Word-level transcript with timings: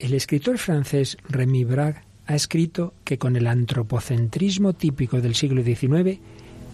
El 0.00 0.14
escritor 0.14 0.58
francés 0.58 1.18
Rémy 1.28 1.64
Braque 1.64 2.02
ha 2.26 2.36
escrito 2.36 2.94
que 3.02 3.18
con 3.18 3.34
el 3.34 3.48
antropocentrismo 3.48 4.72
típico 4.72 5.20
del 5.20 5.34
siglo 5.34 5.64
XIX, 5.64 6.20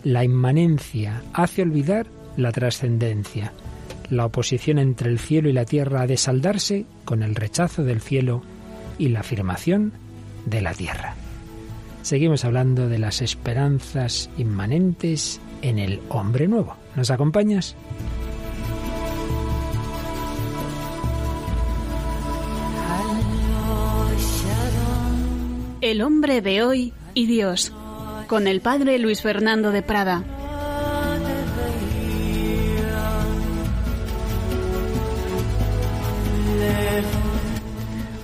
la 0.02 0.24
inmanencia 0.24 1.22
hace 1.32 1.62
olvidar 1.62 2.06
la 2.36 2.52
trascendencia. 2.52 3.54
La 4.10 4.26
oposición 4.26 4.78
entre 4.78 5.08
el 5.08 5.18
cielo 5.18 5.48
y 5.48 5.54
la 5.54 5.64
tierra 5.64 6.02
ha 6.02 6.06
de 6.06 6.18
saldarse 6.18 6.84
con 7.06 7.22
el 7.22 7.34
rechazo 7.34 7.82
del 7.82 8.02
cielo 8.02 8.42
y 8.98 9.08
la 9.08 9.20
afirmación 9.20 9.94
de 10.44 10.60
la 10.60 10.74
tierra. 10.74 11.14
Seguimos 12.02 12.44
hablando 12.44 12.90
de 12.90 12.98
las 12.98 13.22
esperanzas 13.22 14.28
inmanentes 14.36 15.40
en 15.62 15.78
el 15.78 16.00
hombre 16.10 16.46
nuevo. 16.46 16.76
¿Nos 16.94 17.10
acompañas? 17.10 17.74
El 25.84 26.00
hombre 26.00 26.40
de 26.40 26.62
hoy 26.62 26.94
y 27.12 27.26
Dios, 27.26 27.70
con 28.26 28.46
el 28.46 28.62
padre 28.62 28.98
Luis 28.98 29.20
Fernando 29.20 29.70
de 29.70 29.82
Prada. 29.82 30.24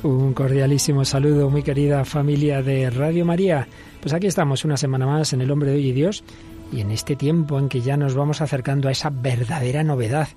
Un 0.02 0.32
cordialísimo 0.32 1.04
saludo, 1.04 1.50
muy 1.50 1.62
querida 1.62 2.06
familia 2.06 2.62
de 2.62 2.88
Radio 2.88 3.26
María. 3.26 3.68
Pues 4.00 4.14
aquí 4.14 4.26
estamos 4.26 4.64
una 4.64 4.78
semana 4.78 5.04
más 5.04 5.34
en 5.34 5.42
El 5.42 5.50
hombre 5.50 5.72
de 5.72 5.76
hoy 5.76 5.88
y 5.88 5.92
Dios 5.92 6.24
y 6.72 6.80
en 6.80 6.90
este 6.90 7.14
tiempo 7.14 7.58
en 7.58 7.68
que 7.68 7.82
ya 7.82 7.98
nos 7.98 8.14
vamos 8.14 8.40
acercando 8.40 8.88
a 8.88 8.92
esa 8.92 9.10
verdadera 9.10 9.84
novedad 9.84 10.28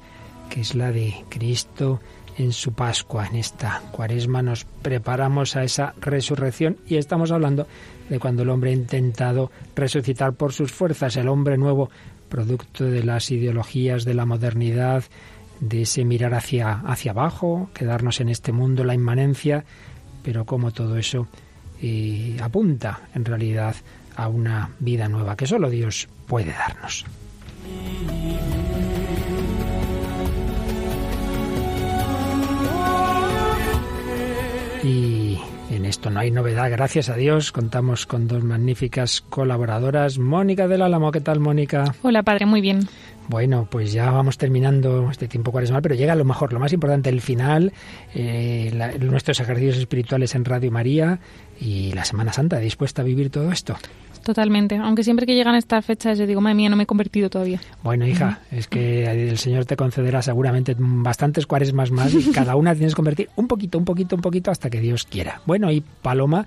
que 0.50 0.60
es 0.60 0.76
la 0.76 0.92
de 0.92 1.16
Cristo 1.30 2.02
en 2.38 2.52
su 2.52 2.74
Pascua, 2.74 3.28
en 3.28 3.36
esta 3.36 3.82
cuaresma, 3.92 4.42
nos 4.42 4.66
preparamos 4.66 5.56
a 5.56 5.64
esa 5.64 5.94
resurrección 6.00 6.78
y 6.88 6.98
estamos 6.98 7.32
hablando 7.32 7.68
de 8.10 8.20
cuando 8.20 8.44
el 8.44 8.50
hombre 8.50 8.72
ha 8.72 8.74
intentado 8.74 9.52
resucitar 9.76 10.34
por 10.34 10.54
sus 10.54 10.72
fuerzas, 10.72 11.16
el 11.18 11.28
hombre 11.28 11.58
nuevo, 11.58 11.90
producto 12.30 12.86
de 12.86 13.04
las 13.04 13.30
ideologías 13.32 14.06
de 14.06 14.14
la 14.16 14.26
modernidad, 14.26 15.04
de 15.60 15.84
ese 15.84 16.04
mirar 16.04 16.34
hacia, 16.34 16.80
hacia 16.80 17.12
abajo, 17.12 17.70
quedarnos 17.74 18.20
en 18.22 18.30
este 18.30 18.52
mundo, 18.52 18.84
la 18.84 18.96
inmanencia, 18.96 19.64
pero 20.24 20.46
como 20.46 20.72
todo 20.72 20.98
eso 20.98 21.28
eh, 21.82 22.38
apunta 22.42 23.02
en 23.14 23.26
realidad 23.26 23.76
a 24.16 24.28
una 24.28 24.72
vida 24.80 25.08
nueva 25.08 25.36
que 25.36 25.48
solo 25.48 25.70
Dios 25.70 26.08
puede 26.28 26.52
darnos. 26.52 27.06
Y 34.84 35.38
en 35.72 35.86
esto 35.86 36.10
no 36.10 36.20
hay 36.20 36.30
novedad, 36.30 36.70
gracias 36.70 37.08
a 37.08 37.16
Dios. 37.16 37.54
Contamos 37.54 38.06
con 38.06 38.28
dos 38.28 38.44
magníficas 38.44 39.22
colaboradoras. 39.22 40.20
Mónica 40.20 40.68
del 40.68 40.82
Álamo, 40.82 41.10
¿qué 41.14 41.22
tal, 41.22 41.40
Mónica? 41.40 41.96
Hola, 42.02 42.22
padre, 42.24 42.46
muy 42.46 42.60
bien. 42.60 42.82
Bueno, 43.30 43.66
pues 43.72 43.94
ya 43.94 44.12
vamos 44.12 44.38
terminando 44.38 45.10
este 45.10 45.30
tiempo 45.30 45.54
cuaresmal, 45.54 45.82
pero 45.82 45.96
llega 45.96 46.16
lo 46.16 46.26
mejor, 46.26 46.52
lo 46.52 46.60
más 46.60 46.74
importante, 46.74 47.10
el 47.10 47.22
final, 47.22 47.72
eh, 48.14 48.98
nuestros 49.00 49.40
ejercicios 49.40 49.78
espirituales 49.78 50.36
en 50.36 50.44
Radio 50.44 50.70
María 50.70 51.20
y 51.62 51.94
la 51.94 52.04
Semana 52.04 52.34
Santa, 52.34 52.60
dispuesta 52.60 53.04
a 53.04 53.06
vivir 53.06 53.30
todo 53.30 53.54
esto. 53.54 53.78
Totalmente. 54.24 54.78
Aunque 54.78 55.04
siempre 55.04 55.26
que 55.26 55.36
llegan 55.36 55.56
estas 55.56 55.86
fechas 55.86 56.18
yo 56.18 56.26
digo, 56.26 56.42
madre 56.42 56.56
mía, 56.56 56.70
no 56.70 56.76
me 56.76 56.84
he 56.84 56.86
convertido 56.86 57.30
todavía. 57.30 57.60
Bueno, 57.84 58.08
hija, 58.08 58.40
es 58.52 58.68
que 58.68 59.06
el 59.06 59.38
Señor 59.38 59.66
te 59.66 59.76
concederá 59.76 60.22
seguramente 60.22 60.76
bastantes 60.78 61.46
cuaresmas 61.46 61.92
más 61.92 62.14
y 62.14 62.32
cada 62.32 62.56
una 62.56 62.74
tienes 62.74 62.94
que 62.94 62.98
convertir 62.98 63.30
un 63.36 63.48
poquito, 63.48 63.78
un 63.78 63.86
poquito, 63.86 64.16
un 64.16 64.22
poquito 64.22 64.50
hasta 64.50 64.70
que 64.70 64.80
Dios 64.80 65.06
quiera. 65.06 65.42
Bueno, 65.46 65.72
y 65.72 65.82
Paloma, 65.82 66.46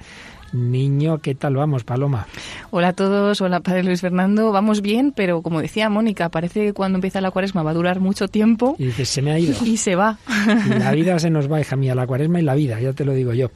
Niño, 0.53 1.19
¿qué 1.19 1.35
tal 1.35 1.57
vamos, 1.57 1.85
Paloma? 1.85 2.27
Hola 2.71 2.89
a 2.89 2.93
todos, 2.93 3.41
hola 3.41 3.61
Padre 3.61 3.83
Luis 3.83 4.01
Fernando, 4.01 4.53
vamos 4.53 4.81
bien, 4.81 5.13
pero 5.15 5.43
como 5.43 5.61
decía 5.61 5.91
Mónica, 5.91 6.29
parece 6.29 6.67
que 6.67 6.73
cuando 6.73 6.97
empieza 6.97 7.21
la 7.21 7.31
cuaresma 7.31 7.63
va 7.63 7.73
a 7.73 7.75
durar 7.75 8.01
mucho 8.01 8.29
tiempo. 8.29 8.77
Y 8.79 8.87
dices, 8.87 9.09
se 9.09 9.23
me 9.23 9.33
ha 9.33 9.39
ido. 9.39 9.55
Y 9.67 9.77
se 9.77 9.97
va. 9.97 10.19
La 10.79 10.93
vida 10.93 11.19
se 11.19 11.29
nos 11.29 11.51
va, 11.51 11.61
hija 11.61 11.77
mía, 11.77 11.95
la 11.95 12.07
cuaresma 12.07 12.41
y 12.41 12.43
la 12.43 12.55
vida, 12.55 12.81
ya 12.81 12.93
te 12.93 13.05
lo 13.05 13.13
digo 13.13 13.35
yo. 13.35 13.51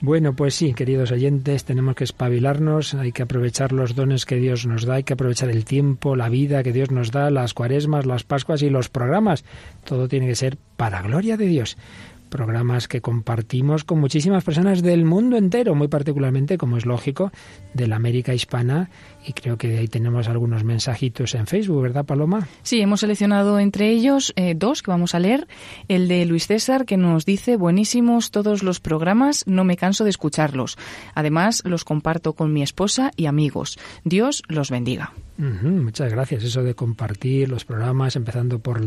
Bueno, 0.00 0.34
pues 0.34 0.54
sí, 0.54 0.74
queridos 0.74 1.10
oyentes, 1.10 1.64
tenemos 1.64 1.94
que 1.94 2.04
espabilarnos, 2.04 2.94
hay 2.94 3.12
que 3.12 3.22
aprovechar 3.22 3.72
los 3.72 3.94
dones 3.94 4.26
que 4.26 4.36
Dios 4.36 4.66
nos 4.66 4.84
da, 4.84 4.94
hay 4.94 5.04
que 5.04 5.14
aprovechar 5.14 5.50
el 5.50 5.64
tiempo, 5.64 6.16
la 6.16 6.28
vida 6.28 6.62
que 6.62 6.72
Dios 6.72 6.90
nos 6.90 7.10
da, 7.10 7.30
las 7.30 7.54
cuaresmas, 7.54 8.06
las 8.06 8.24
pascuas 8.24 8.62
y 8.62 8.70
los 8.70 8.88
programas. 8.88 9.44
Todo 9.84 10.06
tiene 10.06 10.26
que 10.26 10.34
ser 10.34 10.58
para 10.76 11.02
gloria 11.02 11.36
de 11.36 11.46
Dios 11.46 11.76
programas 12.34 12.88
que 12.88 13.00
compartimos 13.00 13.84
con 13.84 14.00
muchísimas 14.00 14.42
personas 14.42 14.82
del 14.82 15.04
mundo 15.04 15.36
entero, 15.36 15.76
muy 15.76 15.86
particularmente, 15.86 16.58
como 16.58 16.76
es 16.76 16.84
lógico, 16.84 17.30
de 17.74 17.86
la 17.86 17.94
América 17.94 18.34
hispana 18.34 18.90
y 19.24 19.34
creo 19.34 19.56
que 19.56 19.78
ahí 19.78 19.86
tenemos 19.86 20.26
algunos 20.26 20.64
mensajitos 20.64 21.36
en 21.36 21.46
Facebook, 21.46 21.80
¿verdad, 21.80 22.04
Paloma? 22.04 22.48
Sí, 22.64 22.80
hemos 22.80 22.98
seleccionado 22.98 23.60
entre 23.60 23.88
ellos 23.90 24.32
eh, 24.34 24.54
dos 24.56 24.82
que 24.82 24.90
vamos 24.90 25.14
a 25.14 25.20
leer. 25.20 25.46
El 25.86 26.08
de 26.08 26.26
Luis 26.26 26.48
César, 26.48 26.86
que 26.86 26.96
nos 26.96 27.24
dice, 27.24 27.56
buenísimos 27.56 28.32
todos 28.32 28.64
los 28.64 28.80
programas, 28.80 29.44
no 29.46 29.62
me 29.62 29.76
canso 29.76 30.02
de 30.02 30.10
escucharlos. 30.10 30.76
Además, 31.14 31.62
los 31.64 31.84
comparto 31.84 32.32
con 32.32 32.52
mi 32.52 32.62
esposa 32.62 33.12
y 33.14 33.26
amigos. 33.26 33.78
Dios 34.02 34.42
los 34.48 34.70
bendiga. 34.70 35.12
Muchas 35.36 36.12
gracias. 36.12 36.44
Eso 36.44 36.62
de 36.62 36.74
compartir 36.74 37.48
los 37.48 37.64
programas, 37.64 38.16
empezando 38.16 38.58
por 38.58 38.80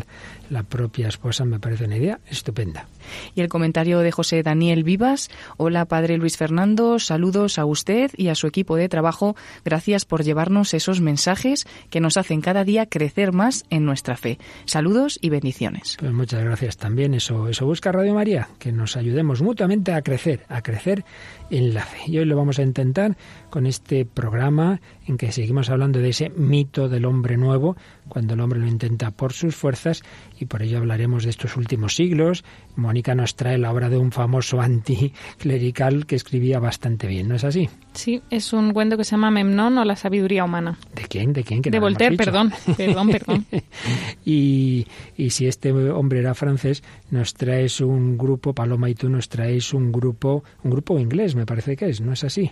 la 0.50 0.64
propia 0.64 1.08
esposa, 1.08 1.46
me 1.46 1.60
parece 1.60 1.86
una 1.86 1.98
idea 1.98 2.20
estupenda. 2.30 2.88
Y 3.36 3.42
el 3.42 3.50
comentario 3.50 4.00
de 4.00 4.12
José 4.12 4.44
Daniel 4.44 4.84
Vivas. 4.84 5.30
Hola, 5.58 5.86
padre 5.86 6.18
Luis 6.18 6.38
Fernando. 6.38 7.00
Saludos 7.00 7.60
a 7.60 7.66
usted 7.66 8.12
y 8.16 8.30
a 8.30 8.36
su 8.36 8.48
equipo 8.48 8.76
de 8.76 8.90
trabajo. 8.90 9.36
Gracias 9.66 10.06
por 10.06 10.24
llevarnos 10.24 10.74
esos 10.74 11.02
mensajes 11.02 11.66
que 11.90 12.00
nos 12.00 12.18
hacen 12.18 12.42
cada 12.42 12.64
día 12.64 12.86
crecer 12.86 13.34
más 13.34 13.66
en 13.70 13.86
nuestra 13.86 14.18
fe. 14.18 14.38
Saludos 14.66 15.20
y 15.22 15.30
bendiciones. 15.30 15.98
Pues 16.00 16.14
muchas 16.14 16.44
gracias 16.44 16.78
también. 16.78 17.14
Eso, 17.14 17.48
eso 17.48 17.66
busca 17.66 17.92
Radio 17.92 18.14
María, 18.14 18.50
que 18.60 18.72
nos 18.72 18.98
ayudemos 18.98 19.42
mutuamente 19.42 19.94
a 19.94 20.02
crecer, 20.02 20.46
a 20.50 20.62
crecer 20.62 21.04
en 21.50 21.74
la 21.74 21.84
fe. 21.84 21.98
Y 22.08 22.18
hoy 22.20 22.26
lo 22.26 22.36
vamos 22.36 22.60
a 22.60 22.64
intentar 22.64 23.18
con 23.50 23.66
este 23.66 24.06
programa 24.06 24.82
en 25.06 25.18
que 25.18 25.32
seguimos 25.32 25.70
hablando 25.70 26.00
de 26.00 26.10
ese 26.10 26.30
mito 26.30 26.90
del 26.90 27.06
hombre 27.06 27.38
nuevo, 27.38 27.76
cuando 28.08 28.34
el 28.34 28.42
hombre 28.42 28.60
lo 28.60 28.68
intenta 28.68 29.12
por 29.12 29.34
sus 29.34 29.56
fuerzas, 29.56 30.04
y 30.40 30.46
por 30.46 30.62
ello 30.62 30.78
hablaremos 30.78 31.24
de 31.24 31.30
estos 31.30 31.58
últimos 31.58 31.96
siglos. 31.96 32.44
Mónica 32.76 33.16
nos 33.16 33.36
trae 33.36 33.58
la 33.58 33.72
obra 33.72 33.90
de 33.90 33.98
un 33.98 34.12
famoso 34.12 34.62
anticlerical 34.62 36.06
que 36.06 36.16
escribía 36.16 36.60
bastante 36.60 37.08
bien, 37.08 37.28
¿no 37.28 37.36
es 37.36 37.44
así? 37.44 37.70
Sí, 37.94 38.22
es 38.30 38.54
un 38.54 38.74
cuento 38.74 38.98
que 38.98 39.04
se 39.04 39.12
llama 39.12 39.32
Memnón 39.32 39.78
o 39.78 39.86
la 39.86 39.96
sabiduría 39.96 40.44
humana. 40.44 40.78
¿De 40.96 41.04
quién? 41.04 41.34
¿De 41.34 41.44
quién? 41.44 41.62
de 41.62 41.80
Voltaire, 41.80 42.18
perdón, 42.18 42.52
perdón, 42.76 43.10
perdón. 43.10 43.46
y, 44.26 44.86
y 45.16 45.30
si 45.32 45.48
este 45.48 45.72
hombre 45.72 46.20
era 46.20 46.34
francés, 46.34 46.84
nos 47.10 47.34
traes 47.34 47.82
un 47.82 48.18
grupo, 48.18 48.54
Paloma 48.54 48.90
y 48.90 48.96
tú 48.96 49.10
nos 49.10 49.30
traes 49.30 49.74
un 49.74 49.92
grupo, 49.92 50.44
un 50.64 50.72
grupo 50.72 51.00
inglés, 51.00 51.36
me 51.36 51.46
parece 51.46 51.76
que 51.76 51.90
es, 51.90 52.02
¿no 52.02 52.14
es 52.14 52.24
así? 52.24 52.52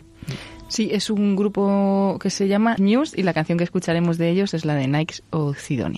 Sí, 0.67 0.89
es 0.91 1.09
un 1.09 1.35
grupo 1.35 2.17
que 2.19 2.29
se 2.29 2.47
llama 2.47 2.75
News 2.79 3.13
y 3.15 3.23
la 3.23 3.33
canción 3.33 3.57
que 3.57 3.63
escucharemos 3.63 4.17
de 4.17 4.29
ellos 4.29 4.53
es 4.53 4.65
la 4.65 4.75
de 4.75 4.87
Nikes 4.87 5.23
o 5.29 5.44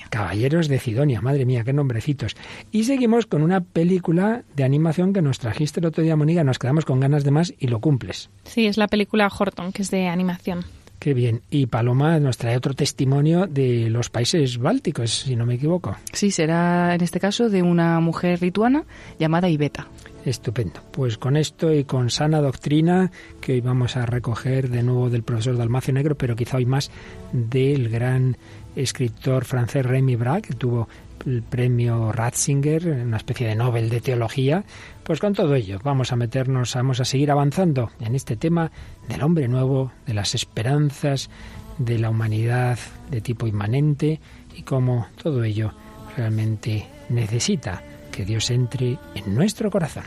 Caballeros 0.10 0.68
de 0.68 0.80
Sidonia, 0.80 1.22
madre 1.22 1.46
mía, 1.46 1.64
qué 1.64 1.74
nombrecitos. 1.74 2.36
Y 2.72 2.84
seguimos 2.84 3.26
con 3.26 3.42
una 3.42 3.62
película 3.62 4.44
de 4.56 4.64
animación 4.64 5.14
que 5.14 5.22
nos 5.22 5.40
trajiste 5.40 5.80
el 5.80 5.86
otro 5.86 6.04
día, 6.04 6.16
Mónica, 6.16 6.44
nos 6.44 6.60
quedamos 6.60 6.86
con 6.86 7.00
ganas 7.00 7.24
de 7.24 7.32
más 7.32 7.54
y 7.60 7.68
lo 7.68 7.80
cumples. 7.80 8.30
Sí, 8.44 8.66
es 8.66 8.78
la 8.78 8.88
película 8.88 9.28
Horton, 9.28 9.72
que 9.72 9.82
es 9.82 9.92
de 9.92 10.08
animación. 10.08 10.66
Qué 11.00 11.14
bien. 11.14 11.42
Y 11.52 11.68
Paloma 11.68 12.20
nos 12.20 12.38
trae 12.38 12.58
otro 12.58 12.74
testimonio 12.74 13.46
de 13.46 13.90
los 13.90 14.10
países 14.10 14.58
bálticos, 14.58 15.12
si 15.12 15.36
no 15.36 15.46
me 15.46 15.56
equivoco. 15.56 15.96
Sí, 16.12 16.32
será 16.32 16.96
en 16.96 17.02
este 17.02 17.20
caso 17.20 17.50
de 17.50 17.62
una 17.62 18.00
mujer 18.00 18.42
lituana 18.42 18.84
llamada 19.20 19.50
Iveta. 19.50 19.88
Estupendo. 20.26 20.82
Pues 20.92 21.18
con 21.18 21.38
esto 21.38 21.72
y 21.72 21.84
con 21.84 22.10
sana 22.10 22.42
doctrina, 22.42 23.12
que 23.40 23.54
hoy 23.54 23.62
vamos 23.62 23.96
a 23.96 24.06
recoger 24.06 24.70
de 24.70 24.84
nuevo 24.84 25.10
del 25.10 25.24
profesor 25.24 25.56
Dalmacio 25.56 25.94
Negro, 25.94 26.16
pero 26.16 26.36
quizá 26.36 26.58
hoy 26.58 26.66
más 26.66 26.92
del 27.32 27.90
gran 27.90 28.36
escritor 28.78 29.46
francés 29.46 29.86
Rémy 29.86 30.16
Braque, 30.16 30.50
que 30.50 30.56
tuvo 30.56 30.88
el 31.26 31.42
premio 31.42 32.12
Ratzinger, 32.12 32.88
una 32.88 33.18
especie 33.18 33.48
de 33.48 33.56
Nobel 33.56 33.90
de 33.90 34.02
teología. 34.02 34.64
Pues 35.04 35.20
con 35.20 35.34
todo 35.34 35.56
ello 35.56 35.80
vamos 35.84 36.12
a 36.12 36.16
meternos, 36.16 36.76
vamos 36.76 37.00
a 37.00 37.06
seguir 37.06 37.32
avanzando 37.32 37.92
en 38.00 38.16
este 38.16 38.36
tema 38.36 38.72
del 39.08 39.24
hombre 39.24 39.48
nuevo, 39.48 39.92
de 40.06 40.14
las 40.14 40.36
esperanzas, 40.36 41.30
de 41.78 42.00
la 42.00 42.10
humanidad 42.10 42.80
de 43.10 43.22
tipo 43.22 43.48
inmanente 43.48 44.20
y 44.56 44.64
cómo 44.64 45.08
todo 45.22 45.44
ello 45.44 45.74
realmente 46.16 46.88
necesita 47.10 47.84
que 48.12 48.26
Dios 48.26 48.50
entre 48.50 48.98
en 49.16 49.36
nuestro 49.36 49.70
corazón. 49.70 50.04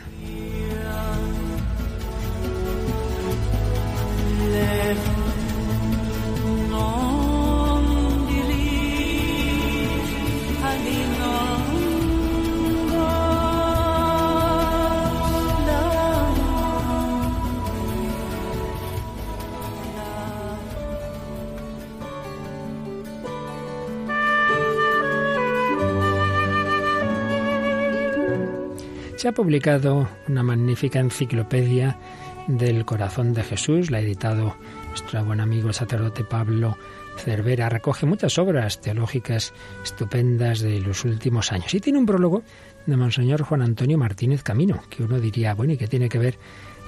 Se 29.21 29.29
ha 29.29 29.33
publicado 29.33 30.09
una 30.29 30.43
magnífica 30.43 30.99
enciclopedia 30.99 31.99
del 32.47 32.87
corazón 32.87 33.35
de 33.35 33.43
Jesús, 33.43 33.91
la 33.91 33.99
ha 33.99 34.01
editado 34.01 34.57
nuestro 34.89 35.23
buen 35.27 35.41
amigo 35.41 35.69
el 35.69 35.75
sacerdote 35.75 36.25
Pablo 36.25 36.79
Cervera. 37.19 37.69
Recoge 37.69 38.07
muchas 38.07 38.39
obras 38.39 38.81
teológicas 38.81 39.53
estupendas 39.85 40.61
de 40.61 40.81
los 40.81 41.05
últimos 41.05 41.53
años. 41.53 41.75
Y 41.75 41.81
tiene 41.81 41.99
un 41.99 42.07
prólogo 42.07 42.43
de 42.87 42.97
Monseñor 42.97 43.43
Juan 43.43 43.61
Antonio 43.61 43.99
Martínez 43.99 44.43
Camino, 44.43 44.81
que 44.89 45.03
uno 45.03 45.21
diría, 45.21 45.53
bueno, 45.53 45.75
¿y 45.75 45.77
qué 45.77 45.87
tiene 45.87 46.09
que 46.09 46.19
ver 46.19 46.39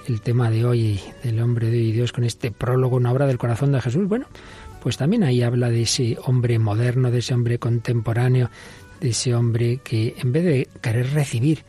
el 0.08 0.23
tema 0.23 0.49
de 0.49 0.64
hoy 0.64 1.00
del 1.23 1.38
hombre 1.38 1.69
de 1.69 1.76
hoy 1.76 1.93
Dios 1.93 2.12
con 2.12 2.25
este 2.25 2.50
prólogo, 2.50 2.96
una 2.96 3.12
obra 3.12 3.26
del 3.26 3.37
corazón 3.37 3.73
de 3.73 3.82
Jesús? 3.82 4.08
Bueno, 4.08 4.25
pues 4.81 4.96
también 4.96 5.23
ahí 5.23 5.43
habla 5.43 5.69
de 5.69 5.82
ese 5.82 6.17
hombre 6.25 6.58
moderno, 6.58 7.11
de 7.11 7.19
ese 7.19 7.34
hombre 7.34 7.58
contemporáneo, 7.58 8.49
de 9.02 9.11
ese 9.11 9.34
hombre 9.34 9.81
que 9.84 10.14
en 10.17 10.32
vez 10.32 10.44
de 10.44 10.69
querer 10.81 11.12
recibir 11.12 11.67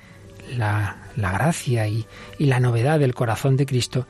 la, 0.57 0.97
gracia 1.15 1.87
y, 1.87 2.05
y 2.37 2.45
la 2.45 2.59
novedad 2.59 2.99
del 2.99 3.13
corazón 3.13 3.57
de 3.57 3.65
Cristo, 3.65 4.07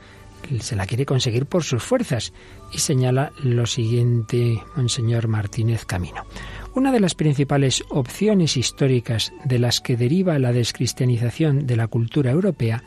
se 0.60 0.76
la 0.76 0.86
quiere 0.86 1.06
conseguir 1.06 1.46
por 1.46 1.64
sus 1.64 1.82
fuerzas. 1.82 2.32
Y 2.72 2.78
señala 2.78 3.32
lo 3.42 3.66
siguiente 3.66 4.62
Monseñor 4.76 5.28
Martínez 5.28 5.84
Camino. 5.84 6.24
Una 6.74 6.90
de 6.90 7.00
las 7.00 7.14
principales 7.14 7.84
opciones 7.88 8.56
históricas 8.56 9.32
de 9.44 9.58
las 9.58 9.80
que 9.80 9.96
deriva 9.96 10.38
la 10.38 10.52
descristianización 10.52 11.66
de 11.66 11.76
la 11.76 11.86
cultura 11.86 12.32
europea 12.32 12.82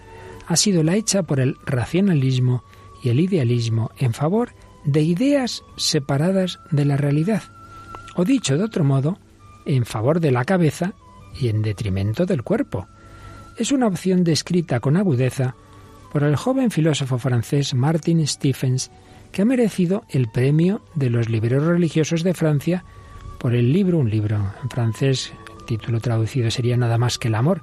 ha 0.45 0.55
sido 0.55 0.83
la 0.83 0.95
hecha 0.95 1.23
por 1.23 1.39
el 1.39 1.55
racionalismo 1.65 2.63
y 3.01 3.09
el 3.09 3.19
idealismo 3.19 3.91
en 3.97 4.13
favor 4.13 4.53
de 4.83 5.01
ideas 5.01 5.63
separadas 5.75 6.59
de 6.71 6.85
la 6.85 6.97
realidad, 6.97 7.43
o 8.15 8.25
dicho 8.25 8.57
de 8.57 8.63
otro 8.63 8.83
modo, 8.83 9.19
en 9.65 9.85
favor 9.85 10.19
de 10.19 10.31
la 10.31 10.45
cabeza 10.45 10.93
y 11.39 11.49
en 11.49 11.61
detrimento 11.61 12.25
del 12.25 12.43
cuerpo. 12.43 12.87
Es 13.57 13.71
una 13.71 13.87
opción 13.87 14.23
descrita 14.23 14.79
con 14.79 14.97
agudeza 14.97 15.55
por 16.11 16.23
el 16.23 16.35
joven 16.35 16.69
filósofo 16.69 17.17
francés 17.17 17.73
Martin 17.73 18.25
Stephens, 18.27 18.91
que 19.31 19.41
ha 19.41 19.45
merecido 19.45 20.03
el 20.09 20.29
premio 20.29 20.81
de 20.93 21.09
los 21.09 21.27
libreros 21.27 21.65
religiosos 21.65 22.23
de 22.23 22.35
Francia 22.35 22.85
por 23.39 23.55
el 23.55 23.73
libro, 23.73 23.97
un 23.97 24.09
libro 24.09 24.37
en 24.61 24.69
francés, 24.69 25.33
el 25.59 25.65
título 25.65 25.99
traducido 25.99 26.51
sería 26.51 26.77
nada 26.77 26.99
más 26.99 27.17
que 27.17 27.29
el 27.29 27.35
amor, 27.35 27.61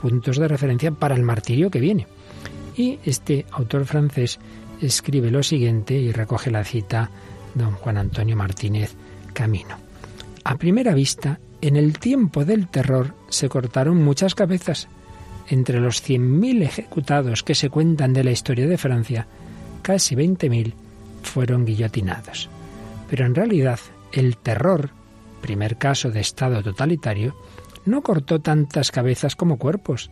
puntos 0.00 0.38
de 0.38 0.48
referencia 0.48 0.92
para 0.92 1.14
el 1.14 1.22
martirio 1.22 1.70
que 1.70 1.80
viene. 1.80 2.06
Y 2.76 2.98
este 3.04 3.44
autor 3.50 3.84
francés 3.84 4.38
escribe 4.80 5.30
lo 5.30 5.42
siguiente 5.42 5.94
y 5.94 6.10
recoge 6.12 6.50
la 6.50 6.64
cita 6.64 7.10
don 7.54 7.72
Juan 7.72 7.98
Antonio 7.98 8.36
Martínez 8.36 8.94
Camino. 9.32 9.76
A 10.42 10.56
primera 10.56 10.94
vista, 10.94 11.38
en 11.60 11.76
el 11.76 11.98
tiempo 11.98 12.44
del 12.44 12.68
terror 12.68 13.14
se 13.28 13.48
cortaron 13.48 14.02
muchas 14.02 14.34
cabezas. 14.34 14.88
Entre 15.48 15.80
los 15.80 16.02
100.000 16.02 16.62
ejecutados 16.62 17.42
que 17.42 17.54
se 17.54 17.70
cuentan 17.70 18.12
de 18.12 18.24
la 18.24 18.30
historia 18.30 18.66
de 18.66 18.78
Francia, 18.78 19.26
casi 19.82 20.14
20.000 20.14 20.72
fueron 21.22 21.64
guillotinados. 21.64 22.48
Pero 23.10 23.26
en 23.26 23.34
realidad, 23.34 23.78
el 24.12 24.36
terror 24.36 24.90
primer 25.44 25.76
caso 25.76 26.10
de 26.10 26.20
Estado 26.20 26.62
totalitario, 26.62 27.36
no 27.84 28.00
cortó 28.00 28.40
tantas 28.40 28.90
cabezas 28.90 29.36
como 29.36 29.58
cuerpos. 29.58 30.10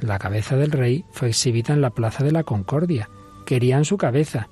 La 0.00 0.18
cabeza 0.18 0.56
del 0.56 0.72
rey 0.72 1.04
fue 1.12 1.28
exhibida 1.28 1.72
en 1.72 1.80
la 1.80 1.90
Plaza 1.90 2.24
de 2.24 2.32
la 2.32 2.42
Concordia. 2.42 3.08
Querían 3.44 3.84
su 3.84 3.96
cabeza. 3.96 4.48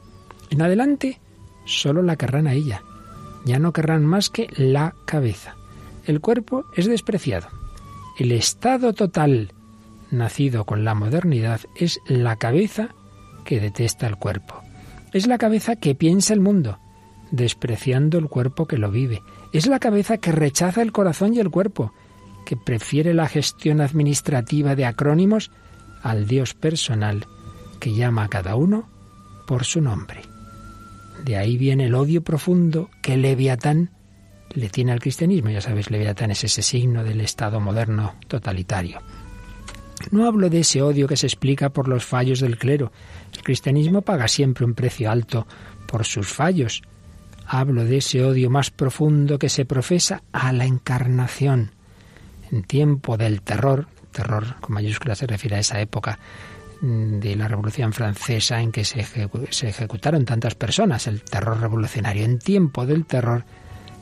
En 0.50 0.62
adelante 0.62 1.20
solo 1.64 2.00
la 2.00 2.14
querrán 2.14 2.46
a 2.46 2.52
ella. 2.52 2.84
Ya 3.44 3.58
no 3.58 3.72
querrán 3.72 4.06
más 4.06 4.31
que 4.31 4.46
la 4.56 4.94
cabeza. 5.05 5.56
El 6.06 6.20
cuerpo 6.20 6.64
es 6.76 6.87
despreciado. 6.87 7.49
El 8.16 8.31
Estado 8.31 8.93
total, 8.93 9.52
nacido 10.14 10.64
con 10.64 10.84
la 10.84 10.94
modernidad, 10.94 11.61
es 11.76 12.00
la 12.06 12.37
cabeza 12.37 12.94
que 13.44 13.61
detesta 13.61 14.06
el 14.06 14.16
cuerpo. 14.16 14.62
Es 15.12 15.26
la 15.26 15.38
cabeza 15.38 15.76
que 15.76 15.94
piensa 15.94 16.34
el 16.34 16.40
mundo, 16.40 16.78
despreciando 17.31 18.19
el 18.19 18.28
cuerpo 18.28 18.66
que 18.66 18.78
lo 18.78 18.90
vive. 18.90 19.22
Es 19.52 19.66
la 19.66 19.78
cabeza 19.78 20.19
que 20.19 20.32
rechaza 20.32 20.82
el 20.82 20.93
corazón 20.93 21.34
y 21.34 21.40
el 21.40 21.50
cuerpo, 21.50 21.93
que 22.44 22.56
prefiere 22.56 23.14
la 23.14 23.28
gestión 23.28 23.81
administrativa 23.81 24.75
de 24.75 24.87
acrónimos 24.87 25.50
al 26.02 26.26
Dios 26.26 26.55
personal, 26.55 27.26
que 27.81 27.94
llama 27.94 28.25
a 28.25 28.28
cada 28.28 28.56
uno 28.56 28.88
por 29.46 29.64
su 29.64 29.81
nombre. 29.81 30.22
De 31.25 31.37
ahí 31.37 31.56
viene 31.56 31.87
el 31.87 31.94
odio 31.94 32.22
profundo 32.22 32.90
que 33.02 33.16
Leviatán 33.16 33.90
le 34.52 34.69
tiene 34.69 34.93
al 34.93 35.00
cristianismo. 35.00 35.50
Ya 35.50 35.61
sabes, 35.61 35.90
Leviatán 35.90 36.31
es 36.31 36.44
ese 36.44 36.62
signo 36.62 37.05
del 37.05 37.20
Estado 37.20 37.61
moderno 37.61 38.14
totalitario. 38.28 39.00
No 40.11 40.26
hablo 40.26 40.50
de 40.50 40.61
ese 40.61 40.82
odio 40.82 41.06
que 41.06 41.17
se 41.17 41.26
explica 41.26 41.70
por 41.70 41.88
los 41.88 42.05
fallos 42.05 42.41
del 42.41 42.58
clero. 42.58 42.93
El 43.32 43.43
cristianismo 43.43 44.02
paga 44.02 44.29
siempre 44.29 44.64
un 44.64 44.75
precio 44.75 45.11
alto 45.11 45.46
por 45.87 46.05
sus 46.05 46.29
fallos. 46.29 46.82
Hablo 47.46 47.85
de 47.85 47.99
ese 47.99 48.25
odio 48.25 48.50
más 48.50 48.70
profundo 48.70 49.38
que 49.38 49.49
se 49.49 49.64
profesa 49.64 50.23
a 50.32 50.52
la 50.52 50.64
encarnación. 50.64 51.73
En 52.50 52.62
tiempo 52.62 53.17
del 53.17 53.43
terror, 53.43 53.87
terror 54.12 54.56
con 54.61 54.75
mayúsculas 54.75 55.19
se 55.19 55.26
refiere 55.26 55.56
a 55.56 55.61
esa 55.61 55.81
época 55.81 56.19
mm, 56.81 57.19
de 57.19 57.37
la 57.37 57.49
Revolución 57.49 57.93
Francesa 57.93 58.61
en 58.61 58.73
que 58.73 58.85
se, 58.85 59.06
se 59.50 59.69
ejecutaron 59.69 60.25
tantas 60.25 60.55
personas, 60.55 61.06
el 61.06 61.23
terror 61.23 61.61
revolucionario. 61.61 62.25
En 62.25 62.38
tiempo 62.38 62.87
del 62.87 63.05
terror 63.05 63.44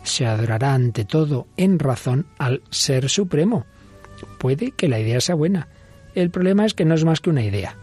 se 0.03 0.27
adorará 0.27 0.75
ante 0.75 1.05
todo 1.05 1.47
en 1.57 1.79
razón 1.79 2.27
al 2.39 2.63
Ser 2.71 3.09
Supremo. 3.09 3.67
Puede 4.39 4.73
que 4.73 4.89
la 4.89 5.01
idea 5.01 5.21
sea 5.21 5.35
buena. 5.35 5.69
El 6.15 6.31
problema 6.31 6.67
es 6.67 6.75
que 6.75 6.85
no 6.85 6.95
es 6.95 7.05
más 7.05 7.21
que 7.21 7.31
una 7.31 7.45
idea. 7.45 7.77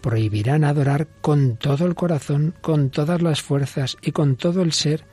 Prohibirán 0.00 0.64
adorar 0.64 1.06
con 1.20 1.56
todo 1.56 1.86
el 1.86 1.94
corazón, 1.94 2.54
con 2.60 2.90
todas 2.90 3.22
las 3.22 3.42
fuerzas 3.42 3.96
y 4.02 4.12
con 4.12 4.36
todo 4.36 4.62
el 4.62 4.72
ser 4.72 5.04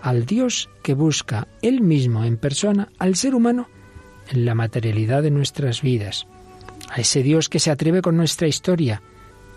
al 0.00 0.26
Dios 0.26 0.70
que 0.82 0.94
busca 0.94 1.48
Él 1.60 1.80
mismo 1.80 2.24
en 2.24 2.36
persona 2.36 2.88
al 2.98 3.16
ser 3.16 3.34
humano 3.34 3.68
en 4.30 4.44
la 4.44 4.54
materialidad 4.54 5.22
de 5.22 5.30
nuestras 5.30 5.82
vidas, 5.82 6.26
a 6.90 7.00
ese 7.00 7.22
Dios 7.22 7.48
que 7.48 7.58
se 7.58 7.70
atreve 7.70 8.02
con 8.02 8.16
nuestra 8.16 8.46
historia, 8.46 9.02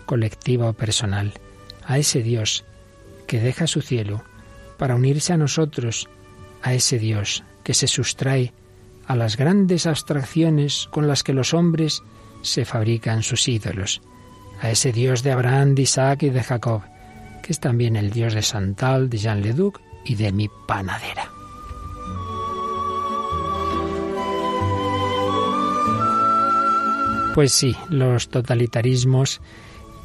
colectiva 0.06 0.68
o 0.68 0.72
personal, 0.72 1.32
a 1.84 1.98
ese 1.98 2.22
Dios 2.22 2.64
que 3.26 3.40
deja 3.40 3.66
su 3.66 3.82
cielo 3.82 4.24
para 4.78 4.94
unirse 4.94 5.32
a 5.32 5.36
nosotros, 5.36 6.08
a 6.62 6.74
ese 6.74 6.98
Dios 6.98 7.44
que 7.62 7.74
se 7.74 7.86
sustrae 7.86 8.52
a 9.06 9.16
las 9.16 9.36
grandes 9.36 9.86
abstracciones 9.86 10.88
con 10.90 11.06
las 11.06 11.22
que 11.22 11.32
los 11.32 11.54
hombres 11.54 12.02
se 12.42 12.64
fabrican 12.64 13.22
sus 13.22 13.48
ídolos, 13.48 14.02
a 14.60 14.70
ese 14.70 14.92
Dios 14.92 15.22
de 15.22 15.32
Abraham, 15.32 15.74
de 15.74 15.82
Isaac 15.82 16.24
y 16.24 16.30
de 16.30 16.42
Jacob, 16.42 16.82
que 17.42 17.52
es 17.52 17.60
también 17.60 17.96
el 17.96 18.10
Dios 18.10 18.34
de 18.34 18.42
Santal, 18.42 19.10
de 19.10 19.18
Jean 19.18 19.42
Leduc 19.42 19.80
y 20.04 20.14
de 20.14 20.32
mi 20.32 20.48
panadera. 20.66 21.30
Pues 27.34 27.52
sí, 27.52 27.74
los 27.88 28.28
totalitarismos 28.28 29.40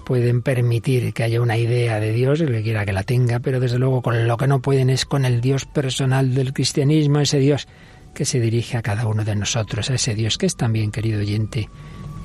pueden 0.06 0.42
permitir 0.42 1.14
que 1.14 1.24
haya 1.24 1.42
una 1.42 1.58
idea 1.58 2.00
de 2.00 2.14
Dios, 2.14 2.40
el 2.40 2.54
que 2.54 2.64
quiera 2.64 2.86
que 2.86 2.94
la 2.94 3.04
tenga, 3.04 3.40
pero 3.40 3.60
desde 3.60 3.78
luego 3.78 4.02
con 4.02 4.26
lo 4.26 4.38
que 4.38 4.48
no 4.48 4.62
pueden 4.62 4.90
es 4.90 5.06
con 5.06 5.26
el 5.26 5.42
Dios 5.42 5.66
personal 5.66 6.34
del 6.34 6.54
cristianismo, 6.54 7.20
ese 7.20 7.40
Dios 7.40 7.68
que 8.14 8.24
se 8.24 8.40
dirige 8.40 8.78
a 8.78 8.82
cada 8.82 9.06
uno 9.06 9.26
de 9.26 9.36
nosotros, 9.36 9.90
a 9.90 9.96
ese 9.96 10.16
Dios 10.16 10.38
que 10.38 10.46
es 10.46 10.56
también, 10.56 10.92
querido 10.92 11.20
oyente, 11.20 11.70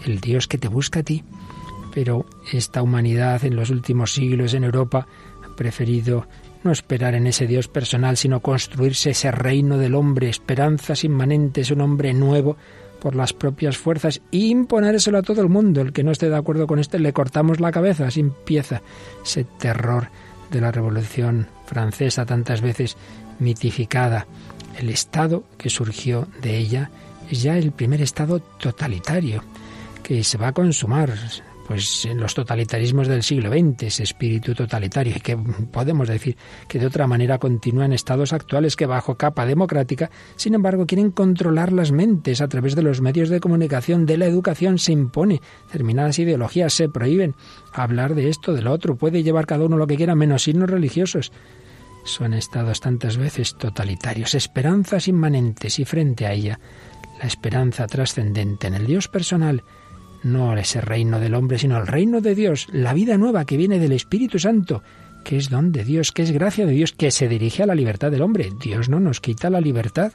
el 0.04 0.20
Dios 0.20 0.48
que 0.48 0.58
te 0.58 0.68
busca 0.68 1.00
a 1.00 1.02
ti, 1.02 1.24
pero 1.92 2.26
esta 2.52 2.82
humanidad 2.82 3.44
en 3.44 3.56
los 3.56 3.70
últimos 3.70 4.12
siglos 4.12 4.54
en 4.54 4.64
Europa 4.64 5.06
ha 5.44 5.56
preferido 5.56 6.26
no 6.64 6.72
esperar 6.72 7.14
en 7.14 7.26
ese 7.26 7.46
Dios 7.46 7.68
personal, 7.68 8.16
sino 8.16 8.40
construirse 8.40 9.10
ese 9.10 9.30
reino 9.30 9.78
del 9.78 9.94
hombre, 9.94 10.28
esperanzas 10.28 11.04
inmanentes, 11.04 11.70
un 11.70 11.80
hombre 11.80 12.14
nuevo 12.14 12.56
por 13.00 13.16
las 13.16 13.32
propias 13.32 13.76
fuerzas 13.76 14.20
y 14.30 14.50
imponérselo 14.50 15.18
a 15.18 15.22
todo 15.22 15.42
el 15.42 15.48
mundo. 15.48 15.80
El 15.80 15.92
que 15.92 16.04
no 16.04 16.12
esté 16.12 16.28
de 16.28 16.36
acuerdo 16.36 16.68
con 16.68 16.78
este 16.78 17.00
le 17.00 17.12
cortamos 17.12 17.58
la 17.58 17.72
cabeza. 17.72 18.06
Así 18.06 18.20
empieza 18.20 18.80
ese 19.24 19.44
terror 19.44 20.08
de 20.52 20.60
la 20.60 20.70
Revolución 20.70 21.48
Francesa, 21.66 22.26
tantas 22.26 22.60
veces 22.60 22.96
mitificada. 23.40 24.26
El 24.78 24.88
Estado 24.88 25.42
que 25.58 25.68
surgió 25.68 26.28
de 26.42 26.58
ella 26.58 26.90
es 27.28 27.42
ya 27.42 27.58
el 27.58 27.72
primer 27.72 28.02
Estado 28.02 28.38
totalitario 28.38 29.42
que 30.02 30.24
se 30.24 30.38
va 30.38 30.48
a 30.48 30.52
consumar 30.52 31.12
pues 31.66 32.04
en 32.04 32.18
los 32.18 32.34
totalitarismos 32.34 33.08
del 33.08 33.22
siglo 33.22 33.50
XX, 33.50 33.84
ese 33.84 34.02
espíritu 34.02 34.54
totalitario, 34.54 35.14
y 35.16 35.20
que 35.20 35.36
podemos 35.36 36.08
decir 36.08 36.36
que 36.68 36.78
de 36.78 36.86
otra 36.86 37.06
manera 37.06 37.38
continúan 37.38 37.92
estados 37.92 38.32
actuales 38.32 38.76
que 38.76 38.86
bajo 38.86 39.16
capa 39.16 39.46
democrática, 39.46 40.10
sin 40.36 40.54
embargo, 40.54 40.86
quieren 40.86 41.10
controlar 41.10 41.72
las 41.72 41.92
mentes 41.92 42.40
a 42.40 42.48
través 42.48 42.74
de 42.74 42.82
los 42.82 43.00
medios 43.00 43.28
de 43.28 43.40
comunicación, 43.40 44.06
de 44.06 44.18
la 44.18 44.26
educación, 44.26 44.78
se 44.78 44.92
impone, 44.92 45.40
determinadas 45.66 46.18
ideologías 46.18 46.74
se 46.74 46.88
prohíben, 46.88 47.34
hablar 47.72 48.14
de 48.14 48.28
esto, 48.28 48.52
de 48.52 48.62
lo 48.62 48.72
otro, 48.72 48.96
puede 48.96 49.22
llevar 49.22 49.46
cada 49.46 49.64
uno 49.64 49.76
lo 49.76 49.86
que 49.86 49.96
quiera, 49.96 50.14
menos 50.14 50.42
signos 50.42 50.68
religiosos. 50.68 51.32
Son 52.04 52.34
estados 52.34 52.80
tantas 52.80 53.16
veces 53.16 53.56
totalitarios, 53.56 54.34
esperanzas 54.34 55.06
inmanentes 55.06 55.78
y 55.78 55.84
frente 55.84 56.26
a 56.26 56.32
ella, 56.32 56.58
la 57.20 57.28
esperanza 57.28 57.86
trascendente 57.86 58.66
en 58.66 58.74
el 58.74 58.86
Dios 58.86 59.06
personal, 59.06 59.62
no 60.22 60.56
ese 60.56 60.80
reino 60.80 61.20
del 61.20 61.34
hombre, 61.34 61.58
sino 61.58 61.78
el 61.78 61.86
reino 61.86 62.20
de 62.20 62.34
Dios, 62.34 62.68
la 62.72 62.94
vida 62.94 63.16
nueva 63.18 63.44
que 63.44 63.56
viene 63.56 63.78
del 63.78 63.92
Espíritu 63.92 64.38
Santo, 64.38 64.82
que 65.24 65.36
es 65.36 65.50
don 65.50 65.72
de 65.72 65.84
Dios, 65.84 66.12
que 66.12 66.22
es 66.22 66.30
gracia 66.30 66.66
de 66.66 66.72
Dios, 66.72 66.92
que 66.92 67.10
se 67.10 67.28
dirige 67.28 67.62
a 67.62 67.66
la 67.66 67.74
libertad 67.74 68.10
del 68.10 68.22
hombre. 68.22 68.50
Dios 68.62 68.88
no 68.88 69.00
nos 69.00 69.20
quita 69.20 69.50
la 69.50 69.60
libertad. 69.60 70.12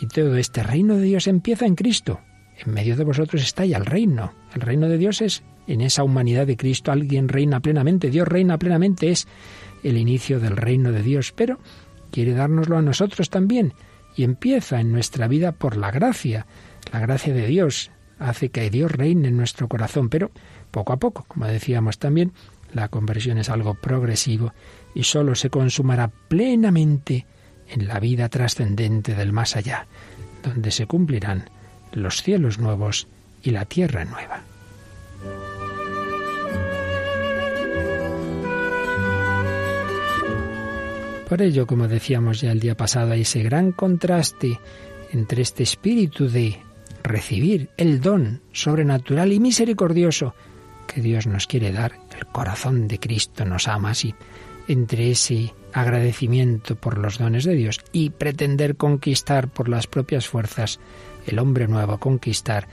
Y 0.00 0.06
todo 0.06 0.36
este 0.36 0.62
reino 0.62 0.96
de 0.96 1.02
Dios 1.02 1.26
empieza 1.26 1.66
en 1.66 1.74
Cristo. 1.74 2.20
En 2.64 2.72
medio 2.72 2.96
de 2.96 3.04
vosotros 3.04 3.42
está 3.42 3.64
ya 3.64 3.78
el 3.78 3.86
reino. 3.86 4.32
El 4.54 4.60
reino 4.60 4.88
de 4.88 4.98
Dios 4.98 5.20
es 5.20 5.42
en 5.66 5.80
esa 5.80 6.02
humanidad 6.02 6.46
de 6.46 6.56
Cristo 6.56 6.92
alguien 6.92 7.28
reina 7.28 7.60
plenamente, 7.60 8.10
Dios 8.10 8.28
reina 8.28 8.58
plenamente, 8.58 9.10
es 9.10 9.26
el 9.82 9.96
inicio 9.96 10.38
del 10.38 10.56
reino 10.56 10.92
de 10.92 11.02
Dios, 11.02 11.32
pero 11.32 11.58
quiere 12.10 12.34
dárnoslo 12.34 12.78
a 12.78 12.82
nosotros 12.82 13.30
también 13.30 13.74
y 14.16 14.24
empieza 14.24 14.80
en 14.80 14.92
nuestra 14.92 15.28
vida 15.28 15.52
por 15.52 15.76
la 15.76 15.90
gracia. 15.90 16.46
La 16.92 17.00
gracia 17.00 17.34
de 17.34 17.46
Dios 17.46 17.90
hace 18.18 18.50
que 18.50 18.70
Dios 18.70 18.90
reine 18.90 19.28
en 19.28 19.36
nuestro 19.36 19.68
corazón, 19.68 20.08
pero 20.08 20.30
poco 20.70 20.92
a 20.92 20.96
poco, 20.98 21.24
como 21.28 21.46
decíamos 21.46 21.98
también, 21.98 22.32
la 22.72 22.88
conversión 22.88 23.38
es 23.38 23.48
algo 23.48 23.74
progresivo 23.74 24.52
y 24.94 25.04
solo 25.04 25.34
se 25.34 25.50
consumará 25.50 26.08
plenamente 26.28 27.26
en 27.68 27.86
la 27.86 28.00
vida 28.00 28.28
trascendente 28.28 29.14
del 29.14 29.32
más 29.32 29.56
allá, 29.56 29.86
donde 30.42 30.70
se 30.70 30.86
cumplirán 30.86 31.50
los 31.92 32.22
cielos 32.22 32.58
nuevos 32.58 33.08
y 33.42 33.50
la 33.50 33.64
tierra 33.64 34.04
nueva. 34.04 34.42
Por 41.28 41.42
ello, 41.42 41.66
como 41.66 41.88
decíamos 41.88 42.40
ya 42.40 42.52
el 42.52 42.60
día 42.60 42.76
pasado, 42.76 43.12
hay 43.12 43.22
ese 43.22 43.42
gran 43.42 43.72
contraste 43.72 44.60
entre 45.12 45.42
este 45.42 45.64
espíritu 45.64 46.28
de 46.28 46.60
recibir 47.06 47.70
el 47.76 48.00
don 48.00 48.42
sobrenatural 48.52 49.32
y 49.32 49.40
misericordioso 49.40 50.34
que 50.86 51.00
Dios 51.00 51.26
nos 51.26 51.46
quiere 51.46 51.72
dar, 51.72 51.92
el 52.16 52.26
corazón 52.26 52.88
de 52.88 52.98
Cristo 52.98 53.44
nos 53.44 53.68
ama 53.68 53.90
así, 53.90 54.14
entre 54.68 55.10
ese 55.10 55.54
agradecimiento 55.72 56.76
por 56.76 56.98
los 56.98 57.18
dones 57.18 57.44
de 57.44 57.54
Dios 57.54 57.80
y 57.92 58.10
pretender 58.10 58.76
conquistar 58.76 59.48
por 59.48 59.68
las 59.68 59.86
propias 59.86 60.26
fuerzas 60.26 60.80
el 61.26 61.38
hombre 61.38 61.68
nuevo, 61.68 61.98
conquistar 61.98 62.68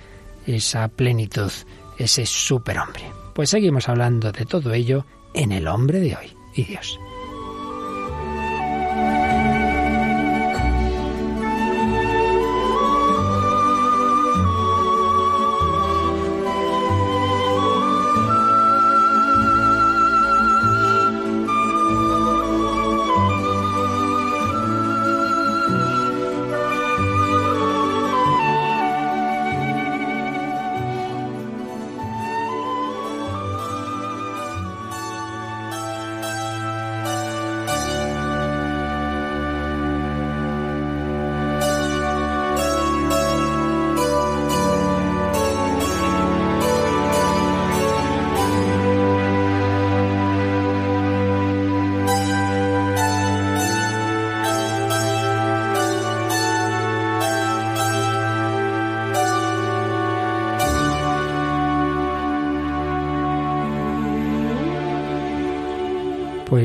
esa 0.46 0.88
plenitud, 0.88 1.52
ese 1.98 2.26
superhombre. 2.26 3.04
Pues 3.34 3.50
seguimos 3.50 3.90
hablando 3.90 4.32
de 4.32 4.46
todo 4.46 4.74
ello 4.74 5.06
en 5.34 5.52
el 5.52 5.68
hombre 5.68 6.00
de 6.00 6.16
hoy 6.16 6.38
y 6.56 6.64
Dios. 6.64 7.00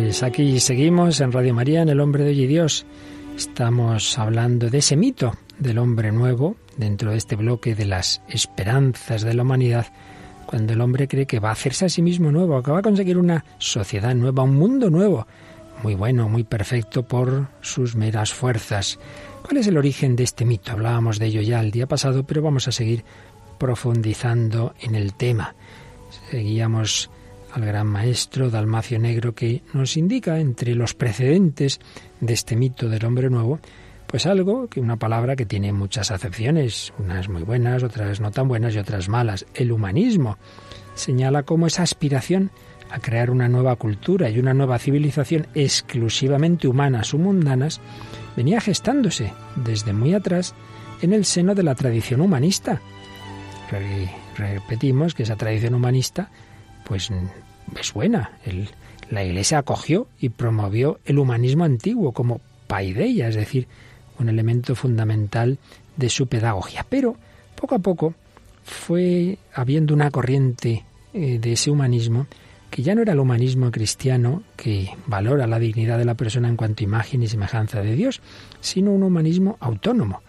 Pues 0.00 0.22
aquí 0.22 0.60
seguimos 0.60 1.20
en 1.20 1.32
Radio 1.32 1.52
María, 1.52 1.82
en 1.82 1.88
El 1.88 1.98
Hombre 1.98 2.22
de 2.22 2.30
Hoy 2.30 2.42
y 2.42 2.46
Dios. 2.46 2.86
Estamos 3.36 4.16
hablando 4.16 4.70
de 4.70 4.78
ese 4.78 4.96
mito 4.96 5.32
del 5.58 5.78
hombre 5.78 6.12
nuevo 6.12 6.54
dentro 6.76 7.10
de 7.10 7.16
este 7.16 7.34
bloque 7.34 7.74
de 7.74 7.84
las 7.84 8.22
esperanzas 8.28 9.22
de 9.22 9.34
la 9.34 9.42
humanidad, 9.42 9.88
cuando 10.46 10.72
el 10.72 10.80
hombre 10.82 11.08
cree 11.08 11.26
que 11.26 11.40
va 11.40 11.48
a 11.48 11.52
hacerse 11.52 11.86
a 11.86 11.88
sí 11.88 12.00
mismo 12.00 12.30
nuevo, 12.30 12.62
que 12.62 12.70
va 12.70 12.78
a 12.78 12.82
conseguir 12.82 13.18
una 13.18 13.44
sociedad 13.58 14.14
nueva, 14.14 14.44
un 14.44 14.54
mundo 14.54 14.88
nuevo, 14.88 15.26
muy 15.82 15.96
bueno, 15.96 16.28
muy 16.28 16.44
perfecto 16.44 17.02
por 17.02 17.48
sus 17.60 17.96
meras 17.96 18.32
fuerzas. 18.32 19.00
¿Cuál 19.42 19.56
es 19.56 19.66
el 19.66 19.76
origen 19.76 20.14
de 20.14 20.22
este 20.22 20.44
mito? 20.44 20.70
Hablábamos 20.70 21.18
de 21.18 21.26
ello 21.26 21.40
ya 21.40 21.58
el 21.60 21.72
día 21.72 21.88
pasado, 21.88 22.22
pero 22.22 22.40
vamos 22.40 22.68
a 22.68 22.72
seguir 22.72 23.04
profundizando 23.58 24.74
en 24.80 24.94
el 24.94 25.14
tema. 25.14 25.56
Seguíamos 26.30 27.10
al 27.58 27.66
gran 27.66 27.88
maestro 27.88 28.50
Dalmacio 28.50 29.00
Negro 29.00 29.34
que 29.34 29.62
nos 29.72 29.96
indica 29.96 30.38
entre 30.38 30.76
los 30.76 30.94
precedentes 30.94 31.80
de 32.20 32.32
este 32.32 32.54
mito 32.54 32.88
del 32.88 33.04
hombre 33.04 33.30
nuevo, 33.30 33.58
pues 34.06 34.26
algo 34.26 34.68
que 34.68 34.80
una 34.80 34.96
palabra 34.96 35.34
que 35.34 35.44
tiene 35.44 35.72
muchas 35.72 36.12
acepciones, 36.12 36.92
unas 36.98 37.28
muy 37.28 37.42
buenas, 37.42 37.82
otras 37.82 38.20
no 38.20 38.30
tan 38.30 38.46
buenas 38.46 38.74
y 38.74 38.78
otras 38.78 39.08
malas, 39.08 39.44
el 39.54 39.72
humanismo. 39.72 40.38
Señala 40.94 41.42
cómo 41.42 41.66
esa 41.66 41.82
aspiración 41.82 42.50
a 42.90 43.00
crear 43.00 43.28
una 43.28 43.48
nueva 43.48 43.74
cultura 43.74 44.30
y 44.30 44.38
una 44.38 44.54
nueva 44.54 44.78
civilización 44.78 45.48
exclusivamente 45.54 46.68
humanas 46.68 47.12
o 47.12 47.18
mundanas 47.18 47.80
venía 48.36 48.60
gestándose 48.60 49.32
desde 49.56 49.92
muy 49.92 50.14
atrás 50.14 50.54
en 51.02 51.12
el 51.12 51.24
seno 51.24 51.56
de 51.56 51.64
la 51.64 51.74
tradición 51.74 52.20
humanista. 52.20 52.80
Repetimos 54.36 55.14
que 55.14 55.24
esa 55.24 55.36
tradición 55.36 55.74
humanista 55.74 56.30
pues 56.88 57.10
es 57.80 57.92
buena. 57.92 58.32
la 59.10 59.24
Iglesia 59.24 59.58
acogió 59.58 60.06
y 60.20 60.28
promovió 60.30 61.00
el 61.04 61.18
humanismo 61.18 61.64
antiguo 61.64 62.12
como 62.12 62.40
paideia, 62.66 63.28
es 63.28 63.34
decir, 63.34 63.66
un 64.18 64.28
elemento 64.28 64.74
fundamental 64.74 65.58
de 65.96 66.08
su 66.08 66.26
pedagogía. 66.26 66.86
Pero 66.88 67.16
poco 67.54 67.74
a 67.74 67.78
poco 67.78 68.14
fue 68.64 69.38
habiendo 69.54 69.94
una 69.94 70.10
corriente 70.10 70.84
eh, 71.14 71.38
de 71.38 71.52
ese 71.52 71.70
humanismo 71.70 72.26
que 72.70 72.82
ya 72.82 72.94
no 72.94 73.02
era 73.02 73.12
el 73.12 73.18
humanismo 73.18 73.70
cristiano 73.70 74.42
que 74.56 74.90
valora 75.06 75.46
la 75.46 75.58
dignidad 75.58 75.98
de 75.98 76.04
la 76.04 76.14
persona 76.14 76.48
en 76.48 76.56
cuanto 76.56 76.84
imagen 76.84 77.22
y 77.22 77.28
semejanza 77.28 77.80
de 77.80 77.94
Dios, 77.94 78.20
sino 78.60 78.92
un 78.92 79.02
humanismo 79.02 79.56
autónomo, 79.60 80.22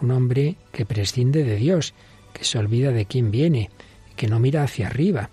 un 0.00 0.10
hombre 0.10 0.56
que 0.72 0.86
prescinde 0.86 1.44
de 1.44 1.56
Dios, 1.56 1.92
que 2.32 2.44
se 2.44 2.58
olvida 2.58 2.92
de 2.92 3.04
quién 3.04 3.30
viene, 3.30 3.70
que 4.16 4.26
no 4.26 4.38
mira 4.38 4.62
hacia 4.62 4.86
arriba, 4.86 5.28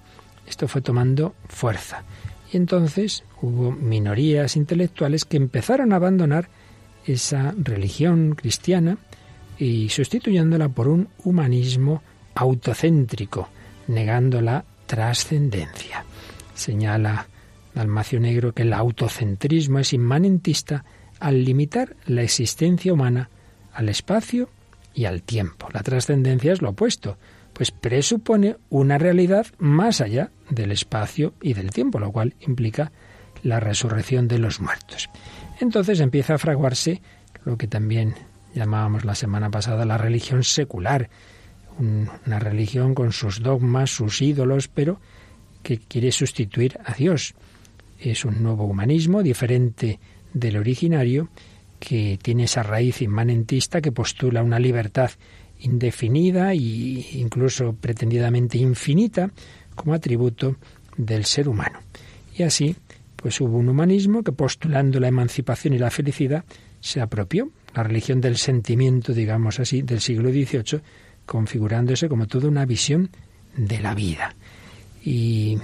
esto 0.50 0.68
fue 0.68 0.82
tomando 0.82 1.36
fuerza. 1.48 2.04
Y 2.52 2.58
entonces 2.58 3.24
hubo 3.42 3.72
minorías 3.72 4.56
intelectuales 4.56 5.26
que 5.26 5.38
empezaron 5.38 5.94
a 5.94 5.98
abandonar 5.98 6.50
esa 7.06 7.54
religión 7.58 8.36
cristiana 8.36 8.98
y 9.58 9.90
sustituyéndola 9.90 10.70
por 10.70 10.88
un 10.88 11.10
humanismo 11.24 12.02
autocéntrico, 12.36 13.50
negando 13.88 14.42
la 14.42 14.64
trascendencia. 14.86 16.06
Señala 16.56 17.28
Dalmacio 17.76 18.20
Negro 18.20 18.54
que 18.54 18.64
el 18.64 18.74
autocentrismo 18.74 19.80
es 19.80 19.94
inmanentista 19.94 20.84
al 21.20 21.44
limitar 21.44 21.96
la 22.06 22.24
existencia 22.24 22.94
humana 22.94 23.30
al 23.74 23.90
espacio 23.90 24.50
y 24.94 25.06
al 25.06 25.22
tiempo. 25.22 25.68
La 25.72 25.84
trascendencia 25.84 26.52
es 26.52 26.62
lo 26.62 26.70
opuesto, 26.70 27.18
pues 27.60 27.72
presupone 27.72 28.56
una 28.70 28.98
realidad 28.98 29.46
más 29.58 30.00
allá 30.00 30.32
del 30.50 30.72
espacio 30.72 31.34
y 31.42 31.56
del 31.56 31.72
tiempo, 31.72 32.00
lo 32.00 32.14
cual 32.14 32.34
implica 32.40 32.94
la 33.44 33.60
resurrección 33.60 34.30
de 34.30 34.40
los 34.40 34.62
muertos. 34.62 35.10
Entonces 35.60 36.00
empieza 36.00 36.36
a 36.36 36.38
fraguarse 36.38 37.02
lo 37.44 37.58
que 37.58 37.68
también 37.68 38.16
llamábamos 38.56 39.04
la 39.04 39.14
semana 39.14 39.50
pasada 39.52 39.84
la 39.84 39.98
religión 39.98 40.46
secular, 40.46 41.10
una 41.78 42.40
religión 42.40 42.96
con 42.96 43.12
sus 43.12 43.44
dogmas, 43.44 43.90
sus 43.90 44.22
ídolos, 44.22 44.70
pero 44.70 45.02
que 45.62 45.80
quiere 45.80 46.14
sustituir 46.14 46.80
a 46.86 46.94
Dios. 46.94 47.36
Es 48.00 48.24
un 48.24 48.42
nuevo 48.42 48.64
humanismo 48.64 49.22
diferente 49.22 50.00
del 50.34 50.56
originario 50.56 51.28
que 51.78 52.18
tiene 52.22 52.46
esa 52.46 52.64
raíz 52.64 53.02
inmanentista 53.02 53.82
que 53.82 53.92
postula 53.92 54.44
una 54.44 54.60
libertad 54.60 55.12
indefinida 55.60 56.54
e 56.54 56.58
incluso 57.14 57.74
pretendidamente 57.74 58.58
infinita 58.58 59.32
como 59.76 59.94
atributo 59.94 60.58
del 60.98 61.26
ser 61.26 61.48
humano. 61.48 61.80
Y 62.36 62.44
así, 62.44 62.76
pues 63.16 63.40
hubo 63.42 63.58
un 63.58 63.70
humanismo 63.70 64.24
que 64.24 64.32
postulando 64.32 65.00
la 65.00 65.08
emancipación 65.08 65.74
y 65.74 65.78
la 65.78 65.92
felicidad 65.92 66.46
se 66.80 67.02
apropió 67.02 67.52
la 67.76 67.84
religión 67.84 68.22
del 68.22 68.38
sentimiento, 68.38 69.14
digamos 69.14 69.60
así, 69.60 69.82
del 69.82 70.02
siglo 70.02 70.30
XVIII, 70.30 70.82
configurándose 71.26 72.10
como 72.10 72.28
toda 72.28 72.48
una 72.48 72.66
visión 72.66 73.10
de 73.56 73.80
la 73.80 73.94
vida. 73.94 74.36
Y, 75.04 75.58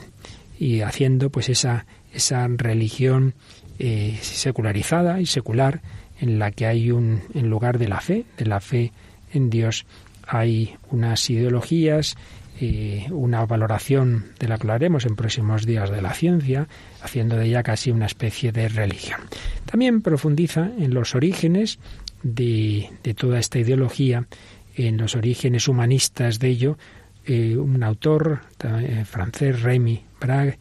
haciendo 0.86 1.30
pues 1.30 1.50
esa, 1.50 1.86
esa 2.14 2.48
religión 2.48 3.34
eh, 3.80 4.18
secularizada 4.22 5.20
y 5.20 5.26
secular 5.26 5.82
en 6.20 6.40
la 6.40 6.52
que 6.52 6.66
hay 6.66 6.92
un, 6.92 7.22
en 7.34 7.50
lugar 7.50 7.78
de 7.78 7.90
la 7.90 8.00
fe, 8.00 8.26
de 8.38 8.46
la 8.46 8.62
fe 8.62 8.94
en 9.36 9.50
Dios, 9.50 9.86
hay 10.28 10.76
unas 10.92 11.30
ideologías, 11.30 12.16
eh, 12.60 13.08
una 13.12 13.46
valoración 13.46 14.28
de 14.40 14.48
la 14.48 14.58
que 14.58 14.64
hablaremos 14.64 15.06
en 15.06 15.16
próximos 15.16 15.66
días 15.66 15.90
de 15.90 16.02
la 16.02 16.14
ciencia, 16.14 16.68
haciendo 17.02 17.36
de 17.36 17.48
ella 17.48 17.64
casi 17.64 17.92
una 17.92 18.06
especie 18.06 18.52
de 18.52 18.70
religión. 18.70 19.20
También 19.66 20.02
profundiza 20.02 20.72
en 20.78 20.94
los 20.94 21.16
orígenes 21.16 21.80
de, 22.24 22.90
de 23.04 23.14
toda 23.14 23.40
esta 23.40 23.60
ideología, 23.60 24.26
en 24.76 24.98
los 24.98 25.16
orígenes 25.16 25.68
humanistas 25.68 26.40
de 26.40 26.48
ello, 26.48 26.78
eh, 27.26 27.58
un 27.58 27.84
autor 27.84 28.42
eh, 28.64 29.04
francés, 29.06 29.62
Rémy 29.62 30.06
Brague, 30.20 30.60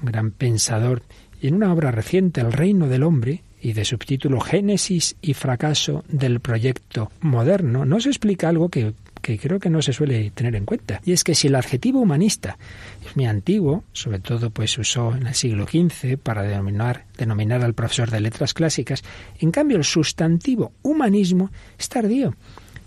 un 0.00 0.06
gran 0.06 0.30
pensador, 0.30 1.02
en 1.42 1.54
una 1.54 1.72
obra 1.72 1.90
reciente, 1.90 2.40
El 2.40 2.52
reino 2.52 2.88
del 2.88 3.02
hombre, 3.02 3.42
y 3.60 3.72
de 3.72 3.84
subtítulo 3.84 4.40
Génesis 4.40 5.16
y 5.22 5.34
fracaso 5.34 6.04
del 6.08 6.40
proyecto 6.40 7.10
moderno, 7.20 7.84
nos 7.84 8.06
explica 8.06 8.48
algo 8.48 8.68
que, 8.68 8.92
que, 9.22 9.38
creo 9.38 9.58
que 9.58 9.70
no 9.70 9.82
se 9.82 9.92
suele 9.92 10.30
tener 10.30 10.54
en 10.56 10.66
cuenta. 10.66 11.00
Y 11.04 11.12
es 11.12 11.24
que 11.24 11.34
si 11.34 11.48
el 11.48 11.54
adjetivo 11.54 12.00
humanista 12.00 12.58
es 13.04 13.16
muy 13.16 13.26
antiguo, 13.26 13.84
sobre 13.92 14.18
todo 14.18 14.50
pues 14.50 14.72
se 14.72 14.82
usó 14.82 15.14
en 15.14 15.26
el 15.26 15.34
siglo 15.34 15.66
XV 15.66 16.18
para 16.18 16.42
denominar, 16.42 17.04
denominar 17.16 17.62
al 17.64 17.74
profesor 17.74 18.10
de 18.10 18.20
letras 18.20 18.54
clásicas, 18.54 19.02
en 19.40 19.50
cambio 19.50 19.78
el 19.78 19.84
sustantivo 19.84 20.72
humanismo 20.82 21.50
es 21.78 21.88
tardío. 21.88 22.34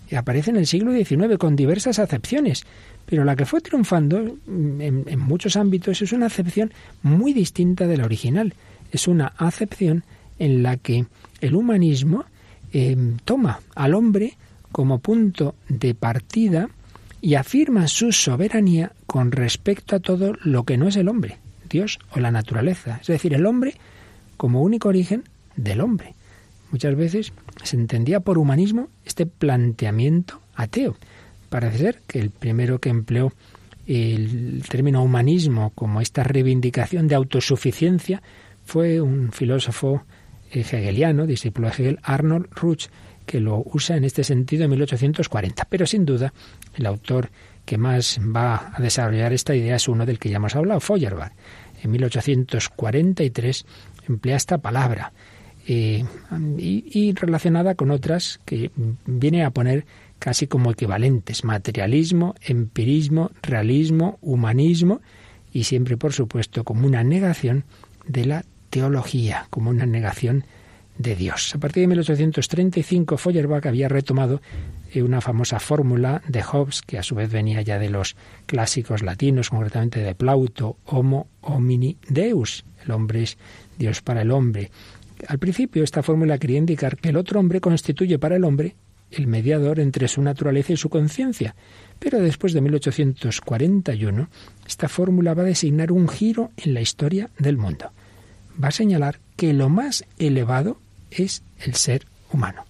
Y 0.08 0.16
aparece 0.16 0.50
en 0.50 0.56
el 0.56 0.66
siglo 0.66 0.92
XIX 0.92 1.38
con 1.38 1.54
diversas 1.54 1.98
acepciones. 1.98 2.64
Pero 3.06 3.24
la 3.24 3.36
que 3.36 3.46
fue 3.46 3.60
triunfando 3.60 4.18
en, 4.18 5.04
en 5.06 5.18
muchos 5.18 5.56
ámbitos 5.56 6.02
es 6.02 6.12
una 6.12 6.26
acepción 6.26 6.72
muy 7.02 7.32
distinta 7.32 7.86
de 7.86 7.96
la 7.96 8.04
original. 8.04 8.54
Es 8.92 9.06
una 9.06 9.28
acepción 9.36 10.04
en 10.40 10.64
la 10.64 10.76
que 10.76 11.06
el 11.40 11.54
humanismo 11.54 12.24
eh, 12.72 12.96
toma 13.24 13.60
al 13.76 13.94
hombre 13.94 14.36
como 14.72 14.98
punto 14.98 15.54
de 15.68 15.94
partida 15.94 16.68
y 17.20 17.34
afirma 17.34 17.86
su 17.86 18.10
soberanía 18.10 18.92
con 19.06 19.30
respecto 19.30 19.94
a 19.94 20.00
todo 20.00 20.32
lo 20.42 20.64
que 20.64 20.78
no 20.78 20.88
es 20.88 20.96
el 20.96 21.08
hombre, 21.08 21.38
Dios 21.68 21.98
o 22.12 22.20
la 22.20 22.30
naturaleza. 22.30 22.98
Es 23.00 23.08
decir, 23.08 23.34
el 23.34 23.46
hombre 23.46 23.74
como 24.36 24.62
único 24.62 24.88
origen 24.88 25.24
del 25.54 25.80
hombre. 25.80 26.14
Muchas 26.72 26.96
veces 26.96 27.32
se 27.62 27.76
entendía 27.76 28.20
por 28.20 28.38
humanismo 28.38 28.88
este 29.04 29.26
planteamiento 29.26 30.40
ateo. 30.54 30.96
Parece 31.50 31.78
ser 31.78 32.02
que 32.06 32.20
el 32.20 32.30
primero 32.30 32.78
que 32.78 32.88
empleó 32.88 33.32
el 33.86 34.62
término 34.68 35.02
humanismo 35.02 35.72
como 35.74 36.00
esta 36.00 36.22
reivindicación 36.22 37.08
de 37.08 37.16
autosuficiencia 37.16 38.22
fue 38.64 39.00
un 39.00 39.32
filósofo 39.32 40.04
hegeliano, 40.50 41.26
discípulo 41.26 41.68
de 41.68 41.74
Hegel, 41.74 41.98
Arnold 42.02 42.48
Ruch, 42.52 42.86
que 43.26 43.40
lo 43.40 43.62
usa 43.64 43.96
en 43.96 44.04
este 44.04 44.24
sentido 44.24 44.64
en 44.64 44.70
1840. 44.70 45.66
Pero 45.68 45.86
sin 45.86 46.04
duda, 46.04 46.32
el 46.74 46.86
autor 46.86 47.30
que 47.64 47.78
más 47.78 48.18
va 48.18 48.72
a 48.74 48.82
desarrollar 48.82 49.32
esta 49.32 49.54
idea 49.54 49.76
es 49.76 49.86
uno 49.88 50.04
del 50.04 50.18
que 50.18 50.30
ya 50.30 50.36
hemos 50.36 50.56
hablado, 50.56 50.80
Feuerbach. 50.80 51.32
En 51.82 51.92
1843 51.92 53.66
emplea 54.08 54.36
esta 54.36 54.58
palabra 54.58 55.12
eh, 55.66 56.04
y, 56.58 57.12
relacionada 57.12 57.74
con 57.74 57.90
otras 57.90 58.40
que 58.44 58.70
viene 59.06 59.44
a 59.44 59.50
poner 59.50 59.84
casi 60.18 60.46
como 60.46 60.72
equivalentes, 60.72 61.44
materialismo, 61.44 62.34
empirismo, 62.40 63.30
realismo, 63.42 64.18
humanismo 64.20 65.00
y 65.52 65.64
siempre, 65.64 65.96
por 65.96 66.12
supuesto, 66.12 66.64
como 66.64 66.86
una 66.86 67.04
negación 67.04 67.64
de 68.06 68.24
la 68.24 68.44
teología, 68.70 69.46
como 69.50 69.70
una 69.70 69.86
negación 69.86 70.44
de 71.00 71.16
Dios. 71.16 71.54
A 71.54 71.58
partir 71.58 71.82
de 71.82 71.86
1835, 71.88 73.16
Feuerbach 73.16 73.66
había 73.66 73.88
retomado 73.88 74.42
eh, 74.92 75.02
una 75.02 75.20
famosa 75.20 75.58
fórmula 75.58 76.22
de 76.28 76.42
Hobbes, 76.42 76.82
que 76.82 76.98
a 76.98 77.02
su 77.02 77.14
vez 77.14 77.30
venía 77.30 77.62
ya 77.62 77.78
de 77.78 77.88
los 77.88 78.16
clásicos 78.46 79.02
latinos, 79.02 79.48
concretamente 79.48 80.00
de 80.00 80.14
Plauto, 80.14 80.76
Homo 80.84 81.26
homini 81.40 81.96
Deus, 82.08 82.64
el 82.84 82.90
hombre 82.90 83.22
es 83.22 83.38
Dios 83.78 84.02
para 84.02 84.22
el 84.22 84.30
hombre. 84.30 84.70
Al 85.26 85.38
principio 85.38 85.84
esta 85.84 86.02
fórmula 86.02 86.38
quería 86.38 86.58
indicar 86.58 86.96
que 86.96 87.10
el 87.10 87.16
otro 87.16 87.40
hombre 87.40 87.60
constituye 87.60 88.18
para 88.18 88.36
el 88.36 88.44
hombre 88.44 88.76
el 89.10 89.26
mediador 89.26 89.80
entre 89.80 90.06
su 90.06 90.22
naturaleza 90.22 90.74
y 90.74 90.76
su 90.76 90.88
conciencia, 90.88 91.54
pero 91.98 92.20
después 92.20 92.52
de 92.52 92.60
1841 92.60 94.28
esta 94.66 94.88
fórmula 94.88 95.34
va 95.34 95.42
a 95.42 95.46
designar 95.46 95.92
un 95.92 96.08
giro 96.08 96.52
en 96.56 96.74
la 96.74 96.80
historia 96.80 97.30
del 97.38 97.56
mundo 97.56 97.90
va 98.62 98.68
a 98.68 98.72
señalar 98.72 99.20
que 99.36 99.52
lo 99.52 99.68
más 99.68 100.04
elevado 100.18 100.78
es 101.10 101.42
el 101.60 101.74
ser 101.74 102.06
humano. 102.32 102.64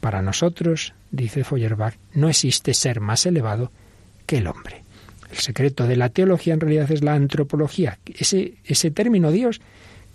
Para 0.00 0.22
nosotros, 0.22 0.94
dice 1.10 1.44
Feuerbach, 1.44 1.94
no 2.14 2.28
existe 2.28 2.74
ser 2.74 3.00
más 3.00 3.26
elevado 3.26 3.70
que 4.26 4.38
el 4.38 4.46
hombre. 4.46 4.82
El 5.30 5.38
secreto 5.38 5.86
de 5.86 5.96
la 5.96 6.08
teología 6.08 6.54
en 6.54 6.60
realidad 6.60 6.90
es 6.90 7.02
la 7.02 7.14
antropología. 7.14 7.98
Ese, 8.06 8.54
ese 8.64 8.90
término 8.90 9.30
Dios, 9.30 9.60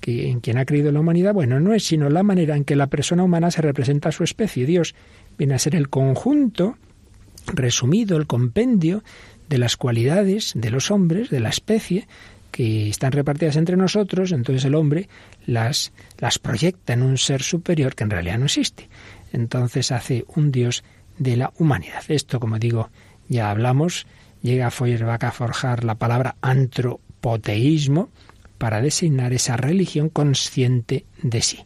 que 0.02 0.30
en 0.30 0.39
quien 0.39 0.58
ha 0.58 0.65
creído 0.65 0.91
la 0.91 1.00
humanidad, 1.00 1.34
bueno, 1.34 1.60
no 1.60 1.74
es 1.74 1.86
sino 1.86 2.10
la 2.10 2.24
manera 2.24 2.56
en 2.56 2.65
que 2.65 2.76
la 2.76 2.88
persona 2.88 3.24
humana 3.24 3.52
se 3.52 3.62
representa 3.62 4.10
a 4.10 4.12
su 4.12 4.24
especie. 4.24 4.65
Dios 4.65 4.96
viene 5.38 5.54
a 5.54 5.60
ser 5.60 5.76
el 5.76 5.89
conjunto, 5.89 6.78
resumido, 7.48 8.18
el 8.18 8.28
compendio 8.28 9.04
de 9.50 9.58
las 9.58 9.78
cualidades 9.78 10.52
de 10.56 10.72
los 10.72 10.91
hombres, 10.91 11.30
de 11.30 11.39
la 11.39 11.50
especie, 11.50 12.08
que 12.56 12.88
están 12.88 13.12
repartidas 13.12 13.58
entre 13.58 13.76
nosotros, 13.76 14.32
entonces 14.32 14.63
el 14.63 14.76
hombre 14.76 15.10
las, 15.46 15.91
las 16.20 16.39
proyecta 16.39 16.94
en 16.94 17.02
un 17.02 17.18
ser 17.18 17.44
superior 17.44 17.96
que 17.96 18.06
en 18.06 18.12
realidad 18.12 18.38
no 18.38 18.46
existe. 18.46 18.88
Entonces 19.34 19.91
hace 19.91 20.24
un 20.38 20.54
Dios 20.54 20.86
de 21.18 21.36
la 21.36 21.52
humanidad. 21.60 22.02
Esto, 22.08 22.39
como 22.39 22.58
digo, 22.58 22.91
ya 23.28 23.52
hablamos, 23.52 24.08
llega 24.41 24.72
Feuerbach 24.72 25.26
a 25.26 25.34
forjar 25.34 25.84
la 25.84 25.96
palabra 25.96 26.38
antropoteísmo 26.39 28.10
para 28.58 28.80
designar 28.80 29.34
esa 29.34 29.58
religión 29.58 30.08
consciente 30.08 31.06
de 31.22 31.41
sí. 31.41 31.65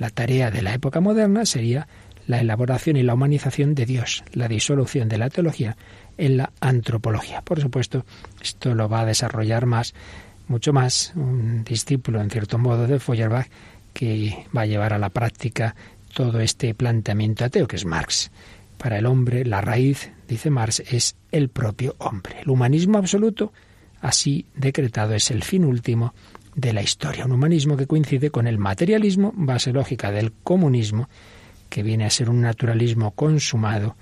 La 0.00 0.10
tarea 0.10 0.50
de 0.50 0.62
la 0.62 0.74
época 0.74 1.00
moderna 1.00 1.46
sería 1.46 1.86
la 2.26 2.40
elaboración 2.40 2.96
y 2.96 3.04
la 3.04 3.14
humanización 3.14 3.76
de 3.76 3.86
Dios, 3.86 4.24
la 4.32 4.48
disolución 4.48 5.08
de 5.08 5.18
la 5.18 5.30
teología 5.30 5.76
en 6.16 6.38
la 6.38 6.52
antropología. 6.60 7.42
Por 7.42 7.60
supuesto, 7.60 8.04
esto 8.42 8.74
lo 8.74 8.88
va 8.88 9.00
a 9.00 9.06
desarrollar 9.06 9.66
más 9.66 9.94
mucho 10.48 10.72
más 10.72 11.12
un 11.16 11.64
discípulo, 11.64 12.20
en 12.20 12.30
cierto 12.30 12.58
modo, 12.58 12.86
de 12.86 13.00
Feuerbach, 13.00 13.48
que 13.92 14.46
va 14.56 14.62
a 14.62 14.66
llevar 14.66 14.92
a 14.92 14.98
la 14.98 15.10
práctica 15.10 15.74
todo 16.12 16.40
este 16.40 16.74
planteamiento 16.74 17.44
ateo, 17.44 17.66
que 17.66 17.76
es 17.76 17.84
Marx. 17.84 18.30
Para 18.78 18.98
el 18.98 19.06
hombre, 19.06 19.44
la 19.44 19.60
raíz, 19.60 20.10
dice 20.28 20.50
Marx, 20.50 20.80
es 20.80 21.16
el 21.32 21.48
propio 21.48 21.94
hombre. 21.98 22.40
El 22.42 22.50
humanismo 22.50 22.98
absoluto, 22.98 23.52
así 24.00 24.46
decretado, 24.54 25.14
es 25.14 25.30
el 25.30 25.42
fin 25.42 25.64
último 25.64 26.14
de 26.54 26.72
la 26.72 26.82
historia. 26.82 27.24
Un 27.24 27.32
humanismo 27.32 27.76
que 27.76 27.86
coincide 27.86 28.30
con 28.30 28.46
el 28.46 28.58
materialismo, 28.58 29.32
base 29.34 29.72
lógica 29.72 30.10
del 30.10 30.32
comunismo, 30.32 31.08
que 31.68 31.82
viene 31.82 32.04
a 32.04 32.10
ser 32.10 32.30
un 32.30 32.40
naturalismo 32.40 33.12
consumado, 33.12 33.96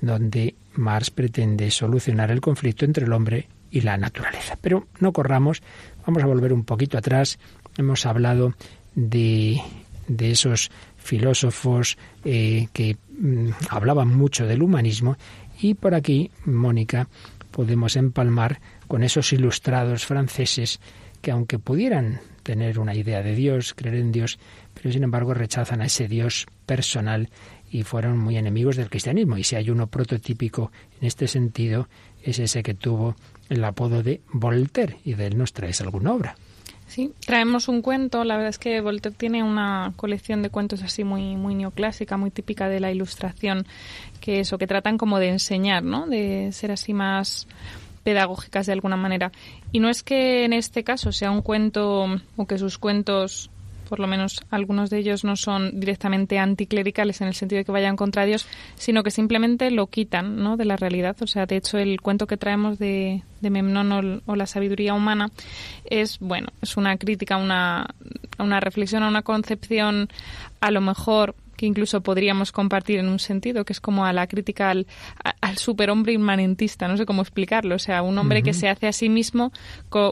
donde 0.00 0.54
Marx 0.74 1.10
pretende 1.10 1.70
solucionar 1.70 2.30
el 2.30 2.40
conflicto 2.40 2.84
entre 2.84 3.04
el 3.04 3.12
hombre 3.12 3.48
y 3.70 3.82
la 3.82 3.96
naturaleza. 3.96 4.56
Pero 4.60 4.86
no 5.00 5.12
corramos, 5.12 5.62
vamos 6.06 6.22
a 6.22 6.26
volver 6.26 6.52
un 6.52 6.64
poquito 6.64 6.98
atrás. 6.98 7.38
Hemos 7.76 8.06
hablado 8.06 8.54
de, 8.94 9.60
de 10.08 10.30
esos 10.30 10.70
filósofos 10.96 11.96
eh, 12.24 12.68
que 12.72 12.96
mm, 13.18 13.50
hablaban 13.70 14.08
mucho 14.08 14.46
del 14.46 14.62
humanismo 14.62 15.16
y 15.60 15.74
por 15.74 15.94
aquí, 15.94 16.30
Mónica, 16.44 17.08
podemos 17.50 17.96
empalmar 17.96 18.60
con 18.86 19.02
esos 19.02 19.32
ilustrados 19.32 20.06
franceses 20.06 20.80
que 21.20 21.30
aunque 21.30 21.58
pudieran 21.58 22.20
tener 22.42 22.78
una 22.78 22.94
idea 22.94 23.22
de 23.22 23.34
Dios, 23.34 23.74
creer 23.74 23.96
en 23.96 24.12
Dios, 24.12 24.38
pero 24.74 24.92
sin 24.92 25.02
embargo 25.02 25.34
rechazan 25.34 25.80
a 25.80 25.86
ese 25.86 26.08
Dios 26.08 26.46
personal 26.64 27.28
y 27.70 27.82
fueron 27.82 28.18
muy 28.18 28.36
enemigos 28.36 28.76
del 28.76 28.88
cristianismo. 28.88 29.36
Y 29.36 29.44
si 29.44 29.56
hay 29.56 29.70
uno 29.70 29.88
prototípico 29.88 30.70
en 31.00 31.06
este 31.06 31.26
sentido, 31.26 31.88
es 32.22 32.38
ese 32.38 32.62
que 32.62 32.74
tuvo 32.74 33.16
el 33.48 33.64
apodo 33.64 34.02
de 34.02 34.20
Voltaire, 34.32 34.98
y 35.04 35.14
de 35.14 35.26
él 35.26 35.38
nos 35.38 35.52
traes 35.52 35.80
alguna 35.80 36.12
obra. 36.12 36.36
Sí, 36.88 37.12
traemos 37.26 37.68
un 37.68 37.82
cuento. 37.82 38.24
La 38.24 38.36
verdad 38.36 38.48
es 38.48 38.58
que 38.58 38.80
Voltaire 38.80 39.16
tiene 39.16 39.42
una 39.42 39.92
colección 39.96 40.42
de 40.42 40.48
cuentos 40.48 40.82
así 40.82 41.04
muy, 41.04 41.36
muy 41.36 41.54
neoclásica, 41.54 42.16
muy 42.16 42.30
típica 42.30 42.68
de 42.68 42.80
la 42.80 42.90
ilustración, 42.90 43.66
que 44.20 44.40
eso, 44.40 44.56
que 44.56 44.66
tratan 44.66 44.96
como 44.96 45.18
de 45.18 45.28
enseñar, 45.28 45.82
¿no? 45.82 46.06
De 46.06 46.50
ser 46.52 46.72
así 46.72 46.94
más 46.94 47.46
pedagógicas 48.04 48.64
de 48.64 48.72
alguna 48.72 48.96
manera. 48.96 49.32
Y 49.70 49.80
no 49.80 49.90
es 49.90 50.02
que 50.02 50.46
en 50.46 50.54
este 50.54 50.82
caso 50.82 51.12
sea 51.12 51.30
un 51.30 51.42
cuento 51.42 52.06
o 52.36 52.46
que 52.46 52.56
sus 52.56 52.78
cuentos 52.78 53.50
por 53.88 54.00
lo 54.00 54.06
menos 54.06 54.42
algunos 54.50 54.90
de 54.90 54.98
ellos 54.98 55.24
no 55.24 55.36
son 55.36 55.80
directamente 55.80 56.38
anticlericales 56.38 57.20
en 57.20 57.28
el 57.28 57.34
sentido 57.34 57.58
de 57.58 57.64
que 57.64 57.72
vayan 57.72 57.96
contra 57.96 58.24
Dios, 58.24 58.46
sino 58.76 59.02
que 59.02 59.10
simplemente 59.10 59.70
lo 59.70 59.86
quitan 59.86 60.36
¿no? 60.36 60.56
de 60.56 60.64
la 60.64 60.76
realidad. 60.76 61.16
O 61.20 61.26
sea, 61.26 61.46
de 61.46 61.56
hecho, 61.56 61.78
el 61.78 62.00
cuento 62.00 62.26
que 62.26 62.36
traemos 62.36 62.78
de, 62.78 63.22
de 63.40 63.50
Memnón 63.50 64.22
o, 64.26 64.36
la 64.36 64.46
sabiduría 64.46 64.94
humana 64.94 65.30
es, 65.84 66.18
bueno, 66.18 66.48
es 66.60 66.76
una 66.76 66.96
crítica, 66.96 67.36
una, 67.36 67.88
una 68.38 68.60
reflexión, 68.60 69.02
a 69.02 69.08
una 69.08 69.22
concepción 69.22 70.08
a 70.60 70.70
lo 70.70 70.80
mejor 70.80 71.34
que 71.58 71.66
incluso 71.66 72.00
podríamos 72.00 72.52
compartir 72.52 73.00
en 73.00 73.08
un 73.08 73.18
sentido, 73.18 73.64
que 73.64 73.72
es 73.72 73.80
como 73.80 74.06
a 74.06 74.12
la 74.12 74.28
crítica 74.28 74.70
al, 74.70 74.86
al 75.40 75.58
superhombre 75.58 76.12
inmanentista, 76.12 76.86
no 76.86 76.96
sé 76.96 77.04
cómo 77.04 77.20
explicarlo, 77.20 77.74
o 77.74 77.78
sea, 77.80 78.02
un 78.02 78.16
hombre 78.16 78.44
que 78.44 78.54
se 78.54 78.68
hace 78.68 78.86
a 78.86 78.92
sí 78.92 79.08
mismo 79.08 79.52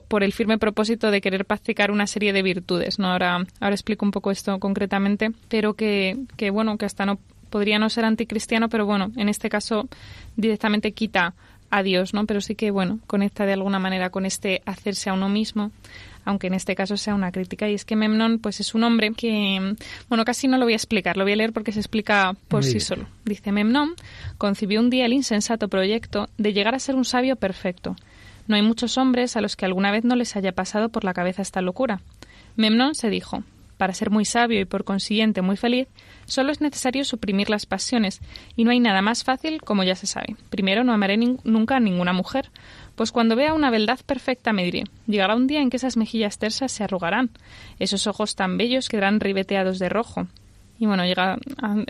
por 0.09 0.25
el 0.25 0.33
firme 0.33 0.59
propósito 0.59 1.13
de 1.13 1.21
querer 1.21 1.45
practicar 1.45 1.93
una 1.93 2.09
serie 2.09 2.33
de 2.33 2.43
virtudes, 2.43 2.99
¿no? 2.99 3.13
Ahora, 3.13 3.47
ahora 3.61 3.75
explico 3.75 4.05
un 4.05 4.11
poco 4.11 4.33
esto 4.33 4.59
concretamente, 4.59 5.31
pero 5.49 5.75
que, 5.75 6.19
que 6.37 6.51
bueno, 6.51 6.77
que 6.79 6.85
hasta 6.85 7.07
no 7.07 7.21
podría 7.49 7.79
no 7.79 7.89
ser 7.91 8.05
anticristiano, 8.05 8.69
pero 8.69 8.85
bueno, 8.85 9.13
en 9.17 9.29
este 9.29 9.49
caso 9.49 9.89
directamente 10.35 10.93
quita 10.93 11.35
a 11.71 11.85
Dios, 11.85 12.13
¿no? 12.13 12.27
Pero 12.27 12.41
sí 12.41 12.57
que, 12.57 12.73
bueno, 12.73 12.99
conecta 13.07 13.47
de 13.47 13.53
alguna 13.53 13.79
manera 13.79 14.11
con 14.11 14.27
este 14.27 14.63
hacerse 14.67 15.11
a 15.11 15.15
uno 15.15 15.29
mismo, 15.29 15.71
aunque 16.27 16.49
en 16.49 16.55
este 16.55 16.75
caso 16.75 16.99
sea 16.99 17.15
una 17.15 17.33
crítica. 17.33 17.71
Y 17.71 17.75
es 17.75 17.87
que 17.87 17.97
Memnón, 17.97 18.39
pues 18.39 18.61
es 18.61 18.75
un 18.75 18.85
hombre 18.85 19.13
que, 19.13 19.77
bueno, 20.09 20.25
casi 20.27 20.49
no 20.49 20.59
lo 20.59 20.67
voy 20.67 20.75
a 20.75 20.77
explicar, 20.77 21.17
lo 21.17 21.25
voy 21.25 21.33
a 21.33 21.37
leer 21.37 21.55
porque 21.55 21.73
se 21.73 21.81
explica 21.81 22.35
por 22.49 22.65
sí 22.65 22.81
solo. 22.81 23.07
Dice, 23.25 23.53
Memnón 23.53 23.95
concibió 24.37 24.81
un 24.81 24.91
día 24.91 25.07
el 25.07 25.15
insensato 25.15 25.69
proyecto 25.69 26.29
de 26.37 26.53
llegar 26.53 26.75
a 26.75 26.79
ser 26.79 26.97
un 26.97 27.07
sabio 27.07 27.37
perfecto. 27.37 27.97
No 28.49 28.57
hay 28.57 28.63
muchos 28.63 28.99
hombres 28.99 29.37
a 29.37 29.41
los 29.41 29.57
que 29.57 29.65
alguna 29.65 29.91
vez 29.91 30.05
no 30.05 30.17
les 30.17 30.37
haya 30.37 30.53
pasado 30.53 30.91
por 30.91 31.05
la 31.05 31.15
cabeza 31.15 31.43
esta 31.43 31.63
locura. 31.63 32.01
Memnón 32.57 32.95
se 32.95 33.09
dijo, 33.09 33.43
para 33.77 33.95
ser 33.95 34.11
muy 34.11 34.25
sabio 34.25 34.61
y 34.61 34.65
por 34.65 34.85
consiguiente 34.85 35.43
muy 35.43 35.57
feliz, 35.57 35.89
solo 36.27 36.53
es 36.53 36.61
necesario 36.61 37.05
suprimir 37.05 37.51
las 37.51 37.67
pasiones, 37.67 38.21
y 38.57 38.65
no 38.65 38.71
hay 38.71 38.81
nada 38.81 39.03
más 39.03 39.25
fácil 39.25 39.61
como 39.63 39.85
ya 39.85 39.95
se 39.95 40.07
sabe. 40.07 40.37
Primero, 40.51 40.85
no 40.85 40.93
amaré 40.93 41.17
nunca 41.17 41.77
a 41.77 41.81
ninguna 41.81 42.13
mujer, 42.13 42.51
pues 42.95 43.13
cuando 43.13 43.37
vea 43.37 43.53
una 43.53 43.71
beldad 43.71 44.01
perfecta 44.05 44.53
me 44.53 44.65
diré, 44.65 44.85
llegará 45.07 45.37
un 45.37 45.47
día 45.47 45.61
en 45.61 45.71
que 45.71 45.77
esas 45.77 45.97
mejillas 45.97 46.39
tersas 46.39 46.73
se 46.73 46.85
arrugarán, 46.85 47.31
esos 47.79 48.07
ojos 48.07 48.35
tan 48.35 48.57
bellos 48.57 48.89
quedarán 48.89 49.21
ribeteados 49.21 49.79
de 49.79 49.89
rojo. 49.89 50.27
Y 50.79 50.85
bueno, 50.85 51.07
llega 51.07 51.39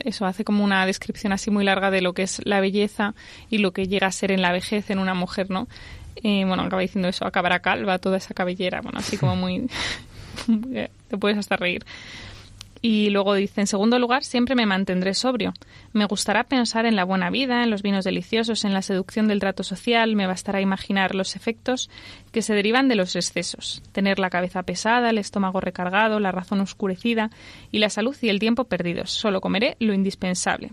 eso 0.05 0.27
hace 0.27 0.45
como 0.45 0.63
una 0.63 0.87
descripción 0.87 1.33
así 1.33 1.51
muy 1.51 1.65
larga 1.65 1.91
de 1.91 2.03
lo 2.03 2.13
que 2.13 2.23
es 2.23 2.41
la 2.45 2.61
belleza 2.61 3.15
y 3.51 3.59
lo 3.59 3.73
que 3.73 3.89
llega 3.89 4.07
a 4.07 4.13
ser 4.13 4.31
en 4.31 4.43
la 4.43 4.53
vejez 4.53 4.91
en 4.91 5.01
una 5.01 5.15
mujer, 5.15 5.51
¿no? 5.51 5.67
Y 6.23 6.45
bueno, 6.45 6.63
acaba 6.63 6.83
diciendo 6.83 7.09
eso, 7.09 7.27
acabará 7.27 7.61
calva 7.61 7.99
toda 7.99 8.17
esa 8.17 8.33
cabellera, 8.33 8.81
bueno, 8.81 8.99
así 8.99 9.17
como 9.17 9.37
muy 9.37 9.69
te 11.09 11.19
puedes 11.19 11.39
hasta 11.39 11.57
reír. 11.57 11.85
Y 12.83 13.11
luego 13.11 13.35
dice, 13.35 13.63
en 13.63 13.67
segundo 13.67 13.99
lugar, 13.99 14.23
siempre 14.23 14.55
me 14.55 14.67
mantendré 14.67 15.15
sobrio. 15.15 15.55
Me 15.93 16.05
gustará 16.05 16.45
pensar 16.45 16.87
en 16.87 16.95
la 16.95 17.05
buena 17.05 17.31
vida, 17.31 17.65
en 17.65 17.71
los 17.71 17.83
vinos 17.83 18.05
deliciosos, 18.05 18.65
en 18.65 18.75
la 18.75 18.83
seducción 18.83 19.29
del 19.29 19.41
trato 19.41 19.63
social, 19.63 20.15
me 20.15 20.27
bastará 20.27 20.61
imaginar 20.61 21.15
los 21.15 21.37
efectos 21.37 21.91
que 22.33 22.43
se 22.43 22.55
derivan 22.55 22.89
de 22.89 22.95
los 22.95 23.17
excesos. 23.17 23.83
Tener 23.93 24.19
la 24.19 24.31
cabeza 24.31 24.63
pesada, 24.63 25.11
el 25.11 25.19
estómago 25.19 25.61
recargado, 25.61 26.21
la 26.21 26.33
razón 26.33 26.61
oscurecida 26.61 27.31
y 27.73 27.79
la 27.79 27.91
salud 27.91 28.17
y 28.21 28.29
el 28.29 28.39
tiempo 28.39 28.65
perdidos. 28.65 29.11
Solo 29.11 29.41
comeré 29.41 29.77
lo 29.81 29.93
indispensable. 29.93 30.71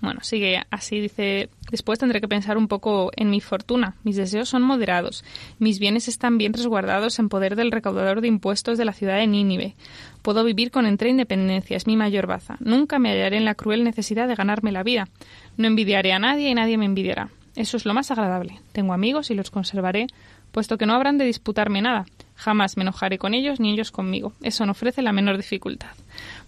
Bueno, 0.00 0.20
sigue 0.22 0.62
así, 0.70 1.00
dice, 1.00 1.48
después 1.70 1.98
tendré 1.98 2.20
que 2.20 2.28
pensar 2.28 2.58
un 2.58 2.68
poco 2.68 3.10
en 3.16 3.30
mi 3.30 3.40
fortuna. 3.40 3.96
Mis 4.04 4.16
deseos 4.16 4.48
son 4.48 4.62
moderados. 4.62 5.24
Mis 5.58 5.78
bienes 5.78 6.08
están 6.08 6.38
bien 6.38 6.52
resguardados 6.52 7.18
en 7.18 7.28
poder 7.28 7.56
del 7.56 7.72
recaudador 7.72 8.20
de 8.20 8.28
impuestos 8.28 8.76
de 8.78 8.84
la 8.84 8.92
ciudad 8.92 9.16
de 9.16 9.26
Nínive. 9.26 9.74
Puedo 10.22 10.44
vivir 10.44 10.70
con 10.70 10.86
entera 10.86 11.10
independencia, 11.10 11.76
es 11.76 11.86
mi 11.86 11.96
mayor 11.96 12.26
baza. 12.26 12.56
Nunca 12.60 12.98
me 12.98 13.10
hallaré 13.10 13.36
en 13.38 13.44
la 13.44 13.54
cruel 13.54 13.84
necesidad 13.84 14.28
de 14.28 14.34
ganarme 14.34 14.72
la 14.72 14.82
vida. 14.82 15.08
No 15.56 15.66
envidiaré 15.66 16.12
a 16.12 16.18
nadie 16.18 16.50
y 16.50 16.54
nadie 16.54 16.76
me 16.76 16.84
envidiará. 16.84 17.30
Eso 17.56 17.78
es 17.78 17.86
lo 17.86 17.94
más 17.94 18.10
agradable. 18.10 18.60
Tengo 18.72 18.92
amigos 18.92 19.30
y 19.30 19.34
los 19.34 19.50
conservaré, 19.50 20.08
puesto 20.52 20.76
que 20.76 20.84
no 20.84 20.92
habrán 20.92 21.16
de 21.16 21.24
disputarme 21.24 21.80
nada. 21.80 22.04
Jamás 22.34 22.76
me 22.76 22.82
enojaré 22.82 23.18
con 23.18 23.32
ellos 23.32 23.60
ni 23.60 23.72
ellos 23.72 23.90
conmigo. 23.90 24.34
Eso 24.42 24.66
no 24.66 24.72
ofrece 24.72 25.00
la 25.00 25.12
menor 25.12 25.38
dificultad. 25.38 25.88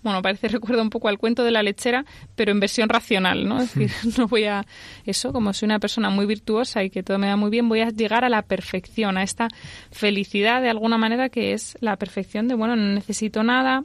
Bueno, 0.03 0.23
parece 0.23 0.49
recuerda 0.49 0.83
un 0.83 0.91
poco 0.91 1.09
al 1.09 1.19
cuento 1.19 1.45
de 1.45 1.51
la 1.51 1.63
lechera, 1.63 2.05
pero 2.37 2.53
en 2.53 2.61
versión 2.61 2.89
racional, 2.89 3.49
¿no? 3.49 3.61
Es 3.61 3.75
decir, 3.75 3.91
no 4.19 4.29
voy 4.29 4.45
a 4.45 4.65
eso, 5.05 5.33
como 5.33 5.53
soy 5.53 5.67
una 5.67 5.79
persona 5.79 6.11
muy 6.11 6.27
virtuosa 6.27 6.83
y 6.85 6.91
que 6.91 7.03
todo 7.03 7.19
me 7.19 7.27
da 7.27 7.37
muy 7.37 7.51
bien, 7.51 7.69
voy 7.69 7.81
a 7.81 7.91
llegar 7.91 8.25
a 8.25 8.29
la 8.29 8.43
perfección, 8.43 9.19
a 9.19 9.23
esta 9.23 9.49
felicidad 9.91 10.63
de 10.63 10.71
alguna 10.71 10.99
manera 10.99 11.29
que 11.29 11.53
es 11.53 11.77
la 11.81 11.97
perfección 11.97 12.49
de, 12.49 12.55
bueno, 12.55 12.77
no 12.77 12.95
necesito 12.95 13.43
nada, 13.43 13.83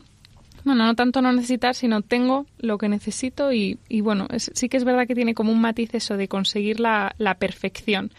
bueno, 0.64 0.86
no 0.86 0.96
tanto 0.96 1.22
no 1.22 1.34
necesitar, 1.34 1.76
sino 1.76 2.02
tengo 2.02 2.46
lo 2.58 2.78
que 2.78 2.88
necesito 2.88 3.52
y, 3.52 3.80
y 3.90 4.02
bueno, 4.02 4.28
sí 4.38 4.70
que 4.70 4.78
es 4.78 4.86
verdad 4.86 5.08
que 5.08 5.16
tiene 5.16 5.34
como 5.34 5.52
un 5.52 5.60
matiz 5.60 5.94
eso 5.94 6.16
de 6.16 6.28
conseguir 6.28 6.80
la, 6.80 7.14
la 7.18 7.36
perfección. 7.36 8.12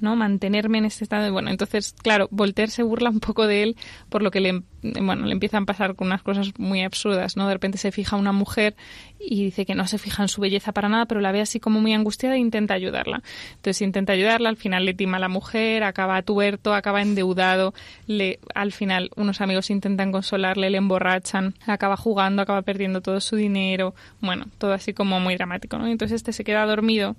¿No? 0.00 0.16
Mantenerme 0.16 0.78
en 0.78 0.84
este 0.84 1.04
estado. 1.04 1.32
Bueno, 1.32 1.50
entonces, 1.50 1.94
claro, 2.02 2.28
Voltaire 2.30 2.70
se 2.70 2.82
burla 2.82 3.10
un 3.10 3.20
poco 3.20 3.46
de 3.46 3.62
él 3.62 3.76
por 4.08 4.22
lo 4.22 4.30
que 4.30 4.40
le, 4.40 4.62
bueno, 4.82 5.26
le 5.26 5.32
empiezan 5.32 5.64
a 5.64 5.66
pasar 5.66 5.94
con 5.94 6.08
unas 6.08 6.22
cosas 6.22 6.52
muy 6.58 6.82
absurdas, 6.82 7.36
¿no? 7.36 7.46
De 7.46 7.54
repente 7.54 7.78
se 7.78 7.92
fija 7.92 8.16
una 8.16 8.32
mujer 8.32 8.76
y 9.18 9.44
dice 9.44 9.66
que 9.66 9.74
no 9.74 9.86
se 9.86 9.98
fija 9.98 10.22
en 10.22 10.28
su 10.28 10.40
belleza 10.40 10.72
para 10.72 10.88
nada, 10.88 11.06
pero 11.06 11.20
la 11.20 11.32
ve 11.32 11.40
así 11.40 11.60
como 11.60 11.80
muy 11.80 11.92
angustiada 11.92 12.36
e 12.36 12.38
intenta 12.38 12.74
ayudarla. 12.74 13.22
Entonces 13.56 13.82
intenta 13.82 14.12
ayudarla, 14.12 14.48
al 14.48 14.56
final 14.56 14.84
le 14.84 14.94
tima 14.94 15.16
a 15.16 15.20
la 15.20 15.28
mujer, 15.28 15.82
acaba 15.82 16.22
tuerto, 16.22 16.74
acaba 16.74 17.02
endeudado, 17.02 17.74
le, 18.06 18.38
al 18.54 18.72
final 18.72 19.10
unos 19.16 19.40
amigos 19.40 19.70
intentan 19.70 20.12
consolarle, 20.12 20.70
le 20.70 20.78
emborrachan, 20.78 21.54
acaba 21.66 21.96
jugando, 21.96 22.42
acaba 22.42 22.62
perdiendo 22.62 23.00
todo 23.00 23.20
su 23.20 23.36
dinero, 23.36 23.94
bueno, 24.20 24.46
todo 24.58 24.72
así 24.72 24.92
como 24.92 25.20
muy 25.20 25.36
dramático, 25.36 25.78
¿no? 25.78 25.86
Entonces 25.86 26.16
este 26.16 26.32
se 26.32 26.44
queda 26.44 26.64
dormido 26.66 27.16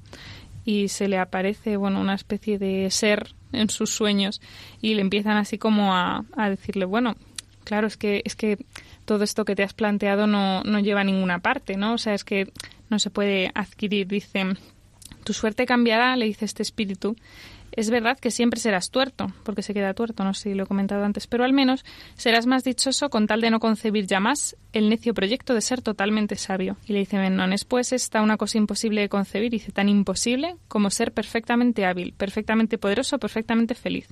y 0.69 0.87
se 0.87 1.07
le 1.07 1.17
aparece 1.17 1.77
bueno 1.77 1.99
una 1.99 2.13
especie 2.13 2.59
de 2.59 2.91
ser 2.91 3.33
en 3.53 3.71
sus 3.71 3.89
sueños 3.89 4.39
y 4.81 4.93
le 4.93 5.01
empiezan 5.01 5.37
así 5.37 5.57
como 5.57 5.95
a, 5.95 6.25
a 6.37 6.47
decirle 6.47 6.85
bueno 6.85 7.15
claro 7.63 7.87
es 7.87 7.97
que 7.97 8.21
es 8.23 8.35
que 8.35 8.59
todo 9.05 9.23
esto 9.23 9.45
que 9.45 9.55
te 9.55 9.63
has 9.63 9.73
planteado 9.73 10.27
no, 10.27 10.61
no 10.61 10.77
lleva 10.77 11.01
a 11.01 11.03
ninguna 11.03 11.39
parte 11.39 11.75
no 11.75 11.95
o 11.95 11.97
sea 11.97 12.13
es 12.13 12.23
que 12.23 12.53
no 12.87 12.99
se 12.99 13.09
puede 13.09 13.51
adquirir 13.55 14.05
dice 14.05 14.43
tu 15.23 15.33
suerte 15.33 15.65
cambiará 15.65 16.15
le 16.15 16.27
dice 16.27 16.45
este 16.45 16.61
espíritu 16.61 17.15
es 17.71 17.89
verdad 17.89 18.17
que 18.19 18.31
siempre 18.31 18.59
serás 18.59 18.91
tuerto, 18.91 19.31
porque 19.43 19.61
se 19.61 19.73
queda 19.73 19.93
tuerto, 19.93 20.23
no 20.23 20.33
sé 20.33 20.49
si 20.49 20.53
lo 20.55 20.63
he 20.63 20.67
comentado 20.67 21.03
antes, 21.03 21.27
pero 21.27 21.43
al 21.43 21.53
menos 21.53 21.85
serás 22.15 22.45
más 22.45 22.63
dichoso 22.63 23.09
con 23.09 23.27
tal 23.27 23.41
de 23.41 23.49
no 23.49 23.59
concebir 23.59 24.07
ya 24.07 24.19
más 24.19 24.55
el 24.73 24.89
necio 24.89 25.13
proyecto 25.13 25.53
de 25.53 25.61
ser 25.61 25.81
totalmente 25.81 26.35
sabio. 26.35 26.77
Y 26.85 26.93
le 26.93 26.99
dice 26.99 27.17
Mennones, 27.17 27.65
pues 27.65 27.91
está 27.91 28.21
una 28.21 28.37
cosa 28.37 28.57
imposible 28.57 29.01
de 29.01 29.09
concebir, 29.09 29.51
dice 29.51 29.71
tan 29.71 29.89
imposible 29.89 30.55
como 30.67 30.89
ser 30.89 31.11
perfectamente 31.11 31.85
hábil, 31.85 32.13
perfectamente 32.13 32.77
poderoso, 32.77 33.19
perfectamente 33.19 33.75
feliz. 33.75 34.07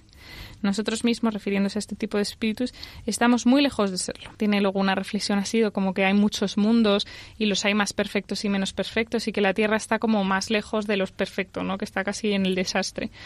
Nosotros 0.61 1.03
mismos, 1.03 1.33
refiriéndose 1.33 1.77
a 1.77 1.81
este 1.81 1.95
tipo 1.95 2.17
de 2.17 2.23
espíritus, 2.23 2.73
estamos 3.05 3.45
muy 3.45 3.61
lejos 3.61 3.91
de 3.91 3.97
serlo. 3.97 4.31
Tiene 4.37 4.61
luego 4.61 4.79
una 4.79 4.95
reflexión 4.95 5.39
así, 5.39 5.61
como 5.71 5.93
que 5.93 6.05
hay 6.05 6.13
muchos 6.13 6.57
mundos 6.57 7.07
y 7.37 7.45
los 7.45 7.63
hay 7.65 7.73
más 7.73 7.93
perfectos 7.93 8.43
y 8.45 8.49
menos 8.49 8.73
perfectos 8.73 9.27
y 9.27 9.31
que 9.31 9.41
la 9.41 9.53
Tierra 9.53 9.77
está 9.77 9.99
como 9.99 10.23
más 10.23 10.49
lejos 10.49 10.87
de 10.87 10.97
los 10.97 11.11
perfectos, 11.11 11.63
¿no? 11.63 11.77
que 11.77 11.85
está 11.85 12.03
casi 12.03 12.31
en 12.33 12.45
el 12.45 12.55
desastre. 12.55 13.09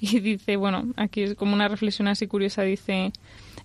Y 0.00 0.20
dice, 0.20 0.54
bueno, 0.54 0.92
aquí 0.94 1.22
es 1.22 1.34
como 1.34 1.54
una 1.54 1.66
reflexión 1.66 2.06
así 2.06 2.28
curiosa, 2.28 2.62
dice, 2.62 3.10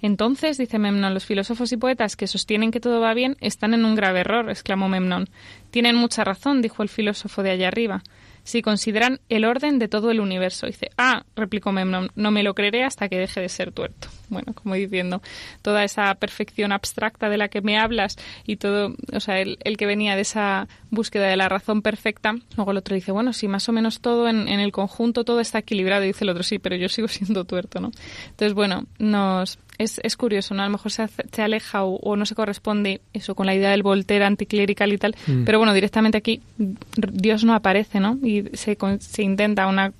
entonces, 0.02 0.58
dice 0.58 0.80
Memnón, 0.80 1.14
los 1.14 1.26
filósofos 1.26 1.72
y 1.72 1.78
poetas 1.78 2.16
que 2.16 2.26
sostienen 2.26 2.72
que 2.72 2.80
todo 2.80 3.00
va 3.00 3.14
bien 3.14 3.38
están 3.40 3.76
en 3.76 3.86
un 3.86 3.94
grave 3.94 4.22
error, 4.22 4.50
exclamó 4.50 4.90
Memnón. 4.90 5.30
Tienen 5.70 5.96
mucha 5.96 6.24
razón, 6.24 6.64
dijo 6.64 6.82
el 6.82 6.90
filósofo 6.90 7.44
de 7.44 7.52
allá 7.52 7.68
arriba 7.68 8.02
si 8.44 8.62
consideran 8.62 9.20
el 9.30 9.46
orden 9.46 9.80
de 9.80 9.88
todo 9.88 10.12
el 10.12 10.20
universo. 10.20 10.68
Dice, 10.68 10.90
ah, 10.98 11.26
replicó 11.36 11.72
Memnon, 11.72 12.12
no 12.16 12.32
me 12.32 12.44
lo 12.44 12.54
creeré 12.54 12.84
hasta 12.84 13.10
que 13.10 13.18
deje 13.18 13.42
de 13.42 13.50
ser 13.50 13.72
tuerto. 13.72 14.08
Bueno, 14.34 14.54
como 14.54 14.76
diciendo, 14.76 15.22
toda 15.62 15.84
esa 15.84 16.14
perfección 16.16 16.72
abstracta 16.72 17.30
de 17.30 17.38
la 17.38 17.48
que 17.48 17.62
me 17.62 17.78
hablas 17.78 18.18
y 18.46 18.58
todo, 18.58 18.96
o 19.14 19.20
sea, 19.20 19.40
el, 19.40 19.58
que 19.78 19.86
venía 19.86 20.16
de 20.16 20.22
esa 20.22 20.68
búsqueda 20.90 21.28
de 21.28 21.38
la 21.38 21.50
razón 21.50 21.82
perfecta, 21.82 22.36
luego 22.56 22.72
el 22.72 22.78
otro 22.78 22.96
dice, 22.96 23.12
bueno, 23.12 23.34
si 23.34 23.48
más 23.48 23.68
o 23.70 23.72
menos 23.72 24.02
todo 24.02 24.28
en, 24.28 24.48
en 24.48 24.60
el 24.60 24.72
conjunto, 24.72 25.24
todo 25.24 25.40
está 25.40 25.60
equilibrado, 25.60 26.04
y 26.04 26.08
dice 26.08 26.24
el 26.24 26.30
otro, 26.30 26.44
sí, 26.44 26.60
pero 26.60 26.76
yo 26.76 26.90
sigo 26.90 27.08
siendo 27.10 27.46
tuerto, 27.46 27.80
¿no? 27.80 27.92
Entonces, 28.32 28.54
bueno, 28.54 28.86
nos, 29.00 29.60
es, 29.78 30.00
es 30.04 30.18
curioso, 30.18 30.54
¿no? 30.54 30.64
A 30.64 30.66
lo 30.66 30.72
mejor 30.72 30.92
se, 30.92 31.08
se 31.08 31.42
aleja 31.42 31.84
o, 31.84 32.16
no 32.16 32.26
se 32.26 32.36
corresponde 32.36 33.02
eso 33.14 33.36
con 33.36 33.46
la 33.46 33.56
idea 33.56 33.72
del 33.72 33.84
Voltaire 33.84 34.26
anticlerical 34.26 34.94
y 34.94 34.98
tal, 34.98 35.16
mm. 35.28 35.44
pero 35.44 35.58
bueno, 35.58 35.74
directamente 35.74 36.18
aquí 36.18 36.42
Dios 36.58 37.44
no 37.44 37.54
aparece, 37.54 38.00
¿no? 38.00 38.18
Y 38.24 38.44
se, 38.54 38.78
se 39.00 39.24
intenta 39.24 39.68
una 39.68 39.94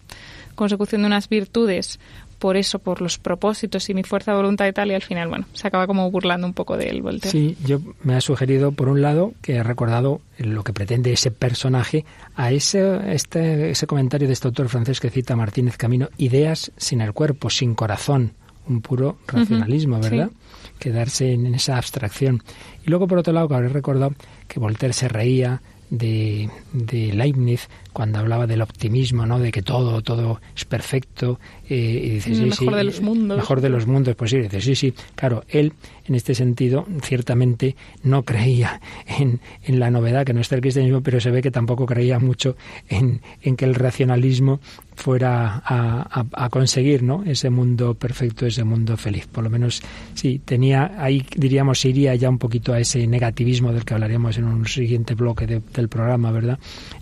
consecución 0.56 1.02
de 1.02 1.08
unas 1.08 1.30
virtudes 1.30 2.00
por 2.44 2.58
eso, 2.58 2.80
por 2.80 3.02
los 3.02 3.20
propósitos 3.20 3.90
y 3.90 3.94
mi 3.94 4.04
fuerza 4.04 4.32
de 4.32 4.36
voluntad 4.36 4.68
y 4.68 4.74
tal, 4.74 4.92
y 4.92 4.94
al 4.94 5.02
final, 5.02 5.30
bueno, 5.30 5.46
se 5.54 5.66
acaba 5.66 5.88
como 5.88 6.12
burlando 6.12 6.46
un 6.46 6.52
poco 6.52 6.76
del 6.76 7.02
Voltaire. 7.02 7.32
Sí, 7.32 7.56
yo 7.66 7.80
me 8.04 8.16
ha 8.16 8.20
sugerido, 8.20 8.74
por 8.74 8.90
un 8.90 9.02
lado, 9.02 9.34
que 9.42 9.56
he 9.56 9.64
recordado 9.64 10.20
lo 10.40 10.66
que 10.66 10.74
pretende 10.74 11.14
ese 11.14 11.32
personaje 11.32 12.04
a 12.36 12.52
ese, 12.52 13.14
este, 13.14 13.70
ese 13.70 13.88
comentario 13.88 14.28
de 14.28 14.34
este 14.34 14.50
autor 14.50 14.68
francés 14.68 15.00
que 15.00 15.10
cita 15.10 15.38
Martínez 15.38 15.78
Camino, 15.78 16.10
ideas 16.18 16.74
sin 16.76 17.00
el 17.00 17.14
cuerpo, 17.14 17.50
sin 17.50 17.76
corazón, 17.76 18.34
un 18.68 18.82
puro 18.82 19.20
racionalismo, 19.26 20.02
¿verdad? 20.02 20.30
Quedarse 20.80 21.32
en 21.32 21.56
esa 21.56 21.78
abstracción. 21.78 22.44
Y 22.86 22.90
luego, 22.90 23.08
por 23.08 23.20
otro 23.20 23.32
lado, 23.32 23.48
que 23.48 23.56
habré 23.56 23.70
recordado 23.70 24.16
que 24.50 24.60
Voltaire 24.60 24.92
se 24.92 25.08
reía 25.08 25.62
de, 25.90 26.50
de, 26.74 27.14
Leibniz 27.14 27.70
cuando 27.94 28.20
hablaba 28.20 28.48
del 28.48 28.62
optimismo, 28.62 29.26
¿no? 29.26 29.40
De 29.40 29.52
que 29.52 29.62
todo, 29.62 30.02
todo 30.02 30.42
es 30.56 30.66
perfecto. 30.66 31.40
Eh, 31.70 32.02
y 32.04 32.10
dice, 32.10 32.36
sí, 32.36 32.42
mejor 32.42 32.76
de 32.76 32.84
los 32.84 33.02
mundos. 33.02 33.38
Mejor 33.38 33.62
de 33.62 33.70
los 33.70 33.88
mundos, 33.88 34.16
pues 34.16 34.32
sí, 34.32 34.38
dice, 34.40 34.62
sí, 34.62 34.76
sí. 34.76 34.94
Claro, 35.16 35.44
él, 35.48 35.74
en 36.06 36.16
este 36.16 36.36
sentido, 36.36 36.86
ciertamente 37.02 37.76
no 38.04 38.24
creía 38.24 38.82
en, 39.08 39.40
en 39.64 39.80
la 39.80 39.92
novedad, 39.92 40.26
que 40.26 40.34
no 40.34 40.42
está 40.42 40.56
el 40.56 40.62
cristianismo, 40.62 41.02
pero 41.02 41.22
se 41.22 41.32
ve 41.32 41.42
que 41.42 41.52
tampoco 41.52 41.86
creía 41.86 42.20
mucho 42.20 42.58
en, 42.90 43.22
en 43.42 43.56
que 43.56 43.66
el 43.66 43.76
racionalismo 43.76 44.60
fuera 44.96 45.62
a, 45.66 46.26
a, 46.32 46.50
conseguir 46.50 47.04
¿no? 47.04 47.24
ese 47.24 47.50
mundo 47.50 47.94
perfecto, 47.96 48.46
ese 48.46 48.64
mundo 48.64 48.98
feliz. 48.98 49.28
Por 49.28 49.44
lo 49.44 49.50
menos 49.50 49.82
sí, 50.14 50.40
tenía 50.44 50.96
ahí, 50.98 51.26
diríamos, 51.36 51.84
iría 51.86 52.16
ya 52.16 52.30
un 52.30 52.38
poquito 52.38 52.74
a 52.74 52.80
ese 52.80 53.06
negativismo 53.08 53.74
del 53.74 53.86
que 53.86 53.94
hablaremos 53.94 54.38
en 54.38 54.46
un 54.46 54.68
siguiente 54.68 55.16
bloque 55.16 55.46
del 55.48 55.90
programa, 55.90 56.32
¿verdad? 56.32 56.60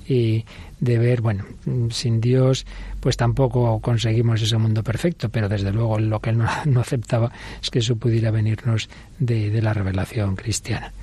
Y 0.08 0.46
de 0.80 0.98
ver, 0.98 1.22
bueno, 1.22 1.46
sin 1.92 2.20
Dios 2.22 2.66
pues 3.02 3.18
tampoco 3.18 3.80
conseguimos 3.82 4.42
ese 4.42 4.58
mundo 4.58 4.84
perfecto, 4.84 5.30
pero 5.30 5.50
desde 5.50 5.72
luego 5.72 5.98
lo 6.00 6.20
que 6.20 6.30
él 6.30 6.38
no, 6.38 6.80
aceptaba 6.80 7.32
es 7.62 7.70
que 7.70 7.80
eso 7.80 7.96
pudiera 7.96 8.30
venirnos 8.32 8.90
de, 9.18 9.62
la 9.62 9.74
revelación 9.74 10.36
cristiana. 10.36 10.94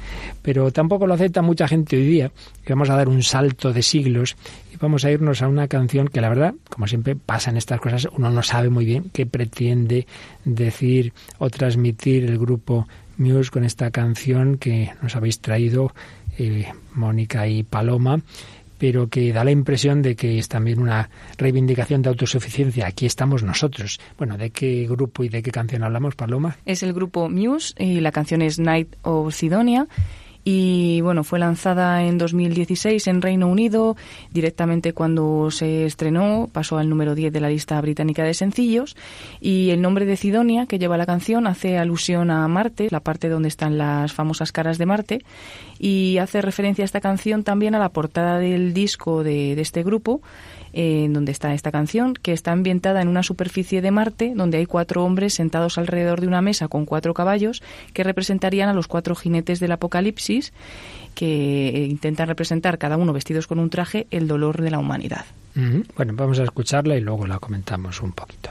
Pero 0.41 0.71
tampoco 0.73 1.07
lo 1.07 1.15
acepta 1.15 1.43
mucha 1.43 1.67
gente 1.67 1.97
hoy 1.97 2.07
día, 2.07 2.31
que 2.65 2.73
vamos 2.73 2.89
a 2.89 2.97
dar 2.97 3.09
un 3.09 3.23
salto 3.23 3.73
de 3.73 3.83
siglos 3.83 4.37
y 4.73 4.77
vamos 4.77 5.05
a 5.05 5.11
irnos 5.11 5.43
a 5.43 5.49
una 5.49 5.67
canción 5.67 6.09
que 6.09 6.21
la 6.21 6.29
verdad, 6.29 6.55
como 6.71 6.87
siempre 6.87 7.17
pasa 7.17 7.51
en 7.51 7.57
estas 7.57 7.81
cosas, 7.81 8.07
uno 8.17 8.31
no 8.31 8.43
sabe 8.45 8.71
muy 8.71 8.85
bien 8.85 9.11
qué 9.13 9.27
pretende 9.27 10.07
decir 10.45 11.13
o 11.39 11.51
transmitir 11.51 12.25
el 12.25 12.39
grupo 12.39 12.87
Muse 13.17 13.51
con 13.51 13.65
esta 13.65 13.91
canción 13.91 14.59
que 14.59 14.93
nos 15.03 15.17
habéis 15.17 15.41
traído 15.41 15.93
eh, 16.39 16.73
Mónica 16.95 17.49
y 17.49 17.65
Paloma 17.65 18.21
pero 18.79 19.09
que 19.09 19.33
da 19.33 19.45
la 19.45 19.51
impresión 19.51 20.03
de 20.03 20.17
que 20.17 20.39
es 20.39 20.49
también 20.49 20.79
una 20.79 21.11
reivindicación 21.37 22.03
de 22.03 22.09
autosuficiencia. 22.09 22.87
Aquí 22.87 23.07
estamos 23.07 23.43
nosotros. 23.43 24.01
Bueno, 24.17 24.39
¿de 24.39 24.51
qué 24.51 24.87
grupo 24.89 25.25
y 25.25 25.29
de 25.29 25.43
qué 25.43 25.51
canción 25.51 25.83
hablamos, 25.83 26.15
Paloma? 26.15 26.57
Es 26.65 26.83
el 26.83 26.93
grupo 26.93 27.29
Muse 27.29 27.75
y 27.79 28.01
la 28.01 28.13
canción 28.13 28.43
es 28.43 28.59
Night 28.59 28.97
of 29.03 29.35
Sidonia 29.35 29.87
y 30.51 31.03
bueno, 31.03 31.25
fue 31.25 31.39
lanzada 31.39 32.05
en 32.05 32.17
2016 32.17 33.07
en 33.09 33.21
Reino 33.21 33.49
Unido, 33.49 33.99
directamente 34.33 34.95
cuando 34.95 35.51
se 35.51 35.85
estrenó, 35.85 36.49
pasó 36.51 36.79
al 36.79 36.89
número 36.89 37.15
10 37.15 37.35
de 37.35 37.41
la 37.41 37.51
lista 37.51 37.79
británica 37.83 38.25
de 38.25 38.33
sencillos. 38.33 38.97
Y 39.43 39.69
el 39.73 39.83
nombre 39.83 40.07
de 40.07 40.17
Sidonia 40.17 40.65
que 40.65 40.79
lleva 40.79 40.97
la 40.97 41.05
canción 41.05 41.47
hace 41.47 41.77
alusión 41.77 42.31
a 42.31 42.49
Marte, 42.49 42.89
la 42.91 43.01
parte 43.01 43.29
donde 43.29 43.49
están 43.49 43.77
las 43.77 44.15
famosas 44.15 44.51
caras 44.51 44.79
de 44.79 44.87
Marte 44.87 45.21
y 45.79 46.17
hace 46.17 46.41
referencia 46.41 46.83
a 46.83 46.87
esta 46.87 47.03
canción 47.03 47.45
también 47.45 47.75
a 47.75 47.79
la 47.79 47.91
portada 47.91 48.39
del 48.39 48.73
disco 48.73 49.23
de, 49.23 49.55
de 49.55 49.61
este 49.61 49.83
grupo 49.83 50.23
en 50.73 51.13
donde 51.13 51.33
está 51.33 51.55
esta 51.55 51.73
canción, 51.73 52.15
que 52.15 52.33
está 52.33 52.53
ambientada 52.53 53.03
en 53.03 53.09
una 53.09 53.23
superficie 53.23 53.81
de 53.81 53.91
Marte, 53.91 54.33
donde 54.35 54.59
hay 54.59 54.67
cuatro 54.67 55.05
hombres 55.05 55.35
sentados 55.35 55.79
alrededor 55.79 56.21
de 56.21 56.27
una 56.27 56.43
mesa 56.43 56.69
con 56.69 56.85
cuatro 56.85 57.15
caballos, 57.15 57.63
que 57.93 58.05
representarían 58.05 58.69
a 58.69 58.75
los 58.75 58.89
cuatro 58.89 59.15
jinetes 59.15 59.61
del 59.61 59.73
Apocalipsis, 59.73 60.53
que 61.15 61.87
intentan 61.89 62.29
representar 62.29 62.79
cada 62.79 62.97
uno 62.97 63.13
vestidos 63.13 63.47
con 63.47 63.59
un 63.59 63.71
traje 63.71 64.07
el 64.11 64.29
dolor 64.29 64.63
de 64.63 64.71
la 64.71 64.79
humanidad. 64.79 65.25
Bueno, 65.97 66.13
vamos 66.15 66.39
a 66.39 66.45
escucharla 66.45 66.97
y 66.97 67.01
luego 67.01 67.27
la 67.27 67.41
comentamos 67.41 68.01
un 68.01 68.13
poquito. 68.13 68.51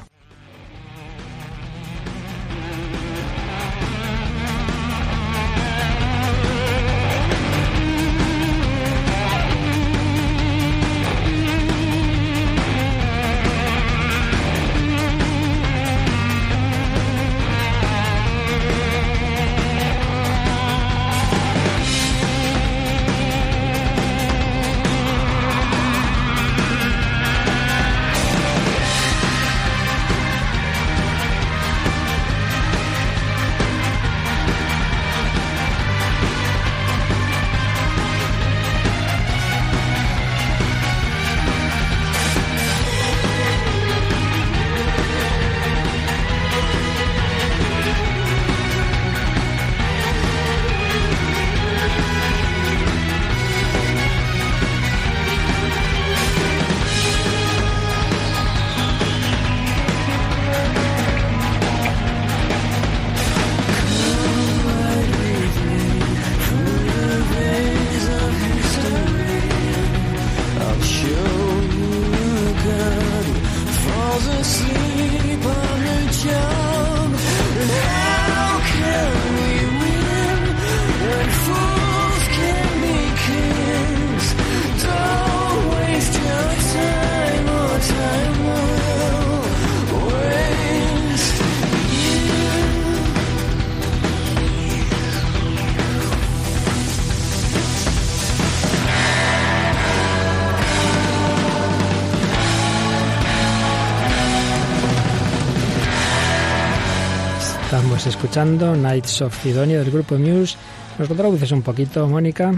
Escuchando 108.38 108.76
Nights 108.76 109.24
of 109.24 109.42
Sidonia 109.42 109.80
del 109.80 109.90
grupo 109.90 110.16
Muse. 110.16 110.58
¿Nos 111.00 111.10
lo 111.10 111.16
traduces 111.16 111.52
un 111.52 111.64
poquito, 111.64 112.08
Mónica? 112.08 112.54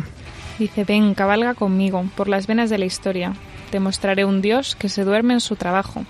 Dice, 0.58 0.84
ven, 0.84 1.14
cabalga 1.14 1.54
conmigo 1.54 2.04
por 2.18 2.28
las 2.28 2.48
venas 2.48 2.70
de 2.70 2.78
la 2.78 2.84
historia. 2.84 3.34
Te 3.72 3.80
mostraré 3.80 4.26
un 4.26 4.42
Dios 4.42 4.76
que 4.76 4.90
se 4.90 5.06
duerme 5.06 5.36
en 5.36 5.40
su 5.40 5.56
trabajo. 5.56 6.04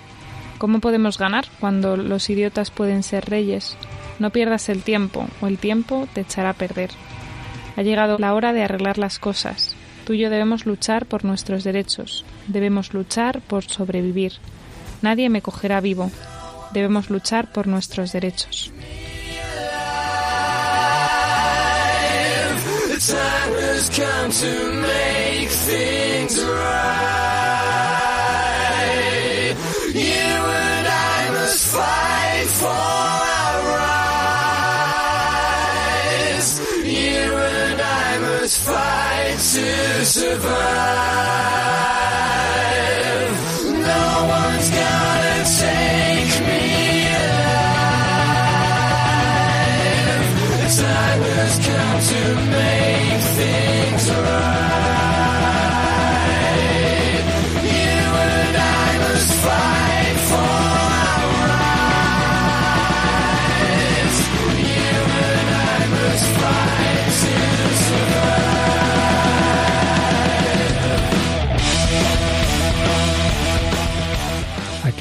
¿Cómo 0.57 0.79
podemos 0.79 1.19
ganar 1.19 1.45
cuando 1.59 1.97
los 1.97 2.31
idiotas 2.31 2.71
pueden 2.71 3.03
ser 3.03 3.29
reyes? 3.29 3.77
No 4.17 4.31
pierdas 4.31 4.69
el 4.69 4.81
tiempo, 4.81 5.27
o 5.39 5.45
el 5.45 5.59
tiempo 5.59 6.07
te 6.15 6.21
echará 6.21 6.49
a 6.49 6.53
perder. 6.53 6.89
Ha 7.77 7.83
llegado 7.83 8.17
la 8.17 8.33
hora 8.33 8.53
de 8.53 8.63
arreglar 8.63 8.97
las 8.97 9.19
cosas. 9.19 9.75
Tú 10.03 10.13
y 10.13 10.17
yo 10.17 10.31
debemos 10.31 10.65
luchar 10.65 11.05
por 11.05 11.25
nuestros 11.25 11.63
derechos. 11.63 12.25
Debemos 12.47 12.91
luchar 12.95 13.41
por 13.41 13.65
sobrevivir. 13.65 14.33
Nadie 15.03 15.29
me 15.29 15.43
cogerá 15.43 15.79
vivo. 15.79 16.09
Debemos 16.73 17.11
luchar 17.11 17.51
por 17.51 17.67
nuestros 17.67 18.11
derechos. 18.11 18.73
Time 22.99 23.53
has 23.53 23.87
come 23.89 24.29
to 24.29 24.73
make 24.73 25.49
things 25.49 26.43
right. 26.43 27.15
You 29.93 30.01
and 30.03 30.87
I 30.87 31.29
must 31.31 31.65
fight 31.73 32.47
for 32.59 32.67
our 32.67 33.63
rights. 36.27 36.59
You 36.83 37.37
and 37.37 37.81
I 37.81 38.19
must 38.19 38.59
fight 38.59 39.39
to 39.53 40.05
survive. 40.05 41.78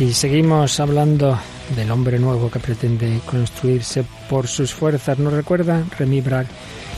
Y 0.01 0.13
seguimos 0.13 0.79
hablando 0.79 1.37
del 1.75 1.91
hombre 1.91 2.21
nuevo 2.21 2.53
que 2.53 2.61
pretende 2.61 3.19
construirse 3.27 4.05
por 4.31 4.47
sus 4.47 4.73
fuerzas. 4.73 5.19
¿Nos 5.19 5.33
recuerda 5.33 5.85
Remy 5.99 6.21
Bragg 6.21 6.47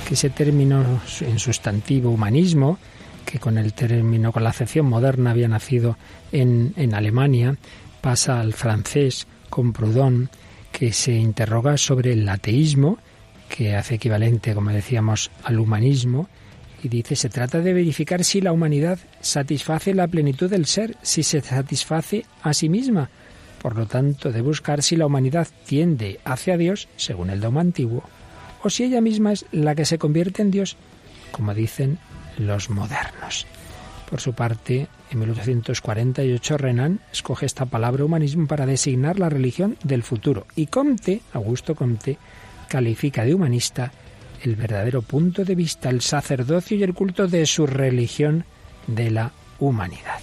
que 0.07 0.13
ese 0.13 0.29
término 0.29 1.01
en 1.23 1.39
sustantivo 1.39 2.11
humanismo, 2.11 2.79
que 3.25 3.39
con 3.39 3.57
el 3.57 3.73
término, 3.73 4.33
con 4.33 4.45
la 4.45 4.51
acepción 4.51 4.85
moderna 4.85 5.31
había 5.31 5.49
nacido 5.49 5.97
en, 6.31 6.75
en 6.77 6.95
Alemania, 6.95 7.57
pasa 8.03 8.39
al 8.39 8.53
francés 8.53 9.27
con 9.49 9.73
Proudhon, 9.73 10.29
que 10.71 10.93
se 10.93 11.15
interroga 11.15 11.79
sobre 11.79 12.13
el 12.13 12.29
ateísmo, 12.29 12.99
que 13.49 13.77
hace 13.77 13.95
equivalente, 13.95 14.55
como 14.55 14.73
decíamos, 14.73 15.31
al 15.43 15.59
humanismo, 15.59 16.29
y 16.83 16.88
dice, 16.88 17.16
se 17.16 17.29
trata 17.29 17.61
de 17.61 17.73
verificar 17.73 18.25
si 18.25 18.40
la 18.40 18.53
humanidad 18.53 18.99
satisface 19.21 19.95
la 19.95 20.09
plenitud 20.09 20.51
del 20.51 20.66
ser, 20.66 20.97
si 21.03 21.23
se 21.23 21.40
satisface 21.40 22.25
a 22.43 22.55
sí 22.55 22.69
misma. 22.69 23.11
Por 23.61 23.77
lo 23.77 23.87
tanto, 23.87 24.33
de 24.33 24.40
buscar 24.40 24.83
si 24.83 24.97
la 24.97 25.07
humanidad 25.07 25.49
tiende 25.66 26.21
hacia 26.25 26.57
Dios, 26.57 26.88
según 26.97 27.31
el 27.31 27.40
dogma 27.40 27.61
antiguo, 27.61 28.05
o 28.62 28.71
si 28.71 28.85
ella 28.85 29.01
misma 29.01 29.33
es 29.33 29.45
la 29.53 29.75
que 29.75 29.85
se 29.85 29.99
convierte 29.99 30.43
en 30.43 30.51
Dios, 30.51 30.77
como 31.33 31.55
dicen 31.55 31.99
los 32.38 32.71
modernos. 32.71 33.47
Por 34.09 34.21
su 34.21 34.33
parte, 34.33 34.88
en 35.11 35.19
1848 35.21 36.59
Renan 36.59 37.01
escoge 37.12 37.47
esta 37.47 37.66
palabra 37.66 38.05
humanismo 38.05 38.47
para 38.47 38.66
designar 38.66 39.19
la 39.19 39.29
religión 39.29 39.77
del 39.85 40.03
futuro 40.03 40.47
y 40.57 40.66
Comte, 40.66 41.21
Augusto 41.33 41.75
Comte, 41.75 42.19
califica 42.69 43.25
de 43.25 43.35
humanista 43.35 43.93
el 44.42 44.57
verdadero 44.57 45.03
punto 45.03 45.44
de 45.44 45.55
vista, 45.55 45.90
el 45.90 46.00
sacerdocio 46.00 46.76
y 46.76 46.83
el 46.83 46.94
culto 46.94 47.26
de 47.29 47.46
su 47.46 47.66
religión 47.66 48.44
de 48.87 49.11
la 49.11 49.33
humanidad. 49.59 50.20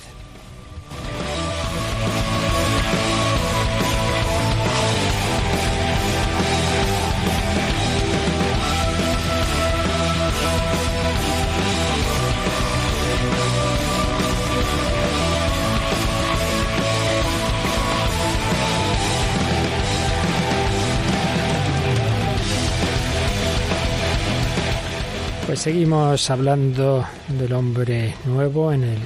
Pues 25.58 25.63
seguimos 25.63 26.30
hablando 26.30 27.04
del 27.30 27.52
hombre 27.54 28.13
nuevo 28.26 28.72
en 28.72 28.84
el, 28.84 29.00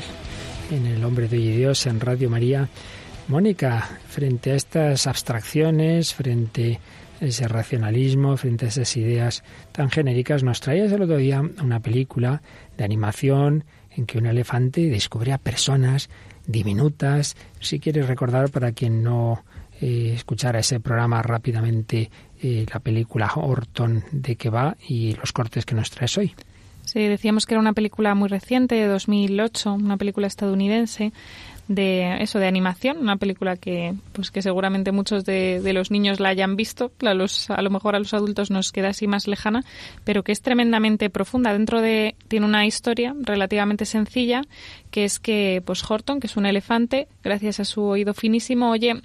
en 0.69 0.85
el 0.85 1.05
hombre 1.05 1.29
de 1.29 1.37
Dios 1.37 1.85
en 1.85 2.01
Radio 2.01 2.29
María. 2.29 2.67
Mónica, 3.29 3.87
frente 4.09 4.51
a 4.51 4.55
estas 4.55 5.07
abstracciones, 5.07 6.13
frente 6.13 6.81
a 7.21 7.25
ese 7.25 7.47
racionalismo, 7.47 8.35
frente 8.35 8.65
a 8.65 8.67
esas 8.67 8.97
ideas 8.97 9.45
tan 9.71 9.89
genéricas, 9.89 10.43
nos 10.43 10.59
traías 10.59 10.91
el 10.91 11.03
otro 11.03 11.15
día 11.15 11.41
una 11.63 11.79
película 11.79 12.41
de 12.75 12.83
animación 12.83 13.63
en 13.89 14.05
que 14.05 14.17
un 14.17 14.25
elefante 14.25 14.89
descubre 14.89 15.31
a 15.31 15.37
personas 15.37 16.09
diminutas. 16.47 17.37
Si 17.61 17.79
quieres 17.79 18.09
recordar 18.09 18.49
para 18.49 18.73
quien 18.73 19.03
no 19.03 19.45
eh, 19.79 20.11
escuchara 20.13 20.59
ese 20.59 20.81
programa 20.81 21.21
rápidamente 21.21 22.11
la 22.41 22.79
película 22.79 23.31
Orton 23.35 24.03
de 24.11 24.35
qué 24.35 24.49
va 24.49 24.75
y 24.87 25.15
los 25.15 25.31
cortes 25.31 25.65
que 25.65 25.75
nos 25.75 25.89
traes 25.89 26.17
hoy. 26.17 26.33
Sí, 26.85 26.99
decíamos 26.99 27.45
que 27.45 27.53
era 27.53 27.61
una 27.61 27.73
película 27.73 28.15
muy 28.15 28.27
reciente, 28.27 28.75
de 28.75 28.87
2008, 28.87 29.73
una 29.73 29.97
película 29.97 30.27
estadounidense 30.27 31.13
de 31.67 32.21
eso 32.21 32.39
de 32.39 32.47
animación, 32.47 32.97
una 32.97 33.15
película 33.15 33.55
que 33.55 33.93
pues 34.11 34.29
que 34.29 34.41
seguramente 34.41 34.91
muchos 34.91 35.23
de, 35.23 35.61
de, 35.61 35.73
los 35.73 35.89
niños 35.89 36.19
la 36.19 36.29
hayan 36.29 36.55
visto, 36.55 36.91
a, 37.05 37.13
los, 37.13 37.49
a 37.49 37.61
lo 37.61 37.69
mejor 37.69 37.95
a 37.95 37.99
los 37.99 38.13
adultos 38.13 38.51
nos 38.51 38.71
queda 38.71 38.89
así 38.89 39.07
más 39.07 39.27
lejana, 39.27 39.63
pero 40.03 40.23
que 40.23 40.33
es 40.33 40.41
tremendamente 40.41 41.09
profunda. 41.09 41.53
Dentro 41.53 41.79
de 41.79 42.15
tiene 42.27 42.45
una 42.45 42.65
historia 42.65 43.15
relativamente 43.21 43.85
sencilla, 43.85 44.41
que 44.89 45.05
es 45.05 45.19
que 45.19 45.61
pues 45.65 45.89
Horton, 45.89 46.19
que 46.19 46.27
es 46.27 46.35
un 46.35 46.45
elefante, 46.45 47.07
gracias 47.23 47.59
a 47.61 47.65
su 47.65 47.83
oído 47.83 48.13
finísimo, 48.13 48.71
oye 48.71 49.01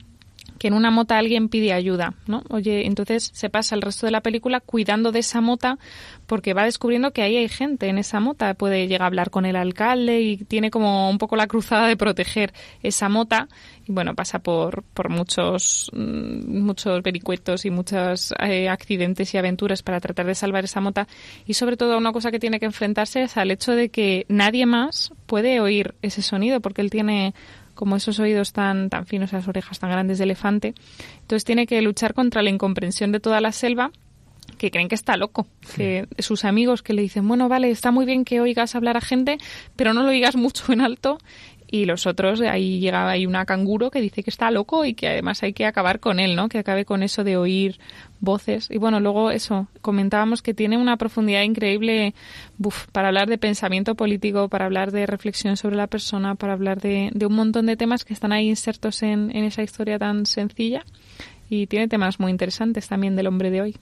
que 0.58 0.68
en 0.68 0.74
una 0.74 0.90
mota 0.90 1.18
alguien 1.18 1.48
pide 1.48 1.72
ayuda, 1.72 2.14
¿no? 2.26 2.42
Oye, 2.48 2.86
entonces 2.86 3.30
se 3.32 3.50
pasa 3.50 3.74
el 3.74 3.82
resto 3.82 4.06
de 4.06 4.12
la 4.12 4.20
película 4.20 4.60
cuidando 4.60 5.12
de 5.12 5.20
esa 5.20 5.40
mota 5.40 5.78
porque 6.26 6.54
va 6.54 6.64
descubriendo 6.64 7.12
que 7.12 7.22
ahí 7.22 7.36
hay 7.36 7.48
gente 7.48 7.88
en 7.88 7.98
esa 7.98 8.20
mota, 8.20 8.54
puede 8.54 8.86
llegar 8.86 9.02
a 9.02 9.06
hablar 9.06 9.30
con 9.30 9.46
el 9.46 9.56
alcalde 9.56 10.20
y 10.20 10.36
tiene 10.38 10.70
como 10.70 11.08
un 11.10 11.18
poco 11.18 11.36
la 11.36 11.46
cruzada 11.46 11.86
de 11.86 11.96
proteger 11.96 12.52
esa 12.82 13.08
mota 13.08 13.48
y 13.86 13.92
bueno, 13.92 14.14
pasa 14.14 14.40
por, 14.40 14.82
por 14.82 15.08
muchos, 15.08 15.90
mm, 15.92 16.60
muchos 16.60 17.02
vericuetos 17.02 17.64
y 17.64 17.70
muchos 17.70 18.34
eh, 18.40 18.68
accidentes 18.68 19.32
y 19.34 19.38
aventuras 19.38 19.82
para 19.82 20.00
tratar 20.00 20.26
de 20.26 20.34
salvar 20.34 20.64
esa 20.64 20.80
mota 20.80 21.06
y 21.46 21.54
sobre 21.54 21.76
todo 21.76 21.96
una 21.96 22.12
cosa 22.12 22.30
que 22.30 22.40
tiene 22.40 22.58
que 22.58 22.66
enfrentarse 22.66 23.22
es 23.22 23.36
al 23.36 23.50
hecho 23.50 23.72
de 23.72 23.90
que 23.90 24.26
nadie 24.28 24.66
más 24.66 25.12
puede 25.26 25.60
oír 25.60 25.94
ese 26.02 26.22
sonido 26.22 26.60
porque 26.60 26.82
él 26.82 26.90
tiene 26.90 27.34
como 27.76 27.94
esos 27.94 28.18
oídos 28.18 28.52
tan, 28.52 28.90
tan 28.90 29.06
finos, 29.06 29.30
esas 29.30 29.46
orejas 29.46 29.78
tan 29.78 29.90
grandes 29.90 30.18
de 30.18 30.24
elefante. 30.24 30.74
Entonces 31.20 31.44
tiene 31.44 31.66
que 31.66 31.80
luchar 31.82 32.14
contra 32.14 32.42
la 32.42 32.50
incomprensión 32.50 33.12
de 33.12 33.20
toda 33.20 33.40
la 33.40 33.52
selva 33.52 33.92
que 34.58 34.70
creen 34.70 34.88
que 34.88 34.94
está 34.94 35.16
loco, 35.16 35.46
que 35.76 36.08
sus 36.18 36.44
amigos 36.44 36.82
que 36.82 36.94
le 36.94 37.02
dicen, 37.02 37.26
bueno, 37.28 37.48
vale, 37.48 37.70
está 37.70 37.90
muy 37.90 38.06
bien 38.06 38.24
que 38.24 38.40
oigas 38.40 38.74
hablar 38.74 38.96
a 38.96 39.00
gente, 39.00 39.38
pero 39.74 39.92
no 39.92 40.02
lo 40.02 40.08
oigas 40.08 40.36
mucho 40.36 40.72
en 40.72 40.80
alto 40.80 41.18
y 41.68 41.84
los 41.84 42.06
otros, 42.06 42.40
ahí 42.40 42.78
llega 42.78 43.08
ahí 43.08 43.26
una 43.26 43.44
canguro 43.44 43.90
que 43.90 44.00
dice 44.00 44.22
que 44.22 44.30
está 44.30 44.50
loco 44.50 44.84
y 44.84 44.94
que 44.94 45.08
además 45.08 45.42
hay 45.42 45.52
que 45.52 45.66
acabar 45.66 45.98
con 45.98 46.20
él, 46.20 46.36
¿no? 46.36 46.48
Que 46.48 46.58
acabe 46.58 46.84
con 46.84 47.02
eso 47.02 47.24
de 47.24 47.36
oír 47.36 47.78
voces. 48.20 48.68
Y 48.70 48.78
bueno, 48.78 49.00
luego 49.00 49.30
eso, 49.30 49.66
comentábamos 49.80 50.42
que 50.42 50.54
tiene 50.54 50.78
una 50.78 50.96
profundidad 50.96 51.42
increíble 51.42 52.14
para 52.92 53.08
hablar 53.08 53.28
de 53.28 53.38
pensamiento 53.38 53.96
político, 53.96 54.48
para 54.48 54.66
hablar 54.66 54.92
de 54.92 55.06
reflexión 55.06 55.56
sobre 55.56 55.76
la 55.76 55.88
persona, 55.88 56.36
para 56.36 56.52
hablar 56.52 56.80
de, 56.80 57.10
un 57.26 57.34
montón 57.34 57.66
de 57.66 57.76
temas 57.76 58.04
que 58.04 58.14
están 58.14 58.32
ahí 58.32 58.48
insertos 58.48 59.02
en, 59.02 59.34
en 59.34 59.44
esa 59.44 59.62
historia 59.62 59.98
tan 59.98 60.26
sencilla. 60.26 60.84
Y 61.50 61.66
tiene 61.66 61.88
temas 61.88 62.20
muy 62.20 62.30
interesantes 62.30 62.88
también 62.88 63.16
del 63.16 63.26
hombre 63.26 63.50
de 63.50 63.60
hoy. 63.62 63.76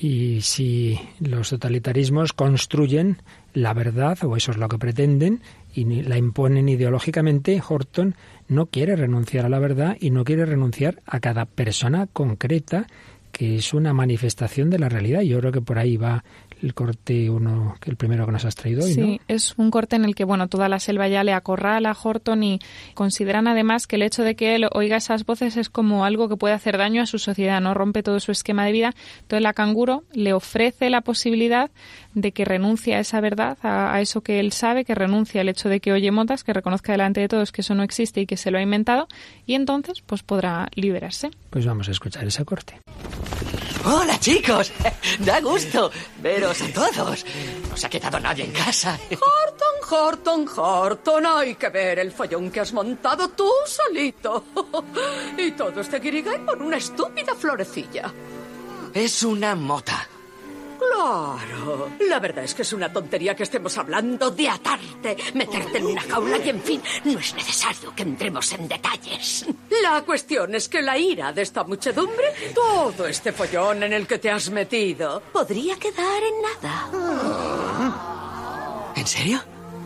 Y 0.00 0.40
si 0.40 0.98
los 1.20 1.50
totalitarismos 1.50 2.32
construyen 2.32 3.18
la 3.52 3.74
verdad, 3.74 4.16
o 4.24 4.34
eso 4.36 4.52
es 4.52 4.56
lo 4.56 4.68
que 4.68 4.78
pretenden, 4.78 5.42
y 5.74 5.84
la 6.02 6.16
imponen 6.16 6.68
ideológicamente, 6.68 7.60
Horton 7.66 8.14
no 8.48 8.66
quiere 8.66 8.96
renunciar 8.96 9.46
a 9.46 9.48
la 9.48 9.58
verdad 9.58 9.96
y 10.00 10.10
no 10.10 10.24
quiere 10.24 10.44
renunciar 10.46 11.02
a 11.06 11.20
cada 11.20 11.46
persona 11.46 12.06
concreta 12.06 12.86
que 13.32 13.56
es 13.56 13.72
una 13.74 13.92
manifestación 13.92 14.70
de 14.70 14.78
la 14.78 14.88
realidad. 14.88 15.22
Yo 15.22 15.38
creo 15.38 15.52
que 15.52 15.60
por 15.60 15.78
ahí 15.78 15.96
va 15.96 16.24
el 16.62 16.74
corte 16.74 17.30
uno, 17.30 17.76
el 17.84 17.96
primero 17.96 18.26
que 18.26 18.32
nos 18.32 18.44
has 18.44 18.54
traído 18.54 18.84
hoy, 18.84 18.94
sí, 18.94 19.20
es 19.28 19.54
un 19.56 19.70
corte 19.70 19.96
en 19.96 20.04
el 20.04 20.14
que, 20.14 20.24
bueno, 20.24 20.48
toda 20.48 20.68
la 20.68 20.78
selva 20.78 21.08
ya 21.08 21.24
le 21.24 21.32
acorrala 21.32 21.90
a 21.90 21.96
Horton 22.00 22.42
y 22.42 22.60
consideran 22.94 23.48
además 23.48 23.86
que 23.86 23.96
el 23.96 24.02
hecho 24.02 24.22
de 24.22 24.36
que 24.36 24.54
él 24.54 24.68
oiga 24.72 24.96
esas 24.96 25.24
voces 25.24 25.56
es 25.56 25.70
como 25.70 26.04
algo 26.04 26.28
que 26.28 26.36
puede 26.36 26.54
hacer 26.54 26.78
daño 26.78 27.02
a 27.02 27.06
su 27.06 27.18
sociedad, 27.18 27.60
no 27.60 27.74
rompe 27.74 28.02
todo 28.02 28.20
su 28.20 28.32
esquema 28.32 28.64
de 28.64 28.72
vida. 28.72 28.94
Entonces 29.22 29.42
la 29.42 29.52
canguro 29.52 30.04
le 30.12 30.32
ofrece 30.32 30.90
la 30.90 31.00
posibilidad 31.00 31.70
de 32.14 32.32
que 32.32 32.44
renuncie 32.44 32.94
a 32.94 33.00
esa 33.00 33.20
verdad, 33.20 33.58
a, 33.62 33.94
a 33.94 34.00
eso 34.00 34.22
que 34.22 34.40
él 34.40 34.52
sabe, 34.52 34.84
que 34.84 34.94
renuncie 34.94 35.40
al 35.40 35.48
hecho 35.48 35.68
de 35.68 35.80
que 35.80 35.92
oye 35.92 36.10
motas, 36.10 36.44
que 36.44 36.52
reconozca 36.52 36.92
delante 36.92 37.20
de 37.20 37.28
todos 37.28 37.52
que 37.52 37.62
eso 37.62 37.74
no 37.74 37.82
existe 37.82 38.20
y 38.20 38.26
que 38.26 38.36
se 38.36 38.50
lo 38.50 38.58
ha 38.58 38.62
inventado, 38.62 39.08
y 39.46 39.54
entonces 39.54 40.02
pues 40.04 40.22
podrá 40.22 40.68
liberarse. 40.74 41.30
Pues 41.50 41.66
vamos 41.66 41.88
a 41.88 41.92
escuchar 41.92 42.24
ese 42.26 42.44
corte. 42.44 42.80
Hola 43.84 44.18
chicos, 44.20 44.72
da 45.20 45.40
gusto 45.40 45.90
veros 46.20 46.60
a 46.60 46.72
todos. 46.72 47.24
No 47.68 47.76
se 47.76 47.86
ha 47.86 47.90
quedado 47.90 48.20
nadie 48.20 48.44
en 48.44 48.52
casa. 48.52 48.98
Horton, 49.10 49.76
Horton, 49.88 50.48
Horton, 50.54 51.26
hay 51.26 51.54
que 51.54 51.68
ver 51.70 51.98
el 51.98 52.12
follón 52.12 52.50
que 52.50 52.60
has 52.60 52.72
montado 52.72 53.28
tú 53.30 53.50
solito. 53.66 54.44
Y 55.38 55.52
todo 55.52 55.80
este 55.80 55.98
guirigay 56.00 56.44
por 56.44 56.60
una 56.60 56.76
estúpida 56.76 57.34
florecilla. 57.34 58.12
Es 58.92 59.22
una 59.22 59.54
mota. 59.54 60.06
Claro. 60.80 61.90
La 62.08 62.18
verdad 62.18 62.44
es 62.44 62.54
que 62.54 62.62
es 62.62 62.72
una 62.72 62.90
tontería 62.92 63.36
que 63.36 63.42
estemos 63.42 63.76
hablando 63.76 64.30
de 64.30 64.48
atarte, 64.48 65.14
meterte 65.34 65.76
en 65.78 65.86
una 65.86 66.00
jaula 66.00 66.38
y, 66.38 66.48
en 66.48 66.62
fin, 66.62 66.80
no 67.04 67.18
es 67.18 67.34
necesario 67.34 67.94
que 67.94 68.02
entremos 68.02 68.50
en 68.52 68.66
detalles. 68.66 69.44
La 69.82 70.02
cuestión 70.02 70.54
es 70.54 70.68
que 70.68 70.80
la 70.80 70.96
ira 70.96 71.32
de 71.32 71.42
esta 71.42 71.64
muchedumbre, 71.64 72.32
todo 72.54 73.06
este 73.06 73.32
follón 73.32 73.82
en 73.82 73.92
el 73.92 74.06
que 74.06 74.18
te 74.18 74.30
has 74.30 74.48
metido, 74.50 75.22
podría 75.32 75.76
quedar 75.76 76.22
en 76.22 76.34
nada. 76.62 76.88
¿En 78.96 79.06
serio? 79.06 79.42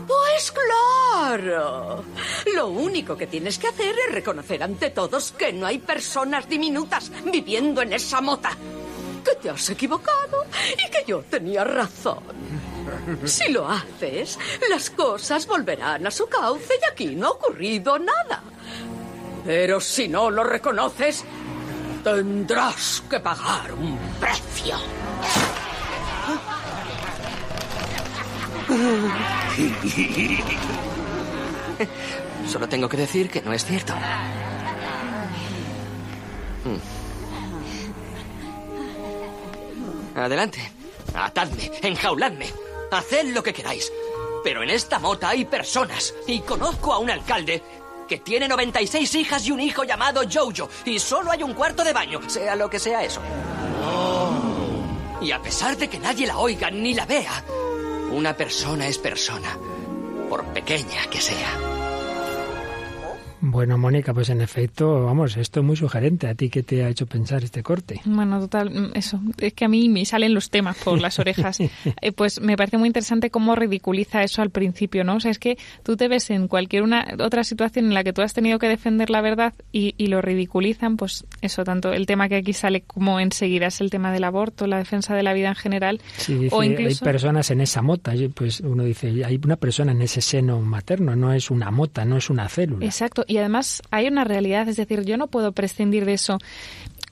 Pues 0.07 0.51
claro. 0.51 2.03
Lo 2.53 2.67
único 2.67 3.17
que 3.17 3.27
tienes 3.27 3.57
que 3.57 3.67
hacer 3.67 3.95
es 4.07 4.13
reconocer 4.13 4.63
ante 4.63 4.91
todos 4.91 5.33
que 5.33 5.51
no 5.51 5.65
hay 5.65 5.79
personas 5.79 6.47
diminutas 6.47 7.11
viviendo 7.25 7.81
en 7.81 7.91
esa 7.93 8.21
mota 8.21 8.55
que 9.35 9.41
te 9.41 9.49
has 9.49 9.69
equivocado 9.69 10.45
y 10.73 10.89
que 10.89 11.03
yo 11.07 11.21
tenía 11.23 11.63
razón. 11.63 12.23
Si 13.23 13.51
lo 13.51 13.67
haces, 13.67 14.37
las 14.69 14.89
cosas 14.89 15.47
volverán 15.47 16.07
a 16.07 16.11
su 16.11 16.27
cauce 16.27 16.73
y 16.81 16.85
aquí 16.91 17.15
no 17.15 17.27
ha 17.27 17.31
ocurrido 17.31 17.97
nada. 17.99 18.43
Pero 19.45 19.79
si 19.79 20.07
no 20.07 20.31
lo 20.31 20.43
reconoces, 20.43 21.23
tendrás 22.03 23.03
que 23.09 23.19
pagar 23.19 23.73
un 23.73 23.97
precio. 24.19 24.75
Solo 32.47 32.67
tengo 32.67 32.89
que 32.89 32.97
decir 32.97 33.29
que 33.29 33.41
no 33.41 33.53
es 33.53 33.63
cierto. 33.65 33.93
Hmm. 36.63 36.94
Adelante. 40.15 40.71
Atadme, 41.13 41.71
enjauladme. 41.81 42.47
Haced 42.91 43.33
lo 43.33 43.43
que 43.43 43.53
queráis. 43.53 43.91
Pero 44.43 44.63
en 44.63 44.69
esta 44.69 44.99
mota 44.99 45.29
hay 45.29 45.45
personas. 45.45 46.13
Y 46.27 46.39
conozco 46.41 46.93
a 46.93 46.99
un 46.99 47.09
alcalde 47.09 47.61
que 48.07 48.19
tiene 48.19 48.47
96 48.47 49.15
hijas 49.15 49.45
y 49.45 49.51
un 49.51 49.59
hijo 49.59 49.83
llamado 49.83 50.21
Jojo. 50.31 50.69
Y 50.85 50.99
solo 50.99 51.31
hay 51.31 51.43
un 51.43 51.53
cuarto 51.53 51.83
de 51.83 51.93
baño, 51.93 52.29
sea 52.29 52.55
lo 52.55 52.69
que 52.69 52.79
sea 52.79 53.03
eso. 53.03 53.21
Y 55.21 55.31
a 55.31 55.41
pesar 55.41 55.75
de 55.77 55.89
que 55.89 55.99
nadie 55.99 56.27
la 56.27 56.37
oiga 56.37 56.69
ni 56.69 56.93
la 56.93 57.05
vea, 57.05 57.43
una 58.11 58.35
persona 58.37 58.87
es 58.87 58.97
persona, 58.97 59.57
por 60.29 60.45
pequeña 60.45 61.07
que 61.09 61.19
sea. 61.19 61.84
Bueno, 63.41 63.77
Mónica, 63.77 64.13
pues 64.13 64.29
en 64.29 64.41
efecto, 64.41 65.05
vamos, 65.05 65.37
esto 65.37 65.59
es 65.59 65.65
muy 65.65 65.75
sugerente. 65.75 66.27
¿A 66.27 66.35
ti 66.35 66.49
qué 66.49 66.63
te 66.63 66.83
ha 66.83 66.89
hecho 66.89 67.05
pensar 67.05 67.43
este 67.43 67.63
corte? 67.63 68.01
Bueno, 68.05 68.39
total, 68.39 68.69
mm, 68.69 68.91
eso. 68.95 69.19
Es 69.37 69.53
que 69.53 69.65
a 69.65 69.67
mí 69.67 69.89
me 69.89 70.05
salen 70.05 70.33
los 70.33 70.49
temas 70.49 70.77
por 70.77 70.99
las 70.99 71.19
orejas. 71.19 71.59
Eh, 72.01 72.11
pues 72.11 72.41
me 72.41 72.57
parece 72.57 72.77
muy 72.77 72.87
interesante 72.87 73.29
cómo 73.29 73.55
ridiculiza 73.55 74.23
eso 74.23 74.41
al 74.41 74.49
principio, 74.49 75.03
¿no? 75.03 75.15
O 75.15 75.19
sea, 75.19 75.31
es 75.31 75.39
que 75.39 75.57
tú 75.83 75.95
te 75.95 76.07
ves 76.07 76.29
en 76.29 76.47
cualquier 76.47 76.83
una, 76.83 77.15
otra 77.19 77.43
situación 77.43 77.85
en 77.85 77.93
la 77.93 78.03
que 78.03 78.11
tú 78.11 78.21
has 78.21 78.33
tenido 78.33 78.59
que 78.59 78.67
defender 78.67 79.09
la 79.09 79.21
verdad 79.21 79.53
y, 79.71 79.93
y 79.97 80.07
lo 80.07 80.21
ridiculizan, 80.21 80.97
pues 80.97 81.25
eso, 81.41 81.63
tanto 81.63 81.93
el 81.93 82.05
tema 82.05 82.27
que 82.27 82.35
aquí 82.35 82.53
sale 82.53 82.81
como 82.81 83.19
enseguida 83.19 83.67
es 83.67 83.81
el 83.81 83.89
tema 83.89 84.11
del 84.11 84.23
aborto, 84.23 84.67
la 84.67 84.77
defensa 84.77 85.15
de 85.15 85.23
la 85.23 85.33
vida 85.33 85.49
en 85.49 85.55
general. 85.55 86.01
Sí, 86.17 86.35
dice, 86.35 86.55
hay 86.55 86.95
personas 86.95 87.51
en 87.51 87.61
esa 87.61 87.81
mota, 87.81 88.13
pues 88.33 88.59
uno 88.61 88.83
dice, 88.83 89.23
hay 89.25 89.39
una 89.43 89.55
persona 89.55 89.91
en 89.91 90.01
ese 90.01 90.21
seno 90.21 90.61
materno, 90.61 91.15
no 91.15 91.33
es 91.33 91.51
una 91.51 91.71
mota, 91.71 92.05
no 92.05 92.17
es 92.17 92.29
una 92.29 92.47
célula. 92.49 92.85
Exacto, 92.85 93.24
y 93.27 93.37
además 93.37 93.81
hay 93.91 94.07
una 94.07 94.23
realidad, 94.23 94.67
es 94.67 94.77
decir, 94.77 95.03
yo 95.03 95.17
no 95.17 95.27
puedo 95.27 95.51
prescindir 95.51 96.05
de 96.05 96.13
eso 96.13 96.37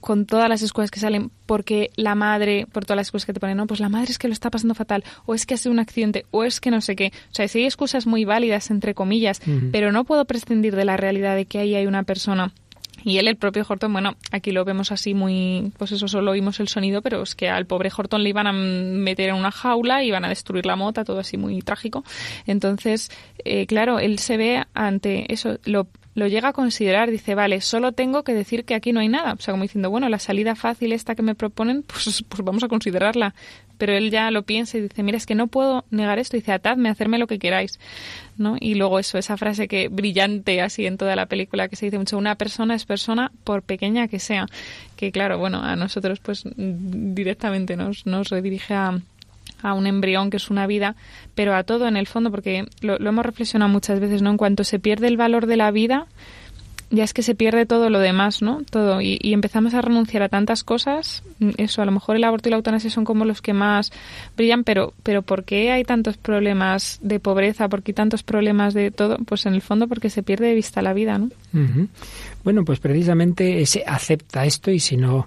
con 0.04 0.26
todas 0.26 0.50
las 0.50 0.62
escuelas 0.62 0.92
que 0.92 1.00
salen 1.00 1.32
porque 1.46 1.90
la 1.96 2.14
madre, 2.14 2.68
por 2.72 2.84
todas 2.84 2.98
las 2.98 3.08
excusas 3.08 3.26
que 3.26 3.34
te 3.34 3.40
ponen, 3.40 3.56
no, 3.56 3.68
pues 3.68 3.80
la 3.80 3.88
madre 3.88 4.12
es 4.12 4.18
que 4.18 4.28
lo 4.28 4.34
está 4.34 4.52
pasando 4.52 4.76
fatal, 4.76 5.04
o 5.26 5.34
es 5.34 5.46
que 5.46 5.54
ha 5.54 5.58
sido 5.58 5.72
un 5.72 5.80
accidente, 5.80 6.26
o 6.30 6.44
es 6.44 6.60
que 6.60 6.72
no 6.72 6.82
sé 6.82 6.98
qué. 6.98 7.14
O 7.32 7.34
sea, 7.34 7.48
sí 7.48 7.60
hay 7.60 7.66
excusas 7.66 8.06
muy 8.06 8.26
válidas, 8.26 8.70
entre 8.70 8.94
comillas, 8.94 9.42
pero 9.72 9.94
no 9.94 10.04
puedo 10.04 10.26
prescindir 10.26 10.76
de 10.76 10.84
la 10.84 10.98
realidad 10.98 11.38
de 11.38 11.46
que 11.46 11.60
ahí 11.60 11.76
hay 11.76 11.88
una 11.88 12.04
persona 12.04 12.52
y 13.06 13.18
él, 13.18 13.28
el 13.28 13.36
propio 13.36 13.66
Horton, 13.68 13.92
bueno, 13.92 14.16
aquí 14.32 14.52
lo 14.52 14.64
vemos 14.64 14.92
así 14.92 15.14
muy, 15.14 15.72
pues 15.78 15.92
eso 15.92 16.08
solo 16.08 16.32
oímos 16.32 16.60
el 16.60 16.70
sonido, 16.70 17.02
pero 17.02 17.22
es 17.24 17.36
que 17.36 17.50
al 17.50 17.66
pobre 17.66 17.92
Horton 17.96 18.24
le 18.24 18.30
iban 18.30 18.48
a 18.48 18.54
meter 18.54 19.30
en 19.30 19.36
una 19.36 19.52
jaula, 19.52 20.04
iban 20.04 20.24
a 20.24 20.30
destruir 20.30 20.66
la 20.66 20.76
mota, 20.76 21.04
todo 21.04 21.20
así 21.20 21.38
muy 21.38 21.62
trágico. 21.62 22.04
Entonces, 22.46 23.12
eh, 23.44 23.66
claro, 23.66 24.00
él 24.00 24.20
se 24.20 24.38
ve 24.38 24.64
ante 24.74 25.32
eso, 25.34 25.60
lo, 25.66 25.88
lo 26.16 26.28
llega 26.28 26.50
a 26.50 26.54
considerar, 26.54 27.10
dice, 27.10 27.36
vale, 27.36 27.62
solo 27.62 27.92
tengo 27.92 28.24
que 28.24 28.34
decir 28.34 28.66
que 28.66 28.76
aquí 28.76 28.94
no 28.94 29.00
hay 29.00 29.10
nada. 29.10 29.34
O 29.34 29.42
sea, 29.42 29.52
como 29.54 29.64
diciendo, 29.64 29.90
bueno, 29.90 30.10
la 30.10 30.20
salida 30.20 30.56
fácil 30.56 30.94
esta 30.94 31.16
que 31.16 31.24
me 31.24 31.36
proponen, 31.36 31.84
pues, 31.88 32.24
pues 32.28 32.44
vamos 32.44 32.64
a 32.64 32.68
considerarla. 32.68 33.34
Pero 33.78 33.94
él 33.94 34.12
ya 34.12 34.30
lo 34.30 34.44
piensa 34.44 34.78
y 34.78 34.82
dice, 34.82 35.02
mira, 35.02 35.18
es 35.18 35.26
que 35.26 35.36
no 35.36 35.48
puedo 35.48 35.84
negar 35.90 36.20
esto. 36.20 36.38
dice, 36.38 36.52
atadme, 36.52 36.90
hacerme 36.90 37.18
lo 37.18 37.28
que 37.28 37.40
queráis. 37.40 37.80
¿no? 38.38 38.56
Y 38.60 38.76
luego 38.76 39.00
eso, 39.00 39.18
esa 39.18 39.38
frase 39.38 39.68
que 39.68 39.88
brillante 39.90 40.62
así 40.62 40.86
en 40.86 40.98
toda 40.98 41.16
la 41.16 41.26
película 41.26 41.68
que 41.68 41.76
se 41.76 41.88
dice 41.88 41.98
mucho, 41.98 42.18
una 42.18 42.36
persona 42.36 42.76
es 42.76 42.86
persona 42.86 43.32
por 43.44 43.64
pequeña 43.64 44.08
que 44.08 44.20
sea. 44.20 44.46
Que 44.96 45.12
claro, 45.12 45.40
bueno, 45.40 45.62
a 45.64 45.76
nosotros 45.76 46.20
pues 46.20 46.44
directamente 46.56 47.76
nos, 47.76 48.06
nos 48.06 48.30
redirige 48.30 48.74
a 48.74 49.00
a 49.64 49.74
un 49.74 49.88
embrión 49.88 50.30
que 50.30 50.38
es 50.38 50.50
una 50.50 50.68
vida, 50.68 50.96
pero 51.34 51.56
a 51.56 51.64
todo 51.64 51.88
en 51.88 51.98
el 51.98 52.06
fondo, 52.06 52.30
porque 52.30 52.66
lo, 52.82 52.98
hemos 52.98 53.26
reflexionado 53.26 53.72
muchas 53.72 54.00
veces, 54.00 54.22
¿no? 54.22 54.30
En 54.30 54.38
cuanto 54.38 54.64
se 54.64 54.80
pierde 54.80 55.08
el 55.08 55.18
valor 55.18 55.48
de 55.48 55.58
la 55.58 55.72
vida, 55.72 56.08
ya 56.94 57.04
es 57.04 57.14
que 57.14 57.24
se 57.24 57.34
pierde 57.34 57.66
todo 57.66 57.90
lo 57.90 58.00
demás, 58.00 58.44
¿no? 58.44 58.62
Todo. 58.70 59.02
Y, 59.02 59.20
empezamos 59.34 59.74
a 59.74 59.82
renunciar 59.82 60.22
a 60.22 60.30
tantas 60.30 60.64
cosas. 60.64 61.24
Eso, 61.58 61.82
a 61.82 61.86
lo 61.86 61.92
mejor 61.92 62.18
el 62.18 62.24
aborto 62.24 62.50
y 62.50 62.52
la 62.52 62.58
eutanasia 62.58 62.92
son 62.92 63.04
como 63.04 63.26
los 63.26 63.42
que 63.42 63.54
más 63.54 63.92
brillan, 64.38 64.64
pero, 64.64 64.94
pero 65.02 65.24
¿por 65.24 65.44
qué 65.44 65.72
hay 65.72 65.84
tantos 65.86 66.18
problemas 66.18 67.00
de 67.02 67.20
pobreza? 67.20 67.68
¿Por 67.68 67.82
qué 67.82 67.92
hay 67.92 67.96
tantos 67.96 68.22
problemas 68.22 68.76
de 68.76 68.92
todo? 68.92 69.18
Pues 69.26 69.48
en 69.48 69.56
el 69.56 69.64
fondo 69.64 69.88
porque 69.88 70.12
se 70.12 70.22
pierde 70.22 70.48
de 70.48 70.54
vista 70.54 70.84
la 70.84 70.94
vida, 70.94 71.18
¿no? 71.18 71.30
Bueno, 72.44 72.64
pues 72.64 72.80
precisamente 72.80 73.62
ese 73.62 73.84
acepta 73.88 74.46
esto 74.46 74.70
y 74.70 74.80
si 74.80 74.96
no 74.96 75.26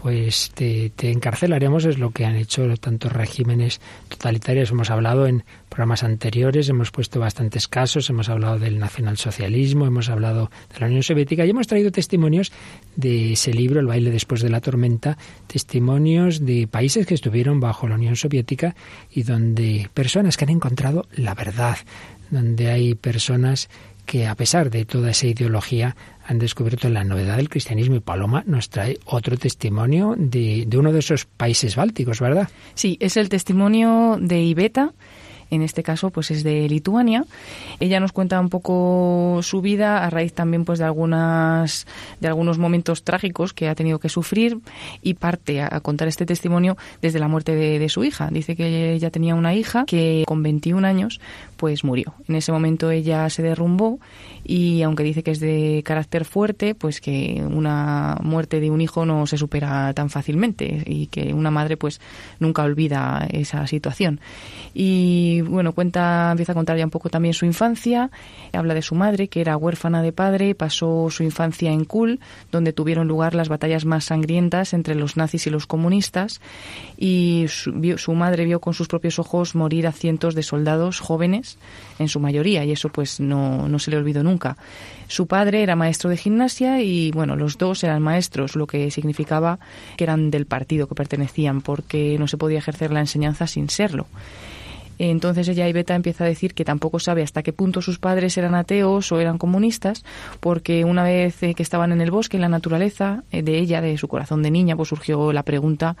pues 0.00 0.52
te, 0.54 0.92
encarcelaremos, 1.00 1.84
es 1.84 1.98
lo 1.98 2.10
que 2.10 2.24
han 2.24 2.36
hecho 2.36 2.76
tantos 2.76 3.12
regímenes 3.12 3.80
totalitarios. 4.08 4.70
Hemos 4.70 4.90
hablado 4.90 5.26
en 5.26 5.44
programas 5.68 6.04
anteriores, 6.04 6.68
hemos 6.68 6.92
puesto 6.92 7.18
bastantes 7.18 7.66
casos, 7.66 8.08
hemos 8.08 8.28
hablado 8.28 8.58
del 8.60 8.78
nacionalsocialismo, 8.78 9.86
hemos 9.86 10.08
hablado 10.08 10.50
de 10.72 10.80
la 10.80 10.86
Unión 10.86 11.02
Soviética 11.02 11.44
y 11.44 11.50
hemos 11.50 11.66
traído 11.66 11.90
testimonios 11.90 12.52
de 12.94 13.32
ese 13.32 13.52
libro, 13.52 13.80
El 13.80 13.86
baile 13.86 14.10
después 14.10 14.40
de 14.40 14.50
la 14.50 14.60
tormenta, 14.60 15.18
testimonios 15.48 16.44
de 16.44 16.68
países 16.68 17.06
que 17.06 17.14
estuvieron 17.14 17.58
bajo 17.58 17.88
la 17.88 17.96
Unión 17.96 18.14
Soviética 18.14 18.76
y 19.10 19.24
donde 19.24 19.90
personas 19.94 20.36
que 20.36 20.44
han 20.44 20.50
encontrado 20.50 21.06
la 21.16 21.34
verdad, 21.34 21.76
donde 22.30 22.70
hay 22.70 22.94
personas 22.94 23.68
que 24.08 24.26
a 24.26 24.34
pesar 24.34 24.70
de 24.70 24.86
toda 24.86 25.10
esa 25.10 25.26
ideología 25.26 25.94
han 26.26 26.38
descubierto 26.38 26.88
la 26.88 27.04
novedad 27.04 27.36
del 27.36 27.50
cristianismo 27.50 27.96
y 27.96 28.00
Paloma 28.00 28.42
nos 28.46 28.70
trae 28.70 28.98
otro 29.04 29.36
testimonio 29.36 30.14
de, 30.16 30.64
de 30.66 30.78
uno 30.78 30.92
de 30.92 31.00
esos 31.00 31.26
países 31.26 31.76
bálticos, 31.76 32.18
¿verdad? 32.18 32.48
Sí, 32.74 32.96
es 33.00 33.18
el 33.18 33.28
testimonio 33.28 34.16
de 34.18 34.40
Iveta 34.40 34.94
en 35.50 35.62
este 35.62 35.82
caso 35.82 36.10
pues 36.10 36.30
es 36.30 36.42
de 36.42 36.68
Lituania. 36.68 37.24
Ella 37.80 38.00
nos 38.00 38.12
cuenta 38.12 38.40
un 38.40 38.48
poco 38.48 39.40
su 39.42 39.60
vida 39.60 40.04
a 40.04 40.10
raíz 40.10 40.32
también 40.32 40.64
pues 40.64 40.78
de 40.78 40.84
algunas 40.84 41.86
de 42.20 42.28
algunos 42.28 42.58
momentos 42.58 43.02
trágicos 43.02 43.52
que 43.52 43.68
ha 43.68 43.74
tenido 43.74 43.98
que 43.98 44.08
sufrir 44.08 44.58
y 45.02 45.14
parte 45.14 45.60
a, 45.60 45.80
contar 45.80 46.08
este 46.08 46.26
testimonio 46.26 46.76
desde 47.00 47.18
la 47.18 47.28
muerte 47.28 47.54
de, 47.54 47.78
de, 47.78 47.88
su 47.88 48.04
hija. 48.04 48.28
Dice 48.30 48.56
que 48.56 48.92
ella 48.92 49.10
tenía 49.10 49.34
una 49.34 49.54
hija 49.54 49.84
que 49.86 50.24
con 50.26 50.42
21 50.42 50.86
años 50.86 51.20
pues 51.56 51.84
murió. 51.84 52.14
En 52.28 52.36
ese 52.36 52.52
momento 52.52 52.90
ella 52.90 53.28
se 53.30 53.42
derrumbó 53.42 53.98
y 54.44 54.82
aunque 54.82 55.02
dice 55.02 55.22
que 55.22 55.32
es 55.32 55.40
de 55.40 55.82
carácter 55.84 56.24
fuerte, 56.24 56.74
pues 56.74 57.00
que 57.00 57.42
una 57.44 58.16
muerte 58.22 58.60
de 58.60 58.70
un 58.70 58.80
hijo 58.80 59.04
no 59.04 59.26
se 59.26 59.36
supera 59.36 59.92
tan 59.92 60.08
fácilmente 60.08 60.84
y 60.86 61.08
que 61.08 61.34
una 61.34 61.50
madre 61.50 61.76
pues 61.76 62.00
nunca 62.38 62.62
olvida 62.62 63.26
esa 63.30 63.66
situación. 63.66 64.20
Y 64.74 65.37
bueno, 65.42 65.72
cuenta, 65.72 66.30
empieza 66.30 66.52
a 66.52 66.54
contar 66.54 66.76
ya 66.76 66.84
un 66.84 66.90
poco 66.90 67.08
también 67.08 67.34
su 67.34 67.44
infancia, 67.46 68.10
habla 68.52 68.74
de 68.74 68.82
su 68.82 68.94
madre, 68.94 69.28
que 69.28 69.40
era 69.40 69.56
huérfana 69.56 70.02
de 70.02 70.12
padre, 70.12 70.54
pasó 70.54 71.08
su 71.10 71.22
infancia 71.22 71.72
en 71.72 71.84
Kul, 71.84 72.20
donde 72.52 72.72
tuvieron 72.72 73.08
lugar 73.08 73.34
las 73.34 73.48
batallas 73.48 73.84
más 73.84 74.06
sangrientas 74.06 74.72
entre 74.74 74.94
los 74.94 75.16
nazis 75.16 75.46
y 75.46 75.50
los 75.50 75.66
comunistas, 75.66 76.40
y 76.96 77.46
su, 77.48 78.14
madre 78.14 78.44
vio 78.44 78.60
con 78.60 78.74
sus 78.74 78.88
propios 78.88 79.18
ojos 79.18 79.54
morir 79.54 79.86
a 79.86 79.92
cientos 79.92 80.34
de 80.34 80.42
soldados 80.42 81.00
jóvenes, 81.00 81.58
en 81.98 82.08
su 82.08 82.20
mayoría, 82.20 82.64
y 82.64 82.72
eso 82.72 82.88
pues 82.88 83.20
no, 83.20 83.68
no 83.68 83.78
se 83.78 83.90
le 83.90 83.96
olvidó 83.96 84.22
nunca. 84.22 84.56
Su 85.08 85.26
padre 85.26 85.62
era 85.62 85.74
maestro 85.74 86.10
de 86.10 86.18
gimnasia 86.18 86.82
y 86.82 87.10
bueno, 87.12 87.34
los 87.34 87.56
dos 87.56 87.82
eran 87.82 88.02
maestros, 88.02 88.56
lo 88.56 88.66
que 88.66 88.90
significaba 88.90 89.58
que 89.96 90.04
eran 90.04 90.30
del 90.30 90.44
partido 90.44 90.86
que 90.86 90.94
pertenecían, 90.94 91.62
porque 91.62 92.16
no 92.18 92.28
se 92.28 92.36
podía 92.36 92.58
ejercer 92.58 92.92
la 92.92 93.00
enseñanza 93.00 93.46
sin 93.46 93.70
serlo. 93.70 94.06
Entonces 94.98 95.48
ella, 95.48 95.68
Iveta, 95.68 95.94
empieza 95.94 96.24
a 96.24 96.26
decir 96.26 96.54
que 96.54 96.64
tampoco 96.64 96.98
sabe 96.98 97.22
hasta 97.22 97.42
qué 97.42 97.52
punto 97.52 97.82
sus 97.82 97.98
padres 97.98 98.36
eran 98.36 98.54
ateos 98.54 99.10
o 99.12 99.20
eran 99.20 99.38
comunistas, 99.38 100.04
porque 100.40 100.84
una 100.84 101.04
vez 101.04 101.42
eh, 101.42 101.54
que 101.54 101.62
estaban 101.62 101.92
en 101.92 102.00
el 102.00 102.10
bosque, 102.10 102.36
en 102.36 102.42
la 102.42 102.48
naturaleza, 102.48 103.22
eh, 103.30 103.42
de 103.42 103.58
ella, 103.58 103.80
de 103.80 103.96
su 103.98 104.08
corazón 104.08 104.42
de 104.42 104.50
niña, 104.50 104.76
pues 104.76 104.88
surgió 104.88 105.32
la 105.32 105.42
pregunta 105.42 105.96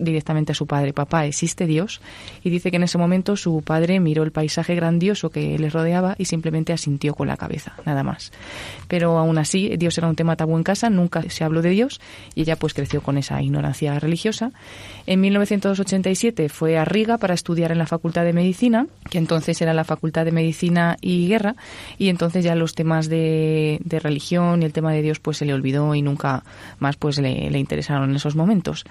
directamente 0.00 0.52
a 0.52 0.54
su 0.54 0.66
padre, 0.66 0.92
papá, 0.92 1.26
¿existe 1.26 1.66
Dios? 1.66 2.00
Y 2.42 2.50
dice 2.50 2.70
que 2.70 2.76
en 2.76 2.82
ese 2.82 2.98
momento 2.98 3.36
su 3.36 3.62
padre 3.62 4.00
miró 4.00 4.22
el 4.22 4.32
paisaje 4.32 4.74
grandioso 4.74 5.30
que 5.30 5.58
les 5.58 5.72
rodeaba 5.72 6.14
y 6.18 6.26
simplemente 6.26 6.72
asintió 6.72 7.14
con 7.14 7.28
la 7.28 7.36
cabeza, 7.36 7.74
nada 7.84 8.02
más. 8.02 8.32
Pero 8.88 9.18
aún 9.18 9.38
así, 9.38 9.76
Dios 9.76 9.96
era 9.98 10.08
un 10.08 10.16
tema 10.16 10.36
tabú 10.36 10.56
en 10.56 10.62
casa, 10.62 10.90
nunca 10.90 11.22
se 11.28 11.44
habló 11.44 11.62
de 11.62 11.70
Dios 11.70 12.00
y 12.34 12.42
ella 12.42 12.56
pues 12.56 12.74
creció 12.74 13.02
con 13.02 13.18
esa 13.18 13.40
ignorancia 13.42 13.98
religiosa. 13.98 14.52
En 15.10 15.22
1987 15.22 16.50
fue 16.50 16.76
a 16.76 16.84
Riga 16.84 17.16
para 17.16 17.32
estudiar 17.32 17.72
en 17.72 17.78
la 17.78 17.86
Facultad 17.86 18.24
de 18.24 18.28
de 18.28 18.34
Medicina, 18.34 18.86
que 19.10 19.16
entonces 19.16 19.60
era 19.62 19.72
la 19.72 19.84
Facultad 19.84 20.26
de 20.26 20.32
Medicina 20.32 20.98
y 21.00 21.28
Guerra, 21.28 21.56
y 21.96 22.10
entonces 22.10 22.44
ya 22.44 22.54
los 22.54 22.74
temas 22.74 23.08
de, 23.08 23.80
religión 24.02 24.62
y 24.62 24.66
el 24.66 24.72
tema 24.72 24.92
de 24.92 25.00
Dios 25.02 25.18
pues 25.18 25.38
se 25.38 25.46
le 25.46 25.54
olvidó 25.54 25.94
y 25.94 26.02
nunca 26.02 26.44
más 26.78 26.96
pues 26.96 27.18
le, 27.18 27.50
le 27.50 27.58
interesaron 27.58 28.10
en 28.10 28.16
esos 28.16 28.36
momentos. 28.36 28.84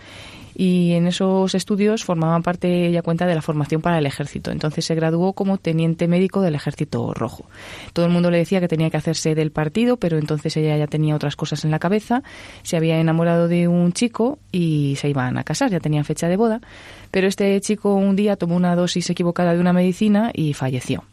Y 0.59 0.93
en 0.93 1.05
esos 1.05 1.53
estudios 1.53 2.03
formaban 2.03 2.41
parte, 2.41 2.87
ella 2.87 3.03
cuenta, 3.03 3.27
de 3.27 3.35
la 3.35 3.43
formación 3.43 3.79
para 3.79 3.99
el 3.99 4.07
ejército. 4.07 4.49
Entonces 4.49 4.85
se 4.85 4.95
graduó 4.95 5.33
como 5.33 5.59
teniente 5.59 6.07
médico 6.07 6.41
del 6.41 6.55
ejército 6.55 7.13
rojo. 7.13 7.45
Todo 7.93 8.07
el 8.07 8.11
mundo 8.11 8.31
le 8.31 8.39
decía 8.39 8.59
que 8.59 8.67
tenía 8.67 8.89
que 8.89 8.97
hacerse 8.97 9.35
del 9.35 9.51
partido, 9.51 9.97
pero 9.97 10.17
entonces 10.17 10.57
ella 10.57 10.75
ya 10.75 10.87
tenía 10.87 11.15
otras 11.15 11.35
cosas 11.35 11.63
en 11.63 11.69
la 11.69 11.77
cabeza, 11.77 12.23
se 12.63 12.75
había 12.75 12.99
enamorado 12.99 13.47
de 13.47 13.67
un 13.67 13.93
chico 13.93 14.39
y 14.51 14.95
se 14.97 15.09
iban 15.09 15.37
a 15.37 15.43
casar, 15.43 15.69
ya 15.69 15.79
tenía 15.79 16.03
fecha 16.03 16.27
de 16.27 16.37
boda, 16.37 16.59
pero 17.11 17.27
este 17.27 17.61
chico 17.61 17.93
un 17.93 18.15
día 18.15 18.35
tomó 18.35 18.55
una 18.55 18.75
dosis 18.75 19.11
equivocada 19.11 19.53
de 19.53 19.59
una 19.59 19.73
medicina 19.73 20.31
y 20.33 20.53
falleció. 20.53 21.03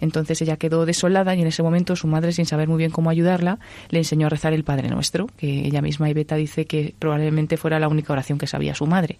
Entonces 0.00 0.40
ella 0.42 0.56
quedó 0.56 0.86
desolada 0.86 1.34
y 1.34 1.42
en 1.42 1.46
ese 1.46 1.62
momento 1.62 1.96
su 1.96 2.06
madre, 2.06 2.32
sin 2.32 2.46
saber 2.46 2.68
muy 2.68 2.78
bien 2.78 2.90
cómo 2.90 3.10
ayudarla, 3.10 3.58
le 3.90 3.98
enseñó 3.98 4.26
a 4.26 4.30
rezar 4.30 4.52
el 4.52 4.64
Padre 4.64 4.88
Nuestro, 4.88 5.26
que 5.36 5.66
ella 5.66 5.82
misma, 5.82 6.10
Iveta, 6.10 6.36
dice 6.36 6.64
que 6.66 6.94
probablemente 6.98 7.56
fuera 7.56 7.78
la 7.78 7.88
única 7.88 8.12
oración 8.12 8.38
que 8.38 8.46
sabía 8.46 8.74
su 8.74 8.86
madre. 8.86 9.18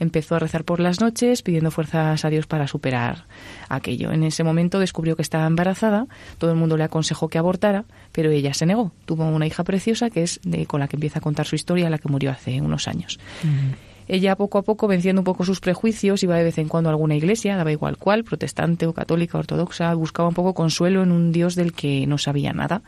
Empezó 0.00 0.36
a 0.36 0.38
rezar 0.38 0.64
por 0.64 0.80
las 0.80 1.00
noches 1.00 1.42
pidiendo 1.42 1.70
fuerzas 1.70 2.24
a 2.24 2.30
Dios 2.30 2.46
para 2.46 2.66
superar 2.66 3.26
aquello. 3.68 4.12
En 4.12 4.24
ese 4.24 4.44
momento 4.44 4.78
descubrió 4.78 5.16
que 5.16 5.22
estaba 5.22 5.46
embarazada, 5.46 6.06
todo 6.38 6.50
el 6.50 6.56
mundo 6.56 6.76
le 6.76 6.84
aconsejó 6.84 7.28
que 7.28 7.38
abortara, 7.38 7.84
pero 8.12 8.30
ella 8.30 8.54
se 8.54 8.66
negó. 8.66 8.92
Tuvo 9.04 9.24
una 9.24 9.46
hija 9.46 9.64
preciosa 9.64 10.10
que 10.10 10.22
es 10.22 10.40
de, 10.44 10.66
con 10.66 10.80
la 10.80 10.88
que 10.88 10.96
empieza 10.96 11.18
a 11.18 11.22
contar 11.22 11.46
su 11.46 11.56
historia, 11.56 11.90
la 11.90 11.98
que 11.98 12.08
murió 12.08 12.30
hace 12.30 12.60
unos 12.60 12.88
años. 12.88 13.18
Ella 14.06 14.36
poco 14.36 14.58
a 14.58 14.62
poco, 14.62 14.86
venciendo 14.86 15.20
un 15.20 15.24
poco 15.24 15.44
sus 15.44 15.60
prejuicios, 15.60 16.22
iba 16.22 16.36
de 16.36 16.44
vez 16.44 16.58
en 16.58 16.68
cuando 16.68 16.90
a 16.90 16.92
alguna 16.92 17.16
iglesia, 17.16 17.56
daba 17.56 17.72
igual 17.72 17.96
cuál, 17.96 18.24
protestante 18.24 18.86
o 18.86 18.92
católica, 18.92 19.38
ortodoxa, 19.38 19.94
buscaba 19.94 20.28
un 20.28 20.34
poco 20.34 20.54
consuelo 20.54 21.02
en 21.02 21.10
un 21.10 21.32
Dios 21.32 21.54
del 21.54 21.72
que 21.72 22.06
no 22.06 22.18
sabía 22.18 22.52
nada. 22.52 22.82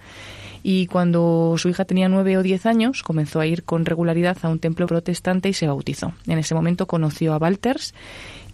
Y 0.62 0.88
cuando 0.88 1.54
su 1.58 1.68
hija 1.68 1.84
tenía 1.84 2.08
nueve 2.08 2.36
o 2.36 2.42
diez 2.42 2.66
años, 2.66 3.02
comenzó 3.02 3.40
a 3.40 3.46
ir 3.46 3.62
con 3.62 3.84
regularidad 3.84 4.36
a 4.42 4.48
un 4.48 4.58
templo 4.58 4.86
protestante 4.86 5.48
y 5.48 5.52
se 5.52 5.68
bautizó. 5.68 6.12
En 6.26 6.38
ese 6.38 6.54
momento 6.54 6.86
conoció 6.86 7.34
a 7.34 7.38
Walters 7.38 7.94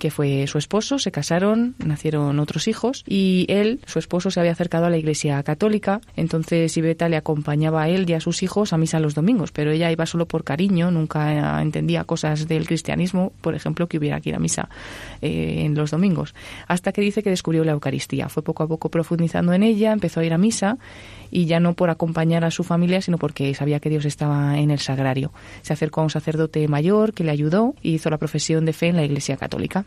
que 0.03 0.11
fue 0.11 0.49
su 0.49 0.59
esposo, 0.59 0.99
se 0.99 1.13
casaron, 1.13 1.77
nacieron 1.79 2.41
otros 2.41 2.67
hijos 2.67 3.05
y 3.07 3.47
él, 3.49 3.79
su 3.87 4.01
esposo, 4.01 4.33
se 4.33 4.41
había 4.41 4.51
acercado 4.51 4.87
a 4.87 4.91
la 4.91 4.97
iglesia 4.97 5.41
católica, 5.45 6.01
entonces 6.17 6.77
Iveta 6.77 7.09
le 7.09 7.17
acompañaba 7.17 7.85
a 7.85 7.89
él 7.89 8.11
y 8.11 8.15
a 8.15 8.21
sus 8.21 8.43
hijos 8.43 8.73
a 8.73 8.79
misa 8.79 8.99
los 8.99 9.15
domingos, 9.15 9.53
pero 9.53 9.71
ella 9.71 9.93
iba 9.93 10.05
solo 10.05 10.27
por 10.27 10.43
cariño, 10.43 10.91
nunca 10.91 11.63
entendía 11.63 12.03
cosas 12.03 12.49
del 12.49 12.67
cristianismo, 12.67 13.33
por 13.43 13.55
ejemplo, 13.55 13.87
que 13.87 13.97
hubiera 13.97 14.21
que 14.21 14.31
ir 14.31 14.35
a 14.35 14.41
misa 14.41 14.71
eh, 15.21 15.59
en 15.61 15.77
los 15.77 15.93
domingos, 15.93 16.35
hasta 16.67 16.91
que 16.91 17.01
dice 17.01 17.23
que 17.23 17.31
descubrió 17.31 17.63
la 17.63 17.71
Eucaristía. 17.71 18.29
Fue 18.29 18.43
poco 18.43 18.65
a 18.65 18.67
poco 18.67 18.91
profundizando 18.91 19.53
en 19.53 19.63
ella, 19.63 19.93
empezó 19.93 20.19
a 20.19 20.25
ir 20.25 20.33
a 20.33 20.39
misa 20.39 20.79
y 21.31 21.47
ya 21.47 21.61
no 21.61 21.75
por 21.75 21.91
acompañar 21.91 22.45
a 22.45 22.51
su 22.51 22.65
familia, 22.65 23.01
sino 23.03 23.19
porque 23.19 23.55
sabía 23.55 23.79
que 23.79 23.89
Dios 23.89 24.05
estaba 24.05 24.59
en 24.59 24.73
el 24.73 24.81
sagrario. 24.81 25.33
Se 25.63 25.73
acercó 25.73 26.01
a 26.01 26.05
un 26.05 26.11
sacerdote 26.11 26.67
mayor 26.67 27.15
que 27.15 27.23
le 27.23 27.31
ayudó 27.31 27.77
y 27.83 27.95
hizo 27.95 28.11
la 28.11 28.19
profesión 28.19 28.65
de 28.65 28.73
fe 28.73 28.89
en 28.89 28.97
la 28.97 29.05
Iglesia 29.05 29.37
Católica. 29.37 29.87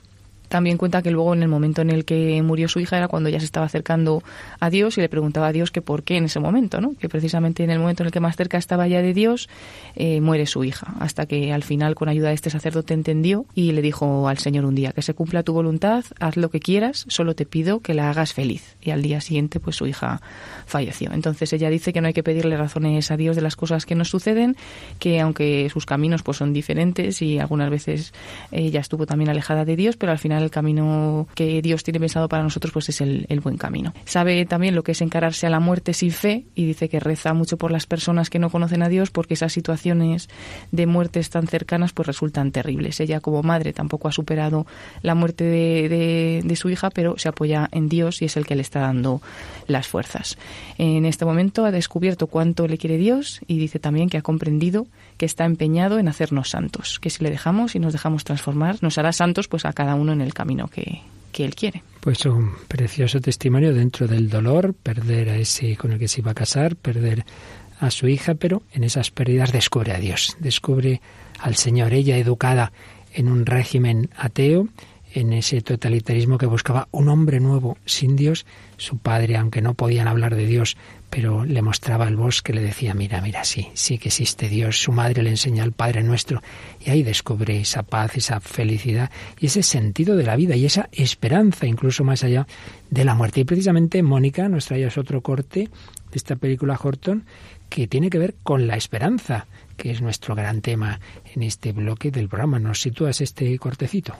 También 0.56 0.78
cuenta 0.78 1.02
que 1.02 1.12
luego 1.12 1.34
en 1.34 1.44
el 1.44 1.50
momento 1.50 1.82
en 1.82 1.90
el 1.90 2.06
que 2.06 2.42
murió 2.42 2.70
su 2.70 2.80
hija 2.80 2.96
era 2.96 3.10
cuando 3.10 3.28
ya 3.28 3.42
se 3.42 3.46
estaba 3.46 3.66
acercando 3.66 4.24
a 4.62 4.70
Dios 4.70 4.98
y 4.98 5.02
le 5.02 5.10
preguntaba 5.10 5.48
a 5.48 5.52
Dios 5.52 5.70
que 5.70 5.82
por 5.82 6.04
qué 6.04 6.16
en 6.16 6.24
ese 6.24 6.40
momento, 6.40 6.80
¿no? 6.80 6.94
Que 6.98 7.10
precisamente 7.10 7.66
en 7.66 7.72
el 7.72 7.80
momento 7.80 8.04
en 8.04 8.08
el 8.08 8.14
que 8.14 8.22
más 8.22 8.38
cerca 8.38 8.58
estaba 8.58 8.88
ya 8.88 9.02
de 9.02 9.14
Dios 9.14 9.50
eh, 9.98 10.22
muere 10.22 10.46
su 10.46 10.64
hija, 10.64 10.94
hasta 11.02 11.26
que 11.26 11.52
al 11.52 11.64
final 11.64 11.94
con 11.94 12.08
ayuda 12.08 12.30
de 12.30 12.36
este 12.36 12.50
sacerdote 12.50 12.94
entendió 12.94 13.46
y 13.54 13.74
le 13.74 13.82
dijo 13.82 14.30
al 14.30 14.38
Señor 14.38 14.64
un 14.64 14.76
día 14.76 14.94
que 14.94 15.02
se 15.02 15.14
cumpla 15.14 15.44
tu 15.44 15.52
voluntad, 15.52 16.06
haz 16.22 16.38
lo 16.38 16.50
que 16.50 16.62
quieras, 16.62 17.04
solo 17.10 17.36
te 17.36 17.46
pido 17.46 17.82
que 17.82 17.94
la 17.94 18.10
hagas 18.10 18.32
feliz. 18.32 18.78
Y 18.82 18.92
al 18.92 19.02
día 19.02 19.20
siguiente 19.20 19.60
pues 19.60 19.76
su 19.76 19.88
hija 19.88 20.22
falleció. 20.66 21.12
Entonces 21.12 21.52
ella 21.52 21.70
dice 21.70 21.92
que 21.92 22.00
no 22.00 22.08
hay 22.08 22.14
que 22.14 22.24
pedirle 22.24 22.56
razones 22.56 23.12
a 23.12 23.18
Dios 23.18 23.36
de 23.36 23.42
las 23.42 23.58
cosas 23.58 23.86
que 23.86 23.96
nos 23.96 24.08
suceden, 24.08 24.56
que 25.00 25.20
aunque 25.20 25.70
sus 25.70 25.86
caminos 25.86 26.24
pues 26.24 26.38
son 26.38 26.54
diferentes 26.54 27.22
y 27.22 27.40
algunas 27.40 27.70
veces 27.70 28.14
ella 28.54 28.80
estuvo 28.80 29.06
también 29.06 29.30
alejada 29.30 29.66
de 29.66 29.76
Dios, 29.76 29.98
pero 29.98 30.14
al 30.14 30.20
final 30.20 30.45
el 30.46 30.52
camino 30.52 31.28
que 31.36 31.62
Dios 31.62 31.84
tiene 31.84 32.00
pensado 32.00 32.30
para 32.30 32.44
nosotros 32.44 32.72
pues 32.72 32.90
es 32.90 33.02
el, 33.02 33.26
buen 33.44 33.58
camino. 33.58 33.94
Sabe 34.06 34.46
también 34.46 34.76
lo 34.76 34.84
que 34.84 34.94
es 34.94 35.02
encararse 35.02 35.46
a 35.46 35.50
la 35.50 35.60
muerte 35.60 35.94
sin 35.94 36.12
fe 36.12 36.46
y 36.56 36.66
dice 36.66 36.90
que 36.90 37.00
reza 37.00 37.34
mucho 37.34 37.58
por 37.58 37.72
las 37.72 37.86
personas 37.86 38.30
que 38.30 38.40
no 38.40 38.50
conocen 38.50 38.82
a 38.82 38.90
Dios 38.90 39.12
porque 39.12 39.34
esas 39.34 39.54
situaciones 39.54 40.30
de 40.72 40.88
muertes 40.88 41.30
tan 41.30 41.48
cercanas 41.48 41.92
pues 41.94 42.08
resultan 42.08 42.52
terribles. 42.52 43.00
Ella 43.00 43.20
como 43.20 43.44
madre 43.44 43.74
tampoco 43.74 44.08
ha 44.08 44.12
superado 44.12 44.66
la 45.02 45.16
muerte 45.16 45.44
de, 45.44 46.42
de 46.44 46.56
su 46.56 46.70
hija, 46.70 46.90
pero 46.90 47.18
se 47.18 47.30
apoya 47.30 47.68
en 47.72 47.90
Dios 47.90 48.22
y 48.22 48.26
es 48.26 48.38
el 48.38 48.46
que 48.46 48.56
le 48.56 48.62
está 48.62 48.80
dando 48.80 49.22
las 49.68 49.88
fuerzas. 49.88 50.38
En 50.78 51.06
este 51.06 51.26
momento 51.26 51.66
ha 51.66 51.72
descubierto 51.72 52.28
cuánto 52.28 52.68
le 52.68 52.78
quiere 52.78 52.98
Dios 52.98 53.42
y 53.48 53.58
dice 53.58 53.80
también 53.80 54.10
que 54.10 54.18
ha 54.18 54.22
comprendido 54.22 54.88
que 55.18 55.26
está 55.26 55.46
empeñado 55.46 56.00
en 56.00 56.08
hacernos 56.08 56.50
santos, 56.50 57.00
que 57.00 57.10
si 57.10 57.24
le 57.24 57.30
dejamos 57.30 57.76
y 57.76 57.80
nos 57.80 57.94
dejamos 57.94 58.24
transformar, 58.24 58.78
nos 58.82 58.98
hará 58.98 59.14
santos 59.14 59.48
pues 59.48 59.66
a 59.66 59.74
cada 59.74 59.96
uno 59.96 60.14
en 60.14 60.22
el 60.22 60.34
camino 60.34 60.68
que, 60.68 61.02
que 61.32 61.46
él 61.46 61.56
quiere. 61.56 61.84
Pues 62.02 62.26
un 62.26 62.54
precioso 62.68 63.20
testimonio 63.20 63.74
dentro 63.74 64.08
del 64.08 64.30
dolor, 64.30 64.74
perder 64.74 65.30
a 65.30 65.38
ese 65.38 65.76
con 65.76 65.92
el 65.92 66.00
que 66.00 66.08
se 66.08 66.22
iba 66.22 66.32
a 66.32 66.36
casar, 66.36 66.76
perder 66.76 67.26
a 67.80 67.92
su 67.92 68.08
hija, 68.08 68.36
pero 68.36 68.64
en 68.72 68.84
esas 68.84 69.12
pérdidas 69.12 69.52
descubre 69.52 69.94
a 69.94 70.00
Dios, 70.00 70.38
descubre 70.40 71.02
al 71.40 71.56
Señor, 71.56 71.94
ella 71.94 72.18
educada 72.18 72.72
en 73.14 73.28
un 73.28 73.46
régimen 73.46 74.10
ateo, 74.16 74.68
en 75.14 75.32
ese 75.32 75.62
totalitarismo 75.62 76.38
que 76.38 76.46
buscaba 76.46 76.88
un 76.92 77.08
hombre 77.08 77.40
nuevo 77.40 77.78
sin 77.86 78.16
Dios. 78.16 78.46
Su 78.78 78.98
padre, 78.98 79.38
aunque 79.38 79.62
no 79.62 79.74
podían 79.74 80.08
hablar 80.08 80.36
de 80.36 80.46
Dios, 80.46 80.76
pero 81.16 81.46
le 81.46 81.62
mostraba 81.62 82.10
el 82.10 82.18
bosque, 82.18 82.52
le 82.52 82.62
decía, 82.62 82.94
mira, 82.94 83.22
mira, 83.22 83.46
sí, 83.46 83.70
sí 83.74 83.98
que 83.98 84.10
existe 84.10 84.50
Dios. 84.50 84.82
Su 84.82 84.92
madre 84.92 85.24
le 85.24 85.30
enseña 85.30 85.64
al 85.64 85.72
Padre 85.72 86.04
Nuestro 86.04 86.42
y 86.86 86.90
ahí 86.90 87.04
descubre 87.04 87.58
esa 87.58 87.84
paz, 87.84 88.18
esa 88.18 88.42
felicidad 88.42 89.10
y 89.40 89.46
ese 89.46 89.64
sentido 89.64 90.18
de 90.18 90.26
la 90.26 90.36
vida 90.36 90.58
y 90.58 90.66
esa 90.66 90.90
esperanza, 90.92 91.68
incluso 91.68 92.04
más 92.04 92.26
allá 92.26 92.48
de 92.90 93.06
la 93.06 93.16
muerte. 93.16 93.40
Y 93.40 93.46
precisamente 93.46 94.04
Mónica 94.04 94.50
nos 94.50 94.66
trae 94.66 94.86
otro 94.88 95.22
corte 95.22 95.70
de 95.70 96.18
esta 96.18 96.36
película 96.36 96.78
Horton 96.84 97.24
que 97.70 97.88
tiene 97.88 98.10
que 98.10 98.20
ver 98.20 98.36
con 98.44 98.68
la 98.68 98.76
esperanza, 98.76 99.48
que 99.78 99.92
es 99.92 100.02
nuestro 100.02 100.36
gran 100.36 100.60
tema 100.60 101.00
en 101.34 101.44
este 101.44 101.72
bloque 101.72 102.12
del 102.12 102.28
programa. 102.28 102.60
¿Nos 102.60 102.82
sitúas 102.82 103.22
este 103.22 103.58
cortecito? 103.58 104.16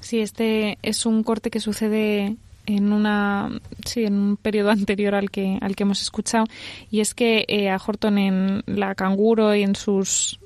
Sí, 0.00 0.18
este 0.18 0.78
es 0.82 1.06
un 1.06 1.22
corte 1.22 1.48
que 1.48 1.60
sucede 1.60 2.34
en 2.76 2.92
una 2.92 3.50
sí 3.84 4.04
en 4.04 4.14
un 4.14 4.36
periodo 4.36 4.70
anterior 4.70 5.14
al 5.14 5.30
que 5.30 5.58
al 5.60 5.76
que 5.76 5.82
hemos 5.82 6.02
escuchado. 6.02 6.44
Y 6.90 7.00
es 7.00 7.14
que 7.14 7.44
eh, 7.48 7.70
a 7.70 7.76
Horton 7.84 8.18
en 8.18 8.62
la 8.66 8.94
canguro 8.94 9.54
y 9.54 9.62
en 9.62 9.74
sus 9.74 10.38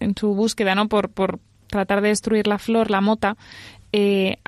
en 0.00 0.16
su 0.16 0.34
búsqueda 0.34 0.74
no 0.74 0.88
por 0.88 1.10
por 1.10 1.38
tratar 1.68 2.00
de 2.00 2.08
destruir 2.08 2.46
la 2.46 2.58
flor 2.58 2.90
la 2.90 3.00
mota 3.00 3.36
eh, 3.92 4.38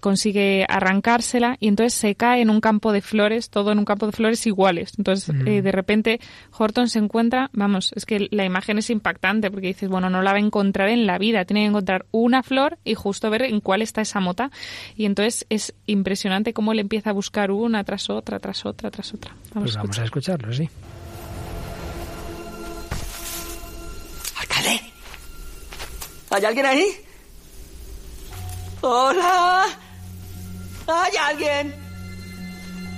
consigue 0.00 0.66
arrancársela 0.68 1.56
y 1.60 1.68
entonces 1.68 1.94
se 1.94 2.14
cae 2.14 2.42
en 2.42 2.50
un 2.50 2.60
campo 2.60 2.92
de 2.92 3.02
flores, 3.02 3.50
todo 3.50 3.72
en 3.72 3.78
un 3.78 3.84
campo 3.84 4.06
de 4.06 4.12
flores 4.12 4.46
iguales. 4.46 4.92
Entonces, 4.98 5.34
mm. 5.34 5.48
eh, 5.48 5.62
de 5.62 5.72
repente, 5.72 6.20
Horton 6.56 6.88
se 6.88 6.98
encuentra, 6.98 7.50
vamos, 7.52 7.92
es 7.96 8.06
que 8.06 8.28
la 8.30 8.44
imagen 8.44 8.78
es 8.78 8.90
impactante 8.90 9.50
porque 9.50 9.68
dices, 9.68 9.88
bueno, 9.88 10.10
no 10.10 10.22
la 10.22 10.32
va 10.32 10.38
a 10.38 10.40
encontrar 10.40 10.88
en 10.88 11.06
la 11.06 11.18
vida, 11.18 11.44
tiene 11.44 11.62
que 11.62 11.66
encontrar 11.66 12.06
una 12.10 12.42
flor 12.42 12.78
y 12.84 12.94
justo 12.94 13.30
ver 13.30 13.42
en 13.42 13.60
cuál 13.60 13.82
está 13.82 14.00
esa 14.00 14.20
mota. 14.20 14.50
Y 14.96 15.04
entonces 15.04 15.46
es 15.48 15.74
impresionante 15.86 16.52
cómo 16.52 16.72
él 16.72 16.78
empieza 16.78 17.10
a 17.10 17.12
buscar 17.12 17.50
una 17.50 17.84
tras 17.84 18.10
otra, 18.10 18.38
tras 18.38 18.64
otra, 18.66 18.90
tras 18.90 19.14
otra. 19.14 19.32
Vamos, 19.54 19.70
pues 19.70 19.76
vamos 19.76 19.98
a 19.98 20.04
escucharlo, 20.04 20.52
sí. 20.52 20.68
¡Alcalde! 24.38 24.80
¿Hay 26.30 26.44
alguien 26.44 26.66
ahí? 26.66 26.86
¡Hola! 28.80 29.66
¿Hay 30.86 31.16
alguien? 31.16 31.74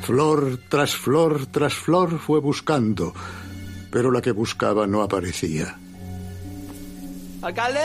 Flor 0.02 0.58
tras 0.68 0.94
flor 0.94 1.46
tras 1.46 1.74
flor 1.74 2.18
fue 2.18 2.40
buscando, 2.40 3.12
pero 3.90 4.10
la 4.10 4.22
que 4.22 4.32
buscaba 4.32 4.86
no 4.86 5.02
aparecía. 5.02 5.76
¿Alcalde? 7.42 7.80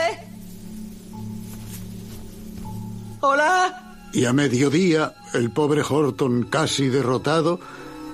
¿Hola? 3.20 3.80
Y 4.12 4.26
a 4.26 4.32
mediodía, 4.32 5.14
el 5.32 5.50
pobre 5.50 5.82
Horton, 5.82 6.44
casi 6.44 6.88
derrotado, 6.88 7.58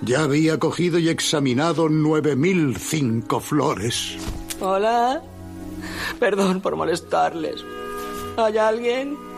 ya 0.03 0.22
había 0.22 0.59
cogido 0.59 0.99
y 0.99 1.09
examinado 1.09 1.88
nueve 1.88 2.36
mil 2.36 2.76
cinco 2.76 3.41
flores. 3.41 4.16
Hola. 4.61 5.22
Perdón 6.18 6.61
por 6.61 6.76
molestarles. 6.76 7.64
¿Hay 8.36 8.57
alguien? 8.57 9.30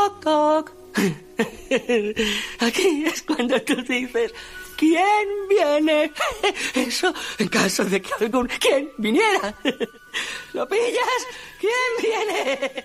Toc, 0.00 0.20
toc. 0.24 0.72
Aquí 2.60 3.04
es 3.04 3.22
cuando 3.22 3.60
tú 3.62 3.76
dices, 3.82 4.32
¿quién 4.76 5.28
viene? 5.48 6.10
Eso 6.74 7.12
en 7.38 7.48
caso 7.48 7.84
de 7.84 8.00
que 8.00 8.10
algún 8.18 8.48
¿quién 8.58 8.88
viniera. 8.96 9.54
¿Lo 10.54 10.66
pillas? 10.66 11.20
¿Quién 11.60 11.90
viene? 12.00 12.84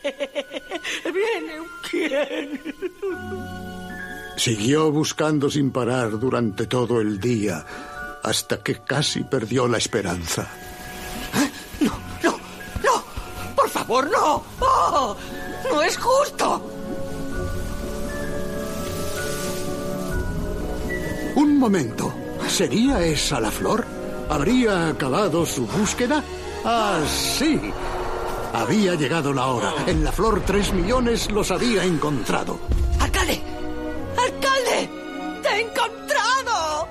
Viene 1.06 1.62
un 1.62 1.68
quién. 1.90 2.76
Siguió 4.38 4.92
buscando 4.92 5.50
sin 5.50 5.72
parar 5.72 6.20
durante 6.20 6.68
todo 6.68 7.00
el 7.00 7.20
día, 7.22 7.66
hasta 8.24 8.62
que 8.62 8.82
casi 8.84 9.24
perdió 9.24 9.70
la 9.70 9.78
esperanza. 9.78 10.50
No, 11.80 11.98
favor, 13.70 14.10
no. 14.10 14.44
¡Oh! 14.60 15.16
No 15.70 15.82
es 15.82 15.98
justo. 15.98 16.75
Un 21.36 21.60
momento. 21.60 22.14
¿Sería 22.48 23.04
esa 23.06 23.40
la 23.40 23.52
flor? 23.52 23.86
¿Habría 24.30 24.90
acabado 24.90 25.46
su 25.46 25.68
búsqueda? 25.68 26.24
Ah, 26.64 27.00
sí. 27.08 27.60
Había 28.54 28.96
llegado 28.96 29.34
la 29.34 29.48
hora. 29.48 29.74
En 29.86 30.04
la 30.04 30.12
flor 30.12 30.42
tres 30.46 30.74
millones 30.74 31.30
los 31.32 31.52
había 31.52 31.84
encontrado. 31.84 32.58
¡Alcalde! 33.00 33.42
¡Alcalde! 34.18 34.90
¡Te 35.44 35.50
he 35.50 35.62
encontrado! 35.62 36.88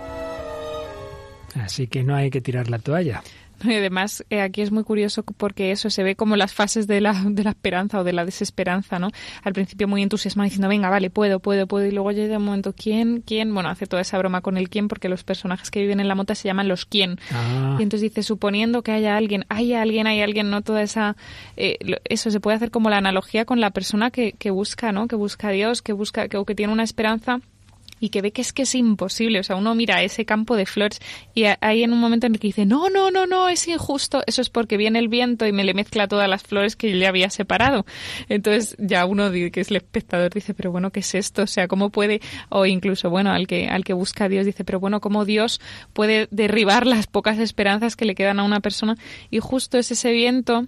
Así 1.62 1.86
que 1.86 2.02
no 2.02 2.14
hay 2.14 2.30
que 2.30 2.40
tirar 2.40 2.68
la 2.68 2.78
toalla. 2.78 3.22
Y 3.74 3.74
además, 3.74 4.24
eh, 4.30 4.40
aquí 4.40 4.62
es 4.62 4.70
muy 4.70 4.84
curioso 4.84 5.22
porque 5.22 5.70
eso 5.70 5.90
se 5.90 6.02
ve 6.02 6.16
como 6.16 6.36
las 6.36 6.52
fases 6.54 6.86
de 6.86 7.00
la, 7.00 7.12
de 7.26 7.44
la 7.44 7.50
esperanza 7.50 8.00
o 8.00 8.04
de 8.04 8.12
la 8.12 8.24
desesperanza, 8.24 8.98
¿no? 8.98 9.10
Al 9.42 9.52
principio 9.52 9.88
muy 9.88 10.02
entusiasmado 10.02 10.44
diciendo, 10.44 10.68
venga, 10.68 10.90
vale, 10.90 11.10
puedo, 11.10 11.40
puedo, 11.40 11.66
puedo. 11.66 11.86
Y 11.86 11.90
luego 11.90 12.12
llega 12.12 12.38
un 12.38 12.44
momento, 12.44 12.74
¿quién? 12.74 13.22
¿Quién? 13.22 13.52
Bueno, 13.54 13.68
hace 13.68 13.86
toda 13.86 14.02
esa 14.02 14.18
broma 14.18 14.42
con 14.42 14.56
el 14.56 14.68
quién 14.68 14.88
porque 14.88 15.08
los 15.08 15.24
personajes 15.24 15.70
que 15.70 15.80
viven 15.80 16.00
en 16.00 16.08
la 16.08 16.14
mota 16.14 16.34
se 16.34 16.48
llaman 16.48 16.68
los 16.68 16.84
quién. 16.84 17.18
Ah. 17.32 17.76
Y 17.78 17.82
entonces 17.82 18.02
dice, 18.02 18.22
suponiendo 18.22 18.82
que 18.82 18.92
haya 18.92 19.16
alguien, 19.16 19.46
hay 19.48 19.74
alguien, 19.74 20.06
hay 20.06 20.20
alguien, 20.20 20.50
¿no? 20.50 20.62
Toda 20.62 20.82
esa... 20.82 21.16
eh, 21.56 21.78
eso 22.04 22.30
se 22.30 22.40
puede 22.40 22.56
hacer 22.56 22.70
como 22.70 22.90
la 22.90 22.98
analogía 22.98 23.44
con 23.44 23.60
la 23.60 23.70
persona 23.70 24.10
que, 24.10 24.32
que 24.32 24.50
busca, 24.50 24.92
¿no? 24.92 25.08
Que 25.08 25.16
busca 25.16 25.48
a 25.48 25.52
Dios, 25.52 25.82
que 25.82 25.92
busca, 25.92 26.28
que, 26.28 26.36
o 26.36 26.44
que 26.44 26.54
tiene 26.54 26.72
una 26.72 26.82
esperanza 26.82 27.40
y 28.04 28.10
que 28.10 28.20
ve 28.20 28.32
que 28.32 28.42
es 28.42 28.52
que 28.52 28.62
es 28.62 28.74
imposible. 28.74 29.40
O 29.40 29.42
sea, 29.42 29.56
uno 29.56 29.74
mira 29.74 30.02
ese 30.02 30.26
campo 30.26 30.56
de 30.56 30.66
flores 30.66 31.00
y 31.32 31.44
hay 31.44 31.84
en 31.84 31.92
un 31.94 32.00
momento 32.00 32.26
en 32.26 32.34
el 32.34 32.38
que 32.38 32.48
dice, 32.48 32.66
no, 32.66 32.90
no, 32.90 33.10
no, 33.10 33.26
no, 33.26 33.48
es 33.48 33.66
injusto. 33.66 34.22
Eso 34.26 34.42
es 34.42 34.50
porque 34.50 34.76
viene 34.76 34.98
el 34.98 35.08
viento 35.08 35.46
y 35.46 35.52
me 35.52 35.64
le 35.64 35.72
mezcla 35.72 36.06
todas 36.06 36.28
las 36.28 36.42
flores 36.42 36.76
que 36.76 36.94
le 36.94 37.06
había 37.06 37.30
separado. 37.30 37.86
Entonces 38.28 38.76
ya 38.78 39.06
uno 39.06 39.30
que 39.30 39.50
es 39.54 39.70
el 39.70 39.76
espectador 39.76 40.34
dice, 40.34 40.52
pero 40.52 40.70
bueno, 40.70 40.90
¿qué 40.90 41.00
es 41.00 41.14
esto? 41.14 41.44
O 41.44 41.46
sea, 41.46 41.66
¿cómo 41.66 41.88
puede? 41.88 42.20
O 42.50 42.66
incluso, 42.66 43.08
bueno, 43.08 43.32
al 43.32 43.46
que, 43.46 43.68
al 43.68 43.84
que 43.84 43.94
busca 43.94 44.24
a 44.24 44.28
Dios 44.28 44.44
dice, 44.44 44.64
pero 44.64 44.80
bueno, 44.80 45.00
¿cómo 45.00 45.24
Dios 45.24 45.62
puede 45.94 46.28
derribar 46.30 46.86
las 46.86 47.06
pocas 47.06 47.38
esperanzas 47.38 47.96
que 47.96 48.04
le 48.04 48.14
quedan 48.14 48.38
a 48.38 48.44
una 48.44 48.60
persona? 48.60 48.98
Y 49.30 49.38
justo 49.38 49.78
es 49.78 49.90
ese 49.90 50.12
viento 50.12 50.66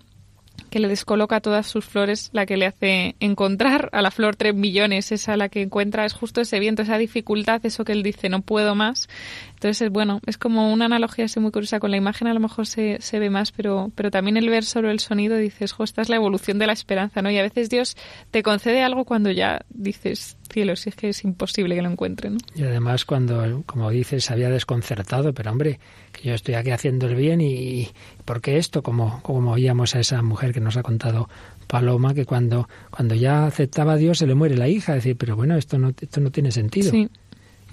que 0.71 0.81
le 0.81 0.89
descoloca 0.89 1.41
todas 1.41 1.67
sus 1.67 1.85
flores, 1.85 2.31
la 2.33 2.47
que 2.47 2.57
le 2.57 2.67
hace 2.67 3.17
encontrar 3.21 3.89
a 3.93 4.03
la 4.03 4.11
flor 4.11 4.37
tres 4.37 4.55
millones, 4.55 5.13
esa 5.13 5.37
la 5.37 5.49
que 5.49 5.63
encuentra 5.63 6.05
es 6.05 6.13
justo 6.13 6.41
ese 6.41 6.59
viento, 6.59 6.83
esa 6.83 6.99
dificultad, 6.99 7.65
eso 7.65 7.85
que 7.85 7.93
él 7.93 8.03
dice 8.03 8.29
no 8.29 8.43
puedo 8.43 8.75
más. 8.75 9.09
Entonces, 9.55 9.83
es 9.83 9.91
bueno, 9.91 10.21
es 10.27 10.37
como 10.37 10.73
una 10.73 10.85
analogía 10.85 11.25
así 11.25 11.41
muy 11.41 11.51
curiosa, 11.51 11.81
con 11.81 11.91
la 11.91 11.97
imagen 11.97 12.29
a 12.29 12.35
lo 12.35 12.41
mejor 12.41 12.67
se, 12.67 12.99
se 13.01 13.19
ve 13.19 13.31
más, 13.31 13.53
pero, 13.53 13.91
pero 13.95 14.11
también 14.11 14.37
el 14.37 14.51
ver 14.51 14.65
solo 14.65 14.91
el 14.91 15.01
sonido 15.01 15.37
dices, 15.37 15.73
jo, 15.73 15.85
esta 15.85 16.03
es 16.03 16.09
la 16.09 16.17
evolución 16.17 16.59
de 16.59 16.67
la 16.67 16.73
esperanza, 16.73 17.23
¿no? 17.23 17.31
Y 17.31 17.39
a 17.39 17.43
veces 17.43 17.71
Dios 17.71 17.97
te 18.31 18.43
concede 18.43 18.83
algo 18.83 19.05
cuando 19.05 19.31
ya 19.31 19.65
dices, 19.71 20.37
cielo, 20.53 20.77
si 20.77 20.91
es 20.91 20.97
que 20.97 21.09
es 21.09 21.25
imposible 21.25 21.75
que 21.75 21.83
lo 21.83 21.91
encuentre, 21.91 22.31
¿no? 22.31 22.39
Y 22.55 22.65
además 22.65 23.05
cuando, 23.05 23.63
como 23.67 23.91
dices, 23.91 24.31
había 24.31 24.51
desconcertado, 24.51 25.33
pero 25.33 25.51
hombre, 25.51 25.81
que 26.17 26.29
yo 26.29 26.35
estoy 26.35 26.55
aquí 26.55 26.71
haciendo 26.71 27.07
el 27.07 27.15
bien 27.15 27.41
y 27.41 27.91
¿por 28.25 28.41
qué 28.41 28.57
esto? 28.57 28.83
Como, 28.83 29.21
como 29.23 29.53
oíamos 29.53 29.95
a 29.95 30.01
esa 30.01 30.23
mujer 30.23 30.53
que 30.53 30.61
nos 30.61 30.77
ha 30.77 30.83
contado 30.83 31.29
Paloma, 31.67 32.15
que 32.15 32.25
cuando, 32.25 32.69
cuando 32.91 33.15
ya 33.15 33.47
aceptaba 33.47 33.95
a 33.95 33.97
Dios 33.97 34.19
se 34.19 34.27
le 34.27 34.35
muere 34.35 34.57
la 34.57 34.69
hija, 34.69 34.95
decir, 34.95 35.17
pero 35.17 35.37
bueno, 35.37 35.57
esto 35.57 35.79
no, 35.79 35.91
esto 35.91 36.21
no 36.21 36.31
tiene 36.31 36.51
sentido. 36.53 36.91
Sí. 36.91 37.09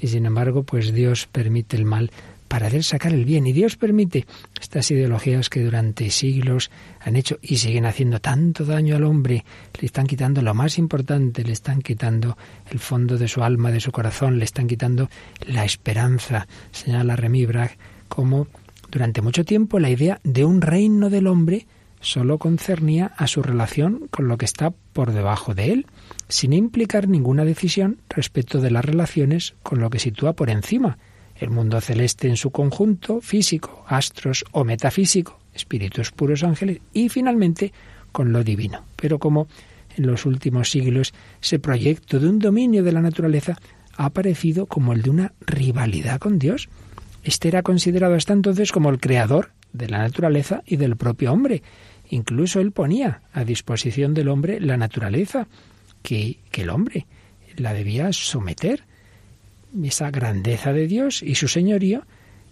Y 0.02 0.08
sin 0.08 0.26
embargo, 0.26 0.64
pues 0.64 0.94
Dios 0.94 1.28
permite 1.32 1.78
el 1.78 1.86
mal 1.86 2.12
para 2.50 2.68
hacer 2.68 2.84
sacar 2.84 3.14
el 3.14 3.26
bien. 3.26 3.48
Y 3.48 3.54
Dios 3.54 3.78
permite 3.78 4.28
estas 4.62 4.92
ideologías 4.92 5.50
que 5.50 5.64
durante 5.64 6.10
siglos 6.10 6.70
han 7.00 7.16
hecho 7.16 7.40
y 7.42 7.58
siguen 7.58 7.86
haciendo 7.86 8.20
tanto 8.20 8.66
daño 8.66 8.96
al 8.96 9.06
hombre. 9.06 9.46
Le 9.80 9.86
están 9.86 10.06
quitando 10.06 10.42
lo 10.42 10.54
más 10.54 10.78
importante, 10.78 11.44
le 11.44 11.54
están 11.54 11.82
quitando 11.82 12.38
el 12.70 12.80
fondo 12.80 13.18
de 13.18 13.28
su 13.28 13.44
alma, 13.44 13.72
de 13.72 13.80
su 13.80 13.92
corazón, 13.92 14.38
le 14.38 14.46
están 14.46 14.68
quitando 14.68 15.10
la 15.48 15.64
esperanza. 15.64 16.48
Señala 16.72 17.16
Remy 17.16 17.46
Bragg 17.46 17.78
como 18.14 18.46
durante 18.92 19.24
mucho 19.24 19.44
tiempo 19.44 19.80
la 19.80 19.90
idea 19.90 20.20
de 20.24 20.46
un 20.46 20.62
reino 20.62 21.10
del 21.10 21.26
hombre 21.26 21.66
solo 22.00 22.38
concernía 22.38 23.08
a 23.18 23.26
su 23.26 23.42
relación 23.42 24.08
con 24.12 24.28
lo 24.28 24.38
que 24.38 24.46
está 24.46 24.70
por 24.70 25.14
debajo 25.14 25.56
de 25.56 25.72
él, 25.72 25.88
sin 26.28 26.54
implicar 26.54 27.08
ninguna 27.08 27.44
decisión 27.44 27.98
respecto 28.10 28.62
de 28.62 28.70
las 28.70 28.86
relaciones 28.86 29.56
con 29.64 29.80
lo 29.80 29.90
que 29.90 29.98
sitúa 29.98 30.34
por 30.34 30.52
encima, 30.52 31.00
el 31.38 31.50
mundo 31.50 31.82
celeste 31.82 32.28
en 32.28 32.38
su 32.38 32.52
conjunto, 32.52 33.20
físico, 33.20 33.84
astros 33.88 34.46
o 34.52 34.64
metafísico, 34.64 35.40
espíritus 35.56 36.12
puros 36.12 36.44
ángeles, 36.44 36.82
y 36.94 37.10
finalmente 37.10 37.74
con 38.12 38.32
lo 38.32 38.44
divino. 38.44 38.84
Pero 38.96 39.18
como 39.18 39.48
en 39.98 40.06
los 40.06 40.28
últimos 40.28 40.70
siglos 40.70 41.16
ese 41.42 41.58
proyecto 41.58 42.20
de 42.20 42.28
un 42.28 42.38
dominio 42.38 42.84
de 42.84 42.92
la 42.92 43.02
naturaleza 43.02 43.58
ha 43.98 44.06
aparecido 44.06 44.68
como 44.68 44.94
el 44.94 45.02
de 45.02 45.10
una 45.10 45.34
rivalidad 45.48 46.20
con 46.20 46.38
Dios, 46.38 46.70
este 47.24 47.48
era 47.48 47.64
considerado 47.64 48.16
hasta 48.16 48.34
entonces 48.34 48.72
como 48.72 48.90
el 48.90 49.00
creador 49.00 49.52
de 49.72 49.90
la 49.90 50.00
naturaleza 50.00 50.62
y 50.66 50.76
del 50.76 50.98
propio 50.98 51.32
hombre. 51.32 51.64
Incluso 52.10 52.60
él 52.60 52.72
ponía 52.72 53.22
a 53.32 53.44
disposición 53.44 54.14
del 54.14 54.28
hombre 54.28 54.60
la 54.60 54.78
naturaleza, 54.78 55.48
que, 56.02 56.40
el 56.52 56.70
hombre 56.70 57.08
la 57.56 57.74
debía 57.74 58.12
someter. 58.14 58.84
Esa 59.84 60.12
grandeza 60.12 60.74
de 60.74 60.88
Dios 60.88 61.24
y 61.24 61.36
su 61.36 61.48
señorío 61.48 62.04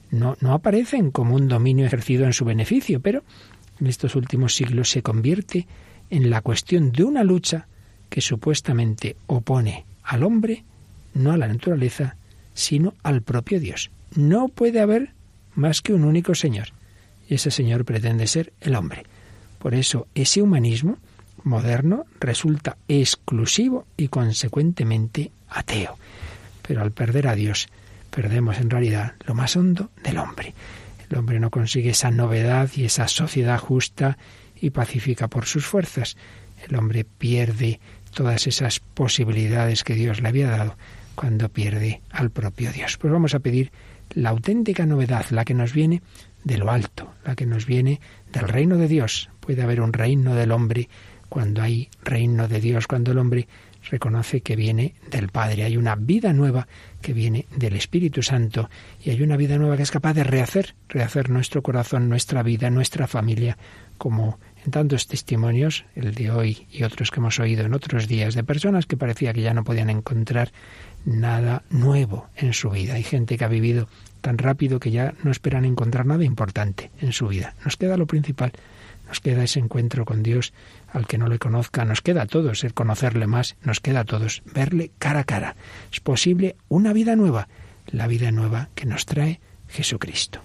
no, 0.10 0.38
no 0.40 0.54
aparecen 0.54 1.12
como 1.12 1.36
un 1.36 1.48
dominio 1.48 1.86
ejercido 1.86 2.26
en 2.26 2.34
su 2.34 2.46
beneficio, 2.46 3.02
pero 3.02 3.24
en 3.80 3.88
estos 3.88 4.16
últimos 4.16 4.56
siglos 4.56 4.90
se 4.90 5.04
convierte 5.04 5.68
en 6.10 6.30
la 6.30 6.42
cuestión 6.42 6.92
de 6.92 7.04
una 7.04 7.24
lucha 7.24 7.68
que 8.10 8.22
supuestamente 8.22 9.16
opone 9.28 9.86
al 10.04 10.24
hombre, 10.24 10.64
no 11.14 11.32
a 11.32 11.38
la 11.38 11.48
naturaleza, 11.48 12.16
sino 12.54 12.94
al 13.04 13.22
propio 13.22 13.60
Dios. 13.60 13.92
No 14.16 14.50
puede 14.50 14.82
haber 14.82 15.14
más 15.56 15.82
que 15.82 15.94
un 15.94 16.04
único 16.04 16.36
Señor, 16.36 16.70
y 17.28 17.36
ese 17.36 17.52
Señor 17.52 17.86
pretende 17.86 18.28
ser 18.28 18.54
el 18.62 18.76
hombre. 18.76 19.04
Por 19.60 19.74
eso 19.74 20.08
ese 20.16 20.42
humanismo 20.42 20.98
moderno 21.44 22.06
resulta 22.20 22.78
exclusivo 22.88 23.86
y 23.98 24.10
consecuentemente 24.10 25.32
ateo. 25.50 25.98
Pero 26.62 26.82
al 26.82 26.92
perder 26.92 27.28
a 27.28 27.36
Dios, 27.36 27.68
perdemos 28.10 28.60
en 28.60 28.70
realidad 28.70 29.14
lo 29.26 29.34
más 29.34 29.56
hondo 29.56 29.92
del 30.04 30.18
hombre. 30.18 30.54
El 31.10 31.18
hombre 31.18 31.40
no 31.40 31.50
consigue 31.50 31.92
esa 31.92 32.12
novedad 32.12 32.70
y 32.76 32.86
esa 32.86 33.08
sociedad 33.08 33.60
justa 33.60 34.18
y 34.60 34.70
pacífica 34.70 35.28
por 35.28 35.46
sus 35.46 35.66
fuerzas. 35.66 36.18
El 36.68 36.76
hombre 36.76 37.04
pierde 37.06 37.80
todas 38.14 38.48
esas 38.48 38.80
posibilidades 38.80 39.84
que 39.84 39.96
Dios 39.96 40.22
le 40.22 40.30
había 40.30 40.50
dado 40.50 40.78
cuando 41.16 41.50
pierde 41.50 42.02
al 42.12 42.30
propio 42.30 42.72
Dios. 42.72 42.98
Pues 42.98 43.12
vamos 43.12 43.34
a 43.34 43.40
pedir 43.40 43.72
la 44.14 44.30
auténtica 44.30 44.86
novedad, 44.86 45.26
la 45.30 45.46
que 45.46 45.54
nos 45.54 45.74
viene 45.74 46.02
de 46.44 46.58
lo 46.58 46.72
alto, 46.72 47.14
la 47.26 47.36
que 47.36 47.46
nos 47.46 47.66
viene 47.66 48.00
del 48.32 48.48
reino 48.48 48.78
de 48.78 48.88
Dios. 48.88 49.30
Puede 49.40 49.62
haber 49.62 49.82
un 49.82 49.94
reino 49.94 50.36
del 50.36 50.52
hombre 50.52 50.90
cuando 51.30 51.62
hay 51.62 51.90
reino 52.04 52.48
de 52.48 52.60
Dios, 52.60 52.88
cuando 52.88 53.12
el 53.12 53.18
hombre 53.18 53.48
reconoce 53.90 54.42
que 54.42 54.56
viene 54.56 54.96
del 55.10 55.30
Padre. 55.30 55.64
Hay 55.64 55.78
una 55.78 55.96
vida 55.96 56.34
nueva 56.34 56.68
que 57.02 57.14
viene 57.14 57.48
del 57.56 57.76
Espíritu 57.76 58.22
Santo 58.22 58.70
y 59.04 59.10
hay 59.10 59.22
una 59.22 59.38
vida 59.38 59.58
nueva 59.58 59.78
que 59.78 59.84
es 59.84 59.92
capaz 59.92 60.14
de 60.14 60.24
rehacer, 60.24 60.76
rehacer 60.90 61.30
nuestro 61.30 61.64
corazón, 61.64 62.10
nuestra 62.10 62.44
vida, 62.44 62.70
nuestra 62.70 63.08
familia, 63.08 63.58
como 63.98 64.40
en 64.66 64.72
tantos 64.72 65.08
testimonios, 65.08 65.86
el 65.96 66.14
de 66.14 66.32
hoy 66.32 66.68
y 66.72 66.84
otros 66.84 67.12
que 67.12 67.20
hemos 67.20 67.40
oído 67.40 67.66
en 67.66 67.74
otros 67.74 68.08
días, 68.08 68.36
de 68.36 68.44
personas 68.44 68.86
que 68.86 68.98
parecía 68.98 69.34
que 69.34 69.42
ya 69.42 69.54
no 69.54 69.64
podían 69.64 69.90
encontrar 69.90 70.52
nada 71.06 71.64
nuevo 71.70 72.28
en 72.36 72.54
su 72.54 72.70
vida. 72.70 72.96
Hay 72.96 73.04
gente 73.04 73.38
que 73.38 73.44
ha 73.44 73.50
vivido 73.50 73.88
tan 74.22 74.38
rápido 74.38 74.80
que 74.80 74.92
ya 74.92 75.14
no 75.24 75.32
esperan 75.32 75.66
encontrar 75.66 76.06
nada 76.06 76.24
importante 76.24 76.92
en 77.02 77.12
su 77.12 77.28
vida. 77.28 77.56
Nos 77.66 77.78
queda 77.78 77.98
lo 77.98 78.06
principal, 78.06 78.52
nos 79.08 79.20
queda 79.20 79.44
ese 79.44 79.60
encuentro 79.60 80.06
con 80.06 80.24
Dios 80.24 80.54
al 80.94 81.08
que 81.08 81.18
no 81.18 81.28
le 81.28 81.40
conozca, 81.40 81.86
nos 81.86 82.02
queda 82.02 82.24
a 82.24 82.28
todos 82.28 82.64
el 82.64 82.74
conocerle 82.74 83.28
más, 83.28 83.56
nos 83.64 83.80
queda 83.80 84.02
a 84.02 84.06
todos 84.06 84.44
verle 84.54 84.92
cara 85.00 85.22
a 85.22 85.24
cara. 85.24 85.56
Es 85.92 86.00
posible 86.00 86.56
una 86.70 86.94
vida 86.94 87.16
nueva, 87.16 87.48
la 87.88 88.08
vida 88.08 88.32
nueva 88.32 88.70
que 88.76 88.86
nos 88.86 89.06
trae 89.06 89.40
Jesucristo. 89.68 90.42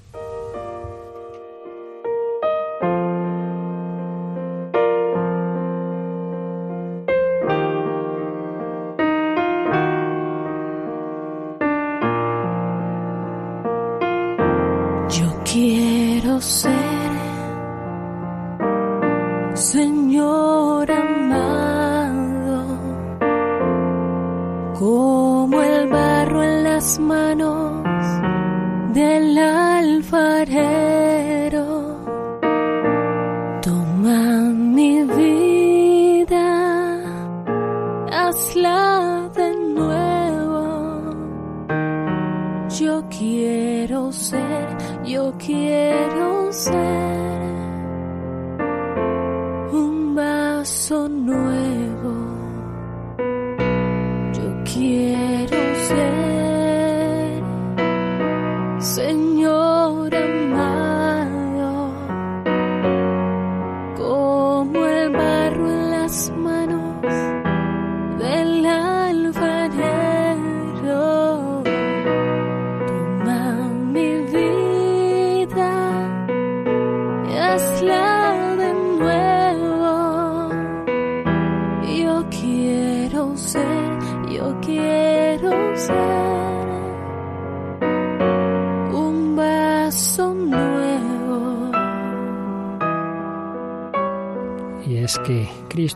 Quiero 46.64 47.15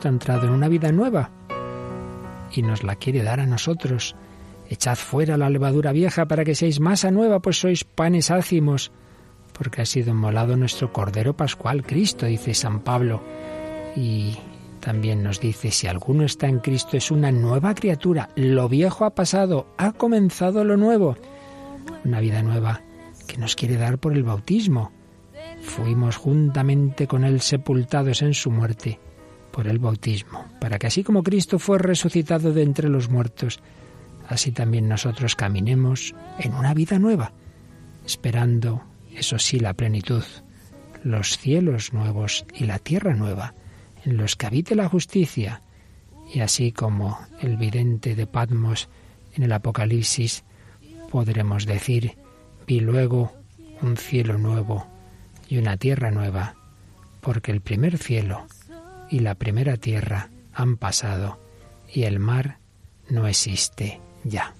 Ha 0.04 0.08
entrado 0.08 0.46
en 0.46 0.52
una 0.52 0.68
vida 0.68 0.92
nueva 0.92 1.30
y 2.52 2.62
nos 2.62 2.82
la 2.82 2.96
quiere 2.96 3.22
dar 3.22 3.40
a 3.40 3.46
nosotros. 3.46 4.16
Echad 4.68 4.96
fuera 4.96 5.36
la 5.36 5.50
levadura 5.50 5.92
vieja 5.92 6.26
para 6.26 6.44
que 6.44 6.54
seáis 6.54 6.80
masa 6.80 7.10
nueva, 7.10 7.40
pues 7.40 7.60
sois 7.60 7.84
panes 7.84 8.30
ácimos, 8.30 8.92
porque 9.52 9.82
ha 9.82 9.86
sido 9.86 10.10
inmolado 10.10 10.56
nuestro 10.56 10.92
Cordero 10.92 11.36
Pascual, 11.36 11.82
Cristo, 11.82 12.26
dice 12.26 12.54
San 12.54 12.80
Pablo. 12.80 13.22
Y 13.94 14.38
también 14.80 15.22
nos 15.22 15.40
dice, 15.40 15.70
si 15.70 15.86
alguno 15.86 16.24
está 16.24 16.46
en 16.46 16.60
Cristo 16.60 16.96
es 16.96 17.10
una 17.10 17.30
nueva 17.30 17.74
criatura, 17.74 18.30
lo 18.36 18.68
viejo 18.68 19.04
ha 19.04 19.14
pasado, 19.14 19.66
ha 19.76 19.92
comenzado 19.92 20.64
lo 20.64 20.76
nuevo. 20.76 21.16
Una 22.04 22.20
vida 22.20 22.42
nueva 22.42 22.80
que 23.26 23.36
nos 23.36 23.54
quiere 23.54 23.76
dar 23.76 23.98
por 23.98 24.14
el 24.14 24.22
bautismo. 24.22 24.92
Fuimos 25.60 26.16
juntamente 26.16 27.06
con 27.06 27.24
Él 27.24 27.40
sepultados 27.40 28.22
en 28.22 28.32
su 28.32 28.50
muerte 28.50 28.98
por 29.52 29.66
el 29.66 29.78
bautismo, 29.78 30.46
para 30.60 30.78
que 30.78 30.86
así 30.86 31.02
como 31.02 31.22
Cristo 31.22 31.58
fue 31.58 31.78
resucitado 31.78 32.52
de 32.52 32.62
entre 32.62 32.88
los 32.88 33.10
muertos, 33.10 33.60
así 34.28 34.52
también 34.52 34.88
nosotros 34.88 35.36
caminemos 35.36 36.14
en 36.38 36.54
una 36.54 36.74
vida 36.74 36.98
nueva, 36.98 37.32
esperando, 38.06 38.82
eso 39.14 39.38
sí, 39.38 39.58
la 39.58 39.74
plenitud, 39.74 40.24
los 41.02 41.38
cielos 41.38 41.92
nuevos 41.92 42.44
y 42.54 42.64
la 42.64 42.78
tierra 42.78 43.14
nueva, 43.14 43.54
en 44.04 44.16
los 44.16 44.36
que 44.36 44.46
habite 44.46 44.74
la 44.74 44.88
justicia, 44.88 45.62
y 46.32 46.40
así 46.40 46.72
como 46.72 47.18
el 47.40 47.56
vidente 47.56 48.14
de 48.14 48.26
Patmos 48.26 48.88
en 49.34 49.42
el 49.42 49.52
Apocalipsis, 49.52 50.44
podremos 51.10 51.66
decir, 51.66 52.16
vi 52.66 52.80
luego 52.80 53.32
un 53.82 53.96
cielo 53.96 54.38
nuevo 54.38 54.86
y 55.48 55.58
una 55.58 55.76
tierra 55.76 56.10
nueva, 56.10 56.54
porque 57.20 57.50
el 57.50 57.60
primer 57.60 57.98
cielo 57.98 58.46
y 59.10 59.20
la 59.20 59.34
primera 59.34 59.76
tierra 59.76 60.30
han 60.52 60.76
pasado 60.76 61.38
y 61.92 62.04
el 62.04 62.18
mar 62.18 62.58
no 63.08 63.26
existe 63.26 64.00
ya. 64.24 64.54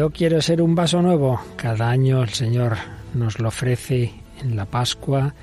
Yo 0.00 0.08
quiero 0.08 0.40
ser 0.40 0.62
un 0.62 0.74
vaso 0.74 1.02
nuevo. 1.02 1.42
Cada 1.56 1.90
año 1.90 2.22
el 2.22 2.30
Señor 2.30 2.78
nos 3.12 3.38
lo 3.38 3.48
ofrece 3.48 4.14
en 4.40 4.56
la 4.56 4.64
Pascua, 4.64 5.34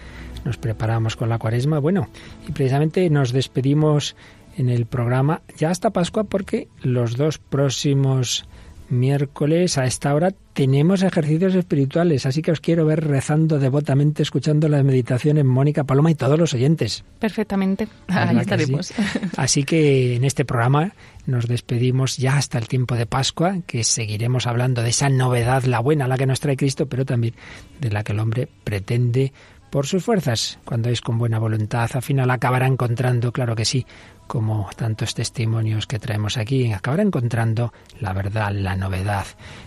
nos 0.45 0.57
preparamos 0.57 1.15
con 1.15 1.29
la 1.29 1.37
cuaresma. 1.37 1.77
Bueno, 1.77 2.07
y 2.47 2.53
precisamente 2.53 3.07
nos 3.11 3.33
despedimos 3.33 4.15
en 4.57 4.69
el 4.69 4.87
programa 4.87 5.43
ya 5.57 5.69
hasta 5.69 5.91
Pascua 5.91 6.23
porque 6.23 6.69
los 6.81 7.17
dos 7.17 7.37
próximos 7.37 8.47
miércoles 8.89 9.77
a 9.77 9.85
esta 9.85 10.13
hora 10.13 10.31
tenemos 10.53 11.03
ejercicios 11.03 11.53
espirituales, 11.53 12.25
así 12.25 12.41
que 12.41 12.51
os 12.51 12.59
quiero 12.59 12.85
ver 12.85 13.05
rezando 13.05 13.59
devotamente, 13.59 14.23
escuchando 14.23 14.67
la 14.69 14.81
meditación 14.81 15.37
en 15.37 15.45
Mónica 15.45 15.83
Paloma 15.83 16.09
y 16.09 16.15
todos 16.15 16.39
los 16.39 16.53
oyentes. 16.53 17.03
Perfectamente. 17.19 17.87
¿Verdad 18.07 18.29
Ahí 18.29 18.35
que 18.35 18.41
estaremos. 18.41 18.87
sí? 18.87 18.95
Así 19.37 19.63
que 19.63 20.15
en 20.15 20.23
este 20.23 20.45
programa 20.45 20.93
nos 21.27 21.47
despedimos 21.47 22.17
ya 22.17 22.37
hasta 22.37 22.57
el 22.57 22.67
tiempo 22.67 22.95
de 22.95 23.05
Pascua, 23.05 23.59
que 23.67 23.83
seguiremos 23.83 24.47
hablando 24.47 24.81
de 24.81 24.89
esa 24.89 25.09
novedad, 25.09 25.63
la 25.65 25.79
buena, 25.79 26.07
la 26.07 26.17
que 26.17 26.25
nos 26.25 26.39
trae 26.39 26.57
Cristo, 26.57 26.87
pero 26.87 27.05
también 27.05 27.35
de 27.79 27.91
la 27.91 28.03
que 28.03 28.13
el 28.13 28.19
hombre 28.19 28.47
pretende 28.63 29.33
por 29.69 29.85
sus 29.85 30.03
fuerzas. 30.03 30.59
Cuando 30.65 30.89
es 30.89 31.01
con 31.01 31.17
buena 31.17 31.39
voluntad, 31.39 31.89
al 31.93 32.01
final 32.01 32.31
acabará 32.31 32.67
encontrando, 32.67 33.31
claro 33.31 33.55
que 33.55 33.65
sí, 33.65 33.85
como 34.27 34.69
tantos 34.75 35.15
testimonios 35.15 35.87
que 35.87 35.99
traemos 35.99 36.37
aquí, 36.37 36.71
acabará 36.71 37.03
encontrando 37.03 37.73
la 37.99 38.13
verdad, 38.13 38.51
la 38.51 38.75
novedad. 38.75 39.25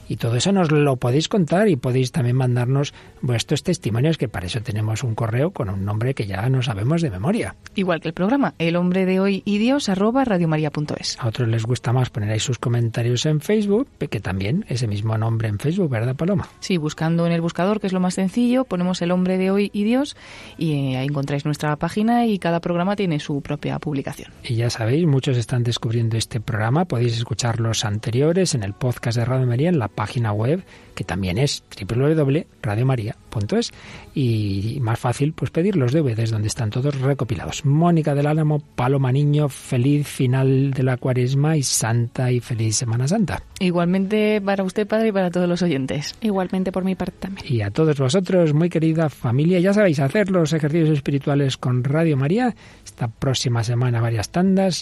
Y 0.09 0.17
todo 0.17 0.37
eso 0.37 0.53
nos 0.53 0.71
lo 0.71 0.97
podéis 0.97 1.29
contar 1.29 1.69
y 1.69 1.77
podéis 1.77 2.13
también 2.13 2.37
mandarnos 2.37 2.95
vuestros 3.23 3.63
testimonios, 3.63 4.19
que 4.19 4.29
para 4.29 4.47
eso 4.47 4.61
tenemos 4.61 5.03
un 5.03 5.15
correo 5.15 5.51
con 5.51 5.71
un 5.71 5.85
nombre 5.85 6.15
que 6.15 6.27
ya 6.27 6.49
no 6.49 6.63
sabemos 6.63 7.03
de 7.03 7.11
memoria. 7.11 7.55
Igual 7.75 8.01
que 8.01 8.09
el 8.09 8.15
programa, 8.15 8.55
el 8.59 8.77
hombre 8.77 9.07
de 9.07 9.21
hoy 9.21 9.43
y 9.45 9.59
Dios 9.59 9.89
arroba 9.89 10.25
radiomaria.es. 10.25 11.17
A 11.21 11.29
otros 11.29 11.49
les 11.49 11.65
gusta 11.65 11.93
más 11.93 12.11
poner 12.11 12.31
ahí 12.31 12.41
sus 12.41 12.59
comentarios 12.59 13.27
en 13.27 13.41
Facebook, 13.41 13.89
que 13.99 14.21
también 14.21 14.65
ese 14.69 14.87
mismo 14.87 15.17
nombre 15.17 15.49
en 15.49 15.59
Facebook, 15.59 15.91
¿verdad, 15.91 16.17
Paloma? 16.17 16.49
Sí, 16.61 16.77
buscando 16.77 17.27
en 17.27 17.33
el 17.33 17.41
buscador, 17.41 17.81
que 17.81 17.87
es 17.87 17.93
lo 17.93 18.01
más 18.01 18.15
sencillo, 18.15 18.65
ponemos 18.65 19.01
el 19.03 19.11
hombre 19.13 19.39
de 19.39 19.51
hoy 19.51 19.71
y 19.73 19.85
Dios 19.85 20.17
y 20.59 20.95
ahí 20.95 21.07
encontráis 21.07 21.45
nuestra 21.45 21.77
página 21.77 22.27
y 22.27 22.39
cada 22.39 22.61
programa 22.61 22.97
tiene 22.97 23.21
su 23.21 23.41
propia 23.41 23.79
publicación. 23.79 24.33
Y 24.43 24.50
ya 24.57 24.71
sabéis, 24.71 25.07
muchos 25.07 25.37
están 25.37 25.63
descubriendo 25.63 26.17
este 26.17 26.41
programa. 26.41 26.85
Podéis 26.85 27.17
escuchar 27.17 27.61
los 27.61 27.85
anteriores 27.85 28.55
en 28.55 28.63
el 28.63 28.73
podcast 28.73 29.19
de 29.19 29.25
Radio 29.25 29.47
María, 29.47 29.69
en 29.69 29.79
la 29.79 29.89
página 29.89 30.33
web, 30.33 30.63
que 30.95 31.05
también 31.05 31.39
es 31.39 31.63
www.radiomaria.es. 31.81 33.71
Y 34.15 34.79
más 34.81 34.99
fácil, 34.99 35.33
pues 35.33 35.51
pedir 35.51 35.77
los 35.77 35.93
DVDs 35.93 36.31
donde 36.31 36.49
están 36.49 36.71
todos 36.71 37.01
recopilados. 37.01 37.65
Mónica 37.65 38.15
del 38.15 38.27
Álamo, 38.27 38.61
Paloma 38.75 39.13
Niño, 39.13 39.49
feliz 39.49 40.07
final 40.07 40.73
de 40.73 40.83
la 40.83 40.97
cuaresma 40.97 41.57
y 41.57 41.63
santa 41.63 42.31
y 42.33 42.41
feliz 42.41 42.77
Semana 42.77 43.07
Santa. 43.09 43.43
Igualmente 43.61 44.41
para 44.41 44.65
usted, 44.65 44.87
padre, 44.87 45.09
y 45.09 45.13
para 45.13 45.31
todos 45.31 45.49
los 45.49 45.63
oyentes. 45.63 46.15
Igualmente 46.21 46.73
por 46.73 46.85
mi 46.85 46.95
parte 46.95 47.17
también. 47.21 47.47
Y 47.49 47.63
a 47.63 47.71
todos 47.71 47.99
vosotros, 47.99 48.53
muy 48.53 48.69
querida 48.69 49.09
familia, 49.09 49.61
ya 49.61 49.73
sabéis, 49.73 50.01
hacer 50.01 50.31
los 50.31 50.53
ejercicios 50.53 50.91
espirituales 50.91 51.57
con 51.57 51.85
Radio 51.85 52.17
María. 52.17 52.55
Esta 52.85 53.09
próxima 53.09 53.63
semana 53.63 54.01
varias 54.01 54.31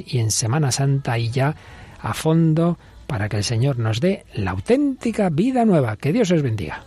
y 0.07 0.19
en 0.19 0.31
Semana 0.31 0.73
Santa 0.73 1.19
y 1.19 1.31
ya 1.31 1.55
a 2.01 2.15
fondo 2.15 2.79
para 3.07 3.29
que 3.29 3.39
el 3.39 3.45
Señor 3.45 3.79
nos 3.79 4.01
dé 4.01 4.25
la 4.35 4.53
auténtica 4.53 5.31
vida 5.31 5.65
nueva. 5.65 5.97
Que 5.97 6.13
Dios 6.13 6.31
os 6.31 6.43
bendiga. 6.43 6.85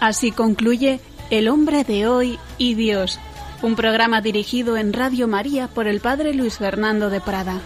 Así 0.00 0.30
concluye 0.30 1.00
El 1.30 1.48
hombre 1.48 1.84
de 1.84 2.06
hoy 2.06 2.38
y 2.56 2.74
Dios, 2.74 3.18
Un 3.62 3.74
programa 3.74 4.20
dirigido 4.20 4.76
en 4.76 4.92
Radio 4.92 5.26
María 5.26 5.66
por 5.68 5.88
el 5.88 6.00
Padre 6.00 6.34
Luis 6.34 6.58
Fernando 6.58 7.10
de 7.10 7.20
Prada. 7.20 7.60